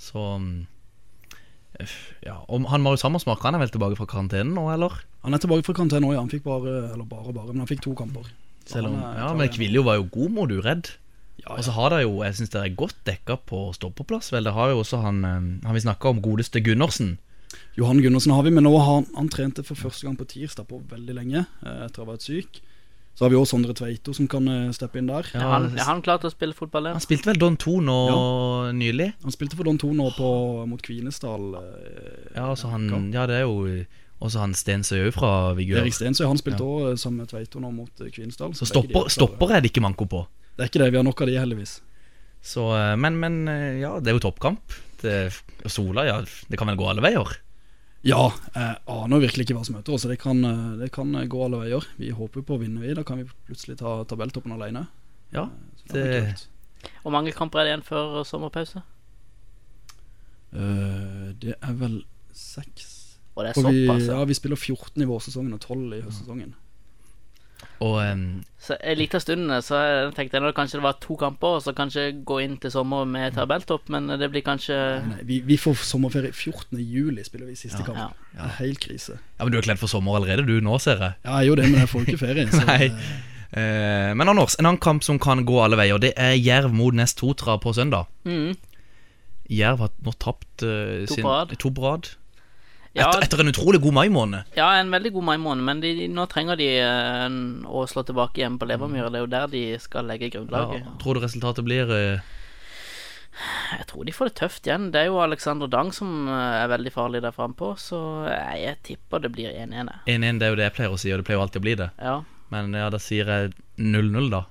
Så 0.00 0.26
mm, 0.42 0.66
Ja, 2.26 2.40
og 2.48 2.66
han 2.68 2.82
Marius 2.84 3.06
Hammersmark 3.06 3.40
han 3.46 3.56
er 3.56 3.62
vel 3.62 3.72
tilbake 3.72 3.96
fra 3.96 4.08
karantenen 4.08 4.52
nå, 4.56 4.66
eller? 4.74 4.98
Han 5.24 5.36
er 5.36 5.42
tilbake 5.42 5.64
fra 5.64 5.76
karantene 5.78 6.04
nå, 6.04 6.14
ja. 6.16 6.24
Han 6.24 6.32
fikk 6.32 6.44
bare, 6.44 6.90
eller 6.92 7.06
bare, 7.08 7.32
bare, 7.36 7.52
men 7.54 7.64
han 7.64 7.70
fikk 7.70 7.84
to 7.86 7.94
kamper. 7.96 8.26
Selv 8.68 8.90
om, 8.90 8.98
ja, 9.00 9.30
men 9.32 9.46
igjen. 9.46 9.56
Kviljo 9.56 9.86
var 9.86 9.98
jo 10.00 10.10
god 10.12 10.36
mot 10.36 10.52
uredd. 10.52 10.92
Ja, 11.40 11.56
Og 11.56 11.64
så 11.64 11.72
har 11.72 11.94
det 11.94 12.02
jo, 12.04 12.20
jeg 12.20 12.36
syns 12.36 12.52
det 12.52 12.60
er 12.60 12.76
godt 12.76 12.98
dekka 13.08 13.38
på 13.48 13.70
stoppeplass. 13.76 14.28
Vel, 14.34 14.44
det 14.44 14.52
har 14.56 14.72
jo 14.72 14.82
også 14.82 15.00
han 15.00 15.24
eh, 15.24 15.38
Han 15.64 15.76
vi 15.76 15.80
snakka 15.86 16.12
om, 16.12 16.20
godeste 16.20 16.60
Gundersen. 16.60 17.14
Johan 17.78 18.00
Gundersen 18.02 18.32
har 18.34 18.42
vi, 18.42 18.50
men 18.50 18.64
nå 18.66 18.72
har 18.78 18.88
han, 18.98 19.06
han 19.16 19.28
trente 19.32 19.62
for 19.64 19.78
første 19.78 20.06
gang 20.08 20.16
på 20.18 20.26
tirsdag 20.28 20.66
på 20.68 20.80
veldig 20.90 21.14
lenge, 21.16 21.44
eh, 21.64 21.84
etter 21.86 22.02
å 22.02 22.06
ha 22.08 22.12
vært 22.14 22.26
syk. 22.26 22.60
Så 23.14 23.24
har 23.26 23.32
vi 23.32 23.36
også 23.36 23.52
Sondre 23.56 23.74
Tveito 23.76 24.14
som 24.16 24.26
kan 24.30 24.46
eh, 24.48 24.70
steppe 24.74 24.98
inn 25.00 25.08
der. 25.10 25.26
Ja, 25.34 25.46
han, 25.54 25.66
er 25.76 25.86
han 25.88 26.02
klar 26.04 26.20
til 26.22 26.30
å 26.30 26.34
spille 26.34 26.56
fotball 26.56 26.88
der? 26.88 26.96
Han 26.96 27.04
spilte 27.04 27.28
vel 27.30 27.40
Don 27.40 27.56
2 27.60 27.74
nå 27.86 27.96
nylig. 28.76 29.10
Han 29.24 29.34
spilte 29.34 29.58
for 29.58 29.68
Don 29.68 29.78
2 29.80 29.90
nå 29.98 30.06
på, 30.16 30.30
mot 30.70 30.82
Kvinesdal. 30.84 31.50
eh, 31.60 32.30
Ja, 32.36 32.46
altså 32.52 32.70
han, 32.72 32.88
ja, 33.14 33.26
det 33.30 33.40
er 33.42 33.44
jo 33.46 33.84
også 34.20 34.42
han 34.42 34.54
Stensøy 34.56 35.06
òg 35.08 35.14
fra 35.16 35.30
Vigør. 35.56 35.80
Erik 35.82 35.96
Stensøy 35.96 36.26
han 36.28 36.40
spilte 36.40 36.64
også 36.66 36.96
sammen 37.06 37.22
med 37.24 37.30
Tveito 37.32 37.62
nå 37.62 37.70
mot 37.76 38.02
eh, 38.04 38.10
Kvinesdal. 38.14 38.54
Så 38.56 38.66
så 38.66 38.72
stopper, 38.74 39.06
er 39.06 39.14
stopper 39.14 39.54
er 39.56 39.62
det 39.64 39.70
ikke 39.74 39.84
manko 39.84 40.08
på. 40.10 40.24
Det 40.56 40.66
er 40.66 40.72
ikke 40.72 40.82
det, 40.84 40.90
vi 40.92 41.00
har 41.00 41.06
nok 41.06 41.22
av 41.24 41.30
de 41.30 41.38
heldigvis. 41.40 41.76
Så, 42.40 42.62
men, 42.96 43.18
men 43.20 43.34
ja, 43.80 43.94
det 44.00 44.10
er 44.10 44.16
jo 44.16 44.22
toppkamp. 44.24 44.74
Det, 45.02 45.14
Sola, 45.68 46.06
ja, 46.08 46.18
det 46.24 46.58
kan 46.60 46.68
vel 46.72 46.78
gå 46.80 46.88
alle 46.88 47.04
veier. 47.04 47.36
Ja, 48.02 48.30
jeg 48.54 48.76
aner 48.88 49.20
virkelig 49.20 49.44
ikke 49.44 49.58
hva 49.58 49.64
som 49.66 49.74
møter 49.76 49.92
oss. 49.92 50.06
Det 50.08 50.16
kan, 50.22 50.38
eh, 50.44 50.76
det 50.80 50.88
kan 50.94 51.10
eh, 51.14 51.26
gå 51.28 51.40
alle 51.44 51.58
veier. 51.60 51.84
Vi 51.98 52.08
håper 52.16 52.44
på 52.46 52.56
å 52.56 52.60
vinne, 52.62 52.80
vi. 52.80 52.94
Da 52.96 53.04
kan 53.04 53.20
vi 53.20 53.26
plutselig 53.48 53.76
ta 53.82 53.98
tabelltoppen 54.08 54.54
alene. 54.56 54.86
Ja, 55.34 55.48
det 55.92 56.04
det. 56.08 56.46
Hvor 57.02 57.12
mange 57.12 57.32
kamper 57.36 57.60
er 57.60 57.64
det 57.68 57.74
igjen 57.74 57.84
før 57.84 58.22
sommerpause? 58.24 58.80
Uh, 60.50 61.30
det 61.38 61.54
er 61.62 61.74
vel 61.78 62.00
seks 62.34 63.18
Og 63.36 63.44
det 63.44 63.52
er 63.52 63.60
såpass. 63.60 64.06
ja, 64.08 64.16
Ja. 64.18 64.24
vi 64.26 64.34
spiller 64.34 64.56
14 64.56 65.02
i 65.02 65.06
vårsesongen 65.06 65.52
og 65.54 65.60
12 65.60 65.92
i 65.94 66.00
høstsesongen. 66.02 66.54
Og 67.80 67.96
um, 68.12 68.24
Så 68.60 68.76
en 68.76 68.98
liten 68.98 69.22
stund 69.22 69.54
så 69.64 69.78
jeg 69.80 70.10
tenkte 70.16 70.36
jeg 70.36 70.50
at 70.50 70.56
kanskje 70.56 70.78
det 70.78 70.84
var 70.84 70.98
to 71.00 71.16
kamper, 71.20 71.56
og 71.58 71.64
så 71.64 71.72
kanskje 71.76 72.10
gå 72.28 72.38
inn 72.44 72.58
til 72.60 72.72
sommer 72.74 73.08
med 73.08 73.34
tabelltopp, 73.38 73.88
men 73.92 74.10
det 74.20 74.30
blir 74.32 74.44
kanskje 74.46 74.76
Nei, 75.08 75.24
vi, 75.28 75.40
vi 75.48 75.56
får 75.60 75.80
sommerferie 75.88 76.32
14. 76.32 76.78
juli, 76.78 77.24
spiller 77.24 77.48
vi 77.48 77.58
siste 77.58 77.82
kamp. 77.86 77.98
ja. 77.98 78.10
Er 78.44 78.54
helt 78.60 78.80
krise. 78.84 79.18
Ja, 79.38 79.44
men 79.44 79.52
du 79.54 79.58
er 79.58 79.66
kledd 79.66 79.80
for 79.80 79.90
sommer 79.90 80.20
allerede, 80.20 80.46
du 80.46 80.60
nå, 80.64 80.78
ser 80.78 81.00
jeg. 81.00 81.18
Ja, 81.24 81.40
jo 81.46 81.56
det, 81.58 81.70
men 81.70 81.82
jeg 81.82 81.92
får 81.92 82.08
ikke 82.08 82.22
ferie. 82.26 82.48
Så, 82.52 82.64
Nei. 82.70 82.86
eh, 82.92 83.18
Eh, 83.50 84.14
men 84.14 84.28
Anders, 84.30 84.54
en 84.58 84.68
annen 84.68 84.78
kamp 84.82 85.02
som 85.02 85.18
kan 85.18 85.42
gå 85.46 85.56
alle 85.62 85.78
veier, 85.80 85.98
det 86.02 86.12
er 86.20 86.36
Jerv 86.38 86.74
mot 86.74 86.94
Nest 86.94 87.18
Totra 87.18 87.56
på 87.58 87.72
søndag. 87.74 88.06
Mm. 88.28 88.54
Jerv 89.50 89.82
har 89.82 89.90
nå 90.06 90.12
tapt 90.22 90.62
uh, 90.62 91.02
To 91.10 91.16
sin, 91.16 91.56
to 91.58 91.72
på 91.74 91.82
rad. 91.82 92.12
Ja, 92.92 93.06
Etter, 93.12 93.22
etter 93.22 93.40
en 93.44 93.52
utrolig 93.52 93.78
god 93.80 93.94
mai-måned. 93.94 94.44
ja, 94.56 94.72
en 94.80 94.90
veldig 94.90 95.12
god 95.14 95.24
mai-måned, 95.28 95.62
men 95.62 95.80
de, 95.80 96.08
nå 96.10 96.24
trenger 96.26 96.56
de 96.58 96.66
en- 96.82 97.62
å 97.70 97.84
slå 97.86 98.02
tilbake 98.04 98.40
igjen 98.42 98.58
på 98.58 98.66
Levermyra. 98.66 99.10
Det 99.12 99.20
er 99.20 99.24
jo 99.26 99.30
der 99.30 99.46
de 99.46 99.78
skal 99.78 100.04
legge 100.10 100.26
Ja, 100.26 100.40
grunnlaget. 100.40 100.88
tror 100.98 101.14
du 101.14 101.20
resultatet 101.20 101.64
blir 101.64 101.86
uh... 101.86 102.20
Jeg 103.78 103.86
tror 103.86 104.04
de 104.04 104.12
får 104.12 104.28
det 104.28 104.34
tøft 104.40 104.66
igjen. 104.66 104.90
Det 104.92 105.00
er 105.00 105.06
jo 105.06 105.20
Alexander 105.22 105.68
Dang 105.70 105.92
som 105.94 106.26
eh, 106.28 106.64
er 106.64 106.68
veldig 106.68 106.90
farlig 106.92 107.22
der 107.22 107.30
frampå, 107.32 107.70
så 107.78 108.26
jeg, 108.26 108.74
tipper 108.82 109.22
det 109.22 109.30
blir 109.32 109.54
1-1. 109.54 109.88
1-1? 110.10 110.40
Det 110.42 110.48
er 110.48 110.50
jo 110.50 110.58
det 110.58 110.66
jeg 110.66 110.74
pleier 110.76 110.90
å 110.92 110.98
si, 110.98 111.12
og 111.14 111.22
det 111.22 111.26
pleier 111.28 111.38
jo 111.38 111.44
alltid 111.46 111.62
å 111.62 111.66
bli 111.68 111.74
det. 111.78 111.90
Ja. 112.02 112.16
Men 112.50 112.74
ja, 112.74 112.90
da 112.90 112.98
sier 113.00 113.30
jeg 113.30 113.54
0-0, 113.78 114.28
da. 114.34 114.42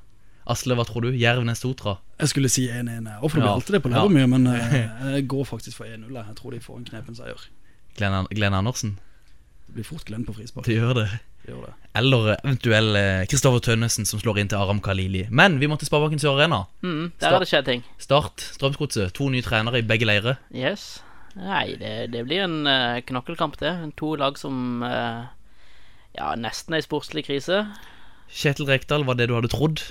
Asle, 0.49 0.73
hva 0.79 0.87
tror 0.87 1.05
du? 1.05 1.11
Jervnes 1.19 1.59
Sotra? 1.61 1.97
Jeg 2.23 2.31
skulle 2.31 2.49
si 2.49 2.69
1-1, 2.71 2.87
jeg. 2.87 3.19
det 3.21 3.31
blir 3.35 3.43
Ja. 3.45 3.51
alltid 3.53 3.75
det 3.77 3.83
på 3.83 3.91
Ja. 3.93 4.07
Men 4.07 4.47
jeg 5.13 5.27
går 5.27 5.45
faktisk 5.45 5.75
for 5.83 5.85
1-0. 5.85 6.07
jeg. 6.15 6.25
Jeg 6.31 6.35
tror 6.39 6.51
de 6.55 6.59
får 6.63 6.77
en 6.79 6.85
knepen 6.87 7.15
seier. 7.19 7.45
Glenn, 7.99 8.27
Glenn 8.33 8.55
Andersen? 8.57 8.97
Det 9.67 9.75
blir 9.77 9.85
fort 9.85 10.07
Glenn 10.07 10.25
på 10.25 10.33
frispark. 10.33 10.65
Det 10.65 10.79
gjør 10.79 10.95
det. 10.97 11.09
Det 11.43 11.51
gjør 11.53 11.67
det. 11.67 11.73
Eller 11.99 12.95
eh, 12.99 13.25
Kristoffer 13.29 13.61
Tønnesen 13.63 14.07
som 14.09 14.21
slår 14.21 14.41
inn 14.41 14.49
til 14.51 14.57
Aram 14.57 14.81
Kalili. 14.83 15.27
Men 15.29 15.59
vi 15.61 15.69
må 15.69 15.77
til 15.79 15.89
Sparebanken 15.89 16.21
Sør 16.21 16.39
Arena. 16.39 16.63
Mm, 16.81 17.11
der 17.21 17.35
har 17.35 17.43
det 17.43 17.49
skjedd 17.51 17.67
ting. 17.69 17.85
Start, 18.01 18.41
Strømsgodset. 18.55 19.13
To 19.17 19.29
nye 19.29 19.45
trenere 19.45 19.83
i 19.83 19.85
begge 19.85 20.07
leirer. 20.09 20.39
Yes. 20.55 21.03
Nei, 21.37 21.77
det, 21.79 22.09
det 22.15 22.25
blir 22.25 22.43
en 22.47 22.63
uh, 22.65 22.99
knokkelkamp, 23.05 23.59
det. 23.61 23.75
To 24.01 24.15
lag 24.19 24.39
som 24.41 24.81
uh, 24.81 25.29
ja, 26.17 26.33
nesten 26.39 26.75
er 26.75 26.81
i 26.81 26.87
sportslig 26.87 27.27
krise. 27.29 27.61
Kjetil 28.29 28.69
Rekdal, 28.69 29.05
var 29.07 29.17
det 29.17 29.29
du 29.29 29.35
hadde 29.37 29.51
trodd? 29.53 29.83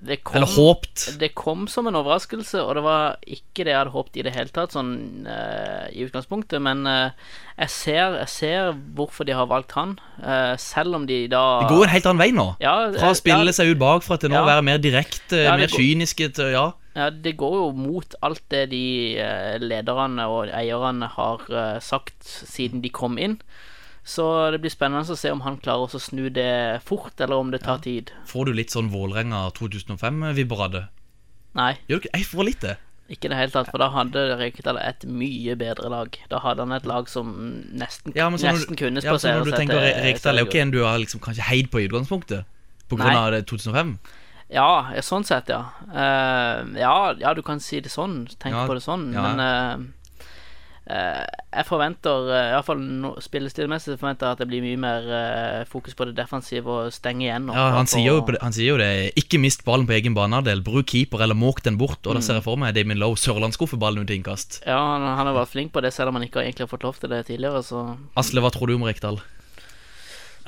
Det 0.00 0.20
kom, 0.22 0.36
Eller 0.38 0.46
håpt? 0.54 1.18
det 1.18 1.32
kom 1.34 1.64
som 1.66 1.88
en 1.90 1.96
overraskelse, 1.98 2.60
og 2.62 2.76
det 2.78 2.82
var 2.84 3.16
ikke 3.26 3.64
det 3.66 3.72
jeg 3.72 3.78
hadde 3.80 3.90
håpt 3.96 4.16
i 4.16 4.22
det 4.22 4.30
hele 4.36 4.52
tatt, 4.54 4.70
sånn 4.76 4.92
uh, 5.26 5.88
i 5.90 6.04
utgangspunktet. 6.06 6.62
Men 6.62 6.84
uh, 6.86 7.10
jeg, 7.58 7.72
ser, 7.74 8.14
jeg 8.20 8.28
ser 8.30 8.70
hvorfor 8.94 9.26
de 9.26 9.34
har 9.34 9.48
valgt 9.50 9.74
han, 9.74 9.96
uh, 10.22 10.54
selv 10.62 10.94
om 11.00 11.06
de 11.08 11.24
da 11.32 11.42
Det 11.64 11.72
går 11.72 11.88
en 11.88 11.94
helt 11.96 12.06
annen 12.12 12.22
vei 12.22 12.30
nå. 12.30 12.46
ja, 12.62 12.76
Fra 12.94 13.10
å 13.10 13.18
spille 13.18 13.50
ja, 13.50 13.56
seg 13.58 13.72
ut 13.74 13.80
bakfra 13.82 14.20
til 14.22 14.30
nå 14.30 14.38
Ja. 14.38 14.44
å 14.46 14.50
være 14.52 14.66
mer 14.70 14.78
direkte, 14.78 15.42
Ja, 15.48 15.56
mer 15.58 15.66
går- 15.66 15.74
kyniske 15.82 16.30
til 16.38 16.52
Ja. 16.54 16.68
Ja, 16.94 17.10
det 17.10 17.36
går 17.38 17.52
jo 17.58 17.66
mot 17.78 18.14
alt 18.26 18.42
det 18.50 18.70
de 18.70 19.18
lederne 19.62 20.24
og 20.30 20.48
eierne 20.50 21.06
har 21.14 21.44
sagt 21.84 22.22
siden 22.26 22.80
de 22.82 22.90
kom 22.90 23.18
inn. 23.22 23.36
Så 24.08 24.24
det 24.54 24.60
blir 24.62 24.72
spennende 24.72 25.04
å 25.04 25.16
se 25.20 25.30
om 25.34 25.42
han 25.44 25.58
klarer 25.60 25.92
å 25.92 26.00
snu 26.00 26.30
det 26.32 26.80
fort, 26.88 27.12
eller 27.20 27.36
om 27.36 27.50
det 27.52 27.60
tar 27.66 27.82
tid. 27.84 28.12
Får 28.30 28.48
du 28.48 28.54
litt 28.56 28.72
sånn 28.72 28.88
Vålerenga 28.92 29.42
2005-vibber 29.58 30.62
av 30.64 30.70
det? 30.72 30.84
Nei, 31.58 31.74
Gjør 31.90 31.98
du 32.00 32.06
ikke? 32.06 32.14
Jeg 32.16 32.28
får 32.30 32.46
litt 32.48 32.62
det. 32.64 32.76
ikke 33.08 33.28
i 33.28 33.32
det 33.32 33.38
hele 33.38 33.52
tatt, 33.52 33.68
for 33.72 33.80
da 33.82 33.88
hadde 33.92 34.22
Rekdal 34.40 34.78
et 34.80 35.04
mye 35.08 35.56
bedre 35.60 35.90
lag. 35.92 36.16
Da 36.32 36.40
hadde 36.44 36.64
han 36.64 36.72
et 36.76 36.86
lag 36.88 37.08
som 37.08 37.34
nesten, 37.72 38.12
Ja, 38.16 38.28
men 38.32 38.40
nesten 38.40 38.76
du, 38.76 38.80
kunne 38.80 39.00
ja, 39.02 39.12
så 39.12 39.18
spasere 39.18 39.42
når 39.42 39.44
du 39.44 39.50
seg 39.52 39.60
tenker 39.64 39.84
Rekdal 40.06 40.36
er 40.40 40.44
jo 40.44 40.48
ikke 40.50 40.62
en 40.64 40.72
du 40.72 40.80
har 40.84 40.98
liksom 41.04 41.20
kanskje 41.24 41.48
heid 41.50 41.68
på 41.72 41.80
i 41.82 41.88
utgangspunktet. 41.88 42.48
På 42.88 42.96
grunn 42.96 43.12
Nei. 43.12 43.20
av 43.20 43.32
det 43.36 43.42
2005. 43.48 43.92
Ja, 44.48 44.68
ja, 44.96 45.02
sånn 45.04 45.26
sett, 45.28 45.50
ja. 45.52 45.60
Uh, 45.92 46.64
ja. 46.80 47.12
Ja, 47.20 47.34
du 47.36 47.42
kan 47.44 47.60
si 47.60 47.82
det 47.84 47.92
sånn. 47.92 48.22
Tenk 48.40 48.56
Ja, 48.56 48.64
på 48.64 48.76
det 48.78 48.84
sånn. 48.84 49.10
ja. 49.12 49.20
Men 49.26 49.40
eh, 49.44 49.72
eh, 49.76 49.88
jeg 50.88 51.66
forventer, 51.68 52.28
uh, 52.30 52.50
iallfall 52.54 52.80
no, 52.80 53.10
spillestilmessig, 53.20 53.98
forventer 54.00 54.28
jeg 54.28 54.36
at 54.36 54.42
det 54.42 54.46
blir 54.48 54.62
mye 54.64 54.78
mer 54.80 55.08
eh, 55.12 55.62
fokus 55.68 55.96
på 55.98 56.06
det 56.08 56.14
defensive 56.16 56.72
og 56.72 56.94
stenge 56.94 57.26
igjen. 57.26 57.50
Ja, 57.52 57.66
han 57.76 57.90
sier, 57.90 58.06
jo, 58.08 58.36
han 58.40 58.56
sier 58.56 58.72
jo 58.72 58.78
det. 58.80 58.88
Ikke 59.20 59.40
mist 59.42 59.66
ballen 59.66 59.88
på 59.88 59.96
egen 59.98 60.16
banehalvdel. 60.16 60.62
Bruk 60.64 60.88
keeper 60.88 61.24
eller 61.24 61.36
måk 61.36 61.60
den 61.66 61.76
bort. 61.80 62.00
Og 62.06 62.16
da 62.16 62.22
ser 62.24 62.40
jeg 62.40 62.46
for 62.46 62.60
meg 62.60 62.76
Damien 62.76 63.00
Lowe 63.00 63.20
sørlandsskuffer 63.20 63.80
ballen 63.80 64.04
ut 64.04 64.08
til 64.08 64.20
innkast. 64.20 64.62
Ja, 64.64 64.78
han, 64.94 65.04
han 65.04 65.28
har 65.28 65.36
vært 65.36 65.52
flink 65.52 65.74
på 65.74 65.84
det, 65.84 65.92
selv 65.96 66.12
om 66.12 66.20
han 66.20 66.28
ikke 66.28 66.40
har 66.40 66.48
egentlig 66.48 66.68
har 66.68 66.72
fått 66.72 66.86
lov 66.88 67.00
til 67.02 67.12
det 67.12 67.26
tidligere. 67.28 67.64
Så 67.66 67.84
Asle, 68.18 68.44
hva 68.44 68.52
tror 68.54 68.72
du 68.72 68.78
om 68.78 68.88
Rekdal? 68.88 69.20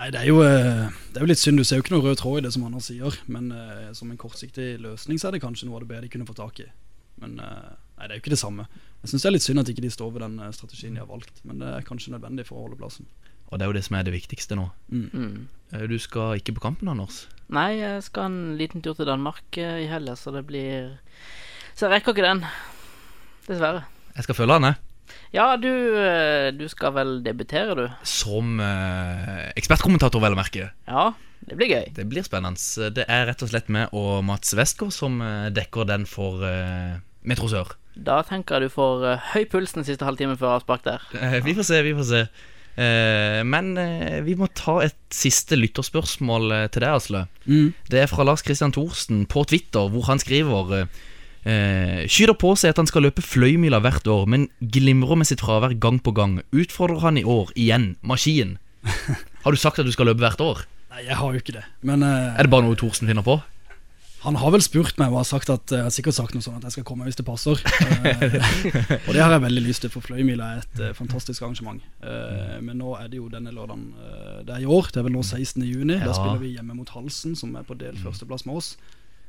Nei, 0.01 0.09
det 0.15 0.23
er, 0.23 0.31
jo, 0.31 0.41
eh, 0.41 0.87
det 1.13 1.21
er 1.21 1.27
jo 1.27 1.29
litt 1.29 1.43
synd. 1.43 1.61
Du 1.61 1.69
ser 1.69 1.77
jo 1.77 1.85
ikke 1.85 1.93
noe 1.99 2.07
rød 2.07 2.23
tråd 2.23 2.41
i 2.41 2.47
det, 2.47 2.55
som 2.57 2.65
Anders 2.65 2.89
sier. 2.89 3.21
Men 3.29 3.53
eh, 3.53 3.91
som 3.97 4.09
en 4.09 4.21
kortsiktig 4.21 4.73
løsning 4.81 5.21
så 5.21 5.29
er 5.29 5.37
det 5.37 5.45
kanskje 5.45 5.69
noe 5.69 5.77
av 5.77 5.85
det 5.85 5.91
bedre 5.91 6.07
de 6.07 6.13
kunne 6.15 6.29
få 6.29 6.37
tak 6.39 6.63
i. 6.65 6.71
Men 7.21 7.37
eh, 7.45 7.73
Nei, 8.01 8.07
det 8.07 8.15
er 8.15 8.17
jo 8.17 8.23
ikke 8.23 8.33
det 8.33 8.41
samme. 8.41 8.65
Jeg 9.01 9.11
syns 9.15 9.23
det 9.25 9.29
er 9.31 9.35
litt 9.37 9.47
synd 9.47 9.63
at 9.63 9.71
ikke 9.73 9.85
de 9.87 9.91
står 9.95 10.11
ved 10.13 10.23
den 10.27 10.35
eh, 10.45 10.51
strategien 10.53 10.97
de 10.97 11.01
har 11.01 11.09
valgt, 11.09 11.39
men 11.49 11.63
det 11.63 11.69
er 11.73 11.87
kanskje 11.89 12.13
nødvendig 12.13 12.45
for 12.49 12.61
å 12.61 12.67
holde 12.67 12.77
plassen. 12.81 13.07
Og 13.51 13.59
det 13.59 13.65
er 13.65 13.71
jo 13.73 13.77
det 13.79 13.85
som 13.87 13.97
er 13.99 14.05
det 14.07 14.13
viktigste 14.15 14.59
nå. 14.59 14.67
Mm. 14.93 15.49
Eh, 15.73 15.87
Du 15.91 15.97
skal 15.99 16.37
ikke 16.39 16.55
på 16.59 16.63
kampen, 16.69 16.91
Anders. 16.93 17.25
Nei, 17.51 17.81
jeg 17.81 18.05
skal 18.07 18.29
en 18.29 18.37
liten 18.61 18.85
tur 18.85 18.95
til 18.99 19.09
Danmark 19.09 19.57
eh, 19.59 19.81
i 19.87 19.89
helga, 19.91 20.15
så 20.21 20.31
det 20.37 20.45
blir 20.47 20.93
Så 21.75 21.89
jeg 21.89 21.97
rekker 21.97 22.13
ikke 22.15 22.29
den. 22.29 22.45
Dessverre. 23.49 23.87
Jeg 24.15 24.27
skal 24.29 24.37
følge 24.39 24.59
han, 24.61 24.69
jeg. 24.69 24.81
Ja, 25.35 25.47
du, 25.59 25.67
du 26.55 26.65
skal 26.71 26.93
vel 26.95 27.17
debutere, 27.25 27.75
du? 27.75 27.87
Som 28.07 28.61
eh, 28.63 29.49
ekspertkommentator, 29.59 30.23
vel 30.23 30.37
å 30.37 30.39
merke. 30.39 30.69
Ja, 30.87 31.09
det 31.49 31.57
blir 31.59 31.73
gøy. 31.73 31.89
Det 31.97 32.05
blir 32.11 32.23
spennende. 32.27 32.91
Det 32.95 33.07
er 33.11 33.25
rett 33.31 33.43
og 33.43 33.51
slett 33.51 33.71
meg 33.73 33.95
og 33.97 34.21
Mats 34.29 34.53
Westgård 34.55 34.93
som 34.95 35.19
dekker 35.57 35.89
den 35.89 36.05
for 36.07 36.45
eh, 36.47 37.01
Metro 37.27 37.51
Sør. 37.51 37.75
Da 38.01 38.21
tenker 38.25 38.57
jeg 38.57 38.71
du 38.71 38.75
får 38.77 39.05
uh, 39.05 39.29
høy 39.35 39.45
puls 39.51 39.75
den 39.77 39.85
siste 39.85 40.07
halvtimen 40.07 40.39
før 40.41 40.59
avspark 40.59 40.87
der. 40.87 41.05
Uh, 41.13 41.39
vi 41.45 41.55
får 41.59 41.69
se, 41.69 41.83
vi 41.85 41.95
får 41.97 42.09
se. 42.09 42.25
Uh, 42.81 43.41
men 43.45 43.75
vi 44.25 44.37
må 44.39 44.49
ta 44.57 44.79
et 44.85 44.97
siste 45.13 45.59
lytterspørsmål 45.59 46.55
til 46.73 46.85
deg, 46.85 46.91
Asle. 46.95 47.25
Mm. 47.45 47.73
Det 47.91 48.05
er 48.05 48.11
fra 48.11 48.25
Lars 48.25 48.45
Christian 48.47 48.73
Thorsen 48.73 49.27
på 49.29 49.45
Twitter, 49.51 49.91
hvor 49.93 50.07
han 50.09 50.23
skriver 50.23 50.87
eh, 51.45 52.07
Skyter 52.11 52.37
på 52.39 52.55
seg 52.59 52.75
at 52.75 52.81
han 52.81 52.89
skal 52.89 53.07
løpe 53.09 53.25
fløymila 53.25 53.81
hvert 53.85 54.09
år, 54.11 54.27
men 54.31 54.49
glimrer 54.61 55.19
med 55.21 55.29
sitt 55.29 55.43
fravær 55.45 55.77
gang 55.83 56.01
på 56.03 56.15
gang. 56.17 56.41
Utfordrer 56.53 57.05
han 57.05 57.21
i 57.21 57.25
år 57.25 57.53
igjen 57.57 57.95
Maskinen. 58.07 58.59
Har 59.45 59.53
du 59.53 59.61
sagt 59.61 59.81
at 59.81 59.89
du 59.89 59.93
skal 59.93 60.11
løpe 60.11 60.25
hvert 60.25 60.41
år? 60.45 60.65
Nei, 60.91 61.05
jeg 61.07 61.17
har 61.17 61.33
jo 61.33 61.41
ikke 61.41 61.55
det. 61.55 61.65
Men 61.87 62.03
Er 62.03 62.43
det 62.43 62.51
bare 62.51 62.67
noe 62.67 62.79
Thorsen 62.79 63.09
finner 63.09 63.25
på? 63.25 63.39
Han 64.21 64.37
har 64.37 64.53
vel 64.53 64.61
spurt 64.61 64.99
meg 65.01 65.13
og 65.15 65.23
har 65.23 65.29
sagt 65.29 65.49
at 65.53 65.73
Jeg 65.73 65.87
har 65.87 65.93
sikkert 65.95 66.17
sagt 66.19 66.35
noe 66.37 66.45
sånn 66.45 66.59
at 66.59 66.67
jeg 66.69 66.75
skal 66.77 66.87
komme 66.91 67.07
hvis 67.09 67.17
det 67.17 67.27
passer. 67.29 67.61
Eh, 68.01 69.07
og 69.07 69.15
det 69.15 69.21
har 69.21 69.33
jeg 69.35 69.43
veldig 69.43 69.63
lyst 69.65 69.83
til, 69.85 69.91
for 69.93 70.05
Fløymila 70.05 70.47
er 70.55 70.63
et 70.63 70.81
eh, 70.83 70.93
fantastisk 70.97 71.43
arrangement. 71.43 71.83
Eh, 72.05 72.57
men 72.65 72.79
nå 72.81 72.95
er 72.99 73.11
det 73.13 73.19
jo 73.21 73.29
denne 73.33 73.53
lørdagen 73.55 73.91
eh, 73.97 74.39
Det 74.47 74.55
er 74.57 74.65
i 74.65 74.69
år. 74.69 74.91
Det 74.93 75.01
er 75.01 75.07
vel 75.07 75.15
nå 75.17 75.23
16. 75.25 75.65
juni. 75.67 75.97
Ja. 75.99 76.09
Da 76.09 76.17
spiller 76.17 76.41
vi 76.43 76.55
hjemme 76.55 76.77
mot 76.79 76.93
Halsen, 76.95 77.37
som 77.39 77.55
er 77.59 77.67
på 77.67 77.77
del 77.81 77.99
førsteplass 78.01 78.47
med 78.49 78.61
oss. 78.61 78.75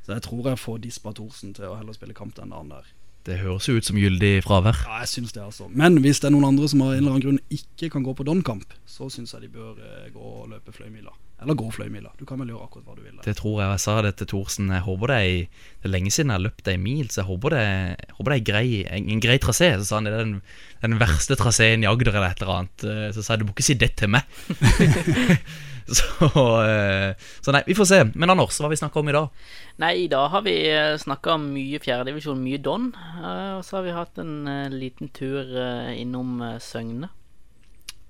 Så 0.06 0.16
jeg 0.16 0.24
tror 0.26 0.48
jeg 0.50 0.60
får 0.60 0.82
dispa 0.82 1.12
Thorsen 1.16 1.54
til 1.56 1.68
å 1.70 1.76
heller 1.78 1.96
spille 1.96 2.16
kamp 2.16 2.34
den 2.38 2.52
dagen 2.54 2.72
der. 2.72 2.88
Det 3.24 3.36
høres 3.38 3.68
jo 3.70 3.76
ut 3.78 3.86
som 3.86 3.96
gyldig 4.00 4.40
fravær. 4.42 4.80
Ja, 4.82 4.96
jeg 5.04 5.08
synes 5.12 5.32
det 5.36 5.42
altså 5.44 5.68
Men 5.70 6.00
hvis 6.02 6.18
det 6.18 6.26
er 6.26 6.32
noen 6.34 6.48
andre 6.48 6.66
som 6.68 6.80
av 6.82 6.90
en 6.94 6.98
eller 7.04 7.12
annen 7.14 7.22
grunn 7.22 7.38
ikke 7.54 7.90
kan 7.94 8.02
gå 8.02 8.14
på 8.18 8.24
Don-kamp, 8.26 8.72
så 8.88 9.06
syns 9.14 9.30
jeg 9.36 9.44
de 9.44 9.50
bør 9.54 9.76
eh, 9.78 10.08
gå 10.10 10.18
og 10.42 10.48
løpe 10.50 10.74
Fløymila. 10.74 11.12
Eller 11.42 11.54
gå 11.58 11.68
Fløymila. 11.74 12.10
Du 12.18 12.24
kan 12.26 12.38
vel 12.42 12.50
gjøre 12.52 12.66
akkurat 12.66 12.84
hva 12.86 12.96
du 12.98 13.02
vil. 13.02 13.14
der. 13.16 13.22
Det 13.26 13.36
tror 13.38 13.60
jeg. 13.62 13.70
Jeg 13.76 13.82
sa 13.84 13.94
det 14.06 14.12
til 14.18 14.28
Thorsen. 14.30 14.68
Jeg 14.74 14.82
håper 14.86 15.10
det 15.10 15.16
er, 15.16 15.30
i- 15.30 15.48
det 15.82 15.88
er 15.88 15.94
lenge 15.94 16.10
siden 16.14 16.30
jeg 16.30 16.38
har 16.38 16.44
løpt 16.48 16.68
ei 16.70 16.76
mil, 16.78 17.06
så 17.10 17.22
jeg 17.22 17.28
håper 17.30 17.54
det, 17.56 17.62
jeg 17.62 18.14
håper 18.18 18.30
det 18.34 18.38
er 18.40 18.46
grei, 18.52 18.68
en, 18.98 19.08
en 19.14 19.22
grei 19.22 19.38
trasé. 19.42 19.70
Så 19.78 19.86
sa 19.88 19.96
han 20.00 20.06
det 20.06 20.12
er 20.14 20.22
den, 20.22 20.36
den 20.82 20.98
verste 21.02 21.38
traseen 21.38 21.82
i 21.82 21.90
Agder 21.90 22.12
eller 22.14 22.28
et 22.30 22.42
eller 22.42 22.54
annet. 22.60 22.84
Eh, 22.90 23.08
Så 23.14 23.22
sa 23.26 23.34
jeg 23.34 23.42
du 23.42 23.48
må 23.50 23.54
ikke 23.56 23.66
si 23.70 23.74
det 23.78 23.94
til 24.02 24.10
meg. 24.14 24.22
så, 25.98 26.28
eh, 26.66 27.14
så 27.44 27.54
nei, 27.54 27.62
vi 27.66 27.76
får 27.78 27.88
se. 27.90 28.00
Men 28.14 28.32
Anders, 28.34 28.58
hva 28.58 28.68
har 28.68 28.74
vi 28.74 28.80
snakka 28.80 29.00
om 29.00 29.10
i 29.10 29.16
dag? 29.16 29.48
Nei, 29.82 29.92
i 30.04 30.10
dag 30.12 30.28
har 30.34 30.44
vi 30.46 30.56
snakka 31.02 31.38
mye 31.42 31.80
fjerdedivisjon, 31.82 32.42
mye 32.42 32.60
Don. 32.62 32.90
eh, 32.94 33.54
Og 33.58 33.64
så 33.66 33.78
har 33.78 33.86
vi 33.88 33.96
hatt 33.96 34.20
en 34.22 34.34
eh, 34.46 34.68
liten 34.72 35.10
tur 35.14 35.42
eh, 35.42 35.92
innom 36.02 36.40
eh, 36.42 36.58
Søgne. 36.62 37.10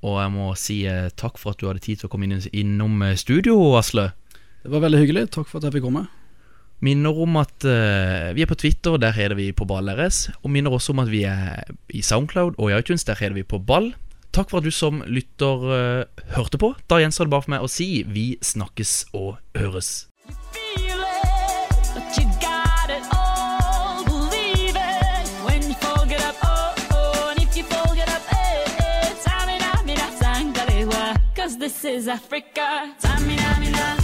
Og 0.02 0.16
jeg 0.18 0.32
må 0.34 0.48
si 0.58 0.80
eh, 0.90 1.12
takk 1.14 1.38
for 1.38 1.54
at 1.54 1.60
du 1.62 1.68
hadde 1.70 1.84
tid 1.84 2.00
til 2.00 2.08
å 2.08 2.12
komme 2.12 2.26
inn, 2.26 2.40
innom 2.50 3.04
eh, 3.06 3.14
studio, 3.20 3.54
Asle. 3.78 4.10
Det 4.64 4.70
var 4.72 4.82
veldig 4.84 5.00
hyggelig. 5.04 5.28
Takk 5.34 5.46
for 5.50 5.60
at 5.60 5.68
jeg 5.68 5.76
fikk 5.78 5.86
komme. 5.86 6.06
Minner 6.82 7.14
om 7.14 7.36
at 7.38 7.62
uh, 7.62 8.32
vi 8.34 8.42
er 8.42 8.48
på 8.50 8.56
Twitter, 8.58 8.96
der 8.98 9.14
heter 9.14 9.36
vi 9.38 9.52
på 9.54 9.62
Ball 9.70 9.86
RS. 9.92 10.32
Og 10.42 10.50
minner 10.50 10.74
også 10.74 10.90
om 10.90 11.02
at 11.04 11.12
vi 11.12 11.20
er 11.30 11.62
i 11.94 12.00
Soundcloud 12.02 12.56
og 12.58 12.72
i 12.72 12.74
iTunes, 12.74 13.04
der 13.06 13.18
heter 13.20 13.36
vi 13.36 13.44
på 13.46 13.60
Ball. 13.62 13.92
Takk 14.32 14.48
for 14.48 14.62
at 14.62 14.64
du 14.64 14.72
som 14.72 15.02
lytter 15.04 15.66
eh, 15.76 16.24
hørte 16.36 16.60
på. 16.60 16.72
Da 16.88 17.02
gjenstår 17.02 17.28
det 17.28 17.34
bare 17.36 17.44
for 17.44 17.56
meg 17.56 17.66
å 17.66 17.70
si 17.70 17.90
vi 18.08 18.26
snakkes 18.40 19.12
og 19.12 19.36
høres. 19.58 19.94
Mina. 20.56 21.02
This 31.62 31.84
is 31.84 32.08
Africa. 32.08 32.92
Tamina, 33.00 34.01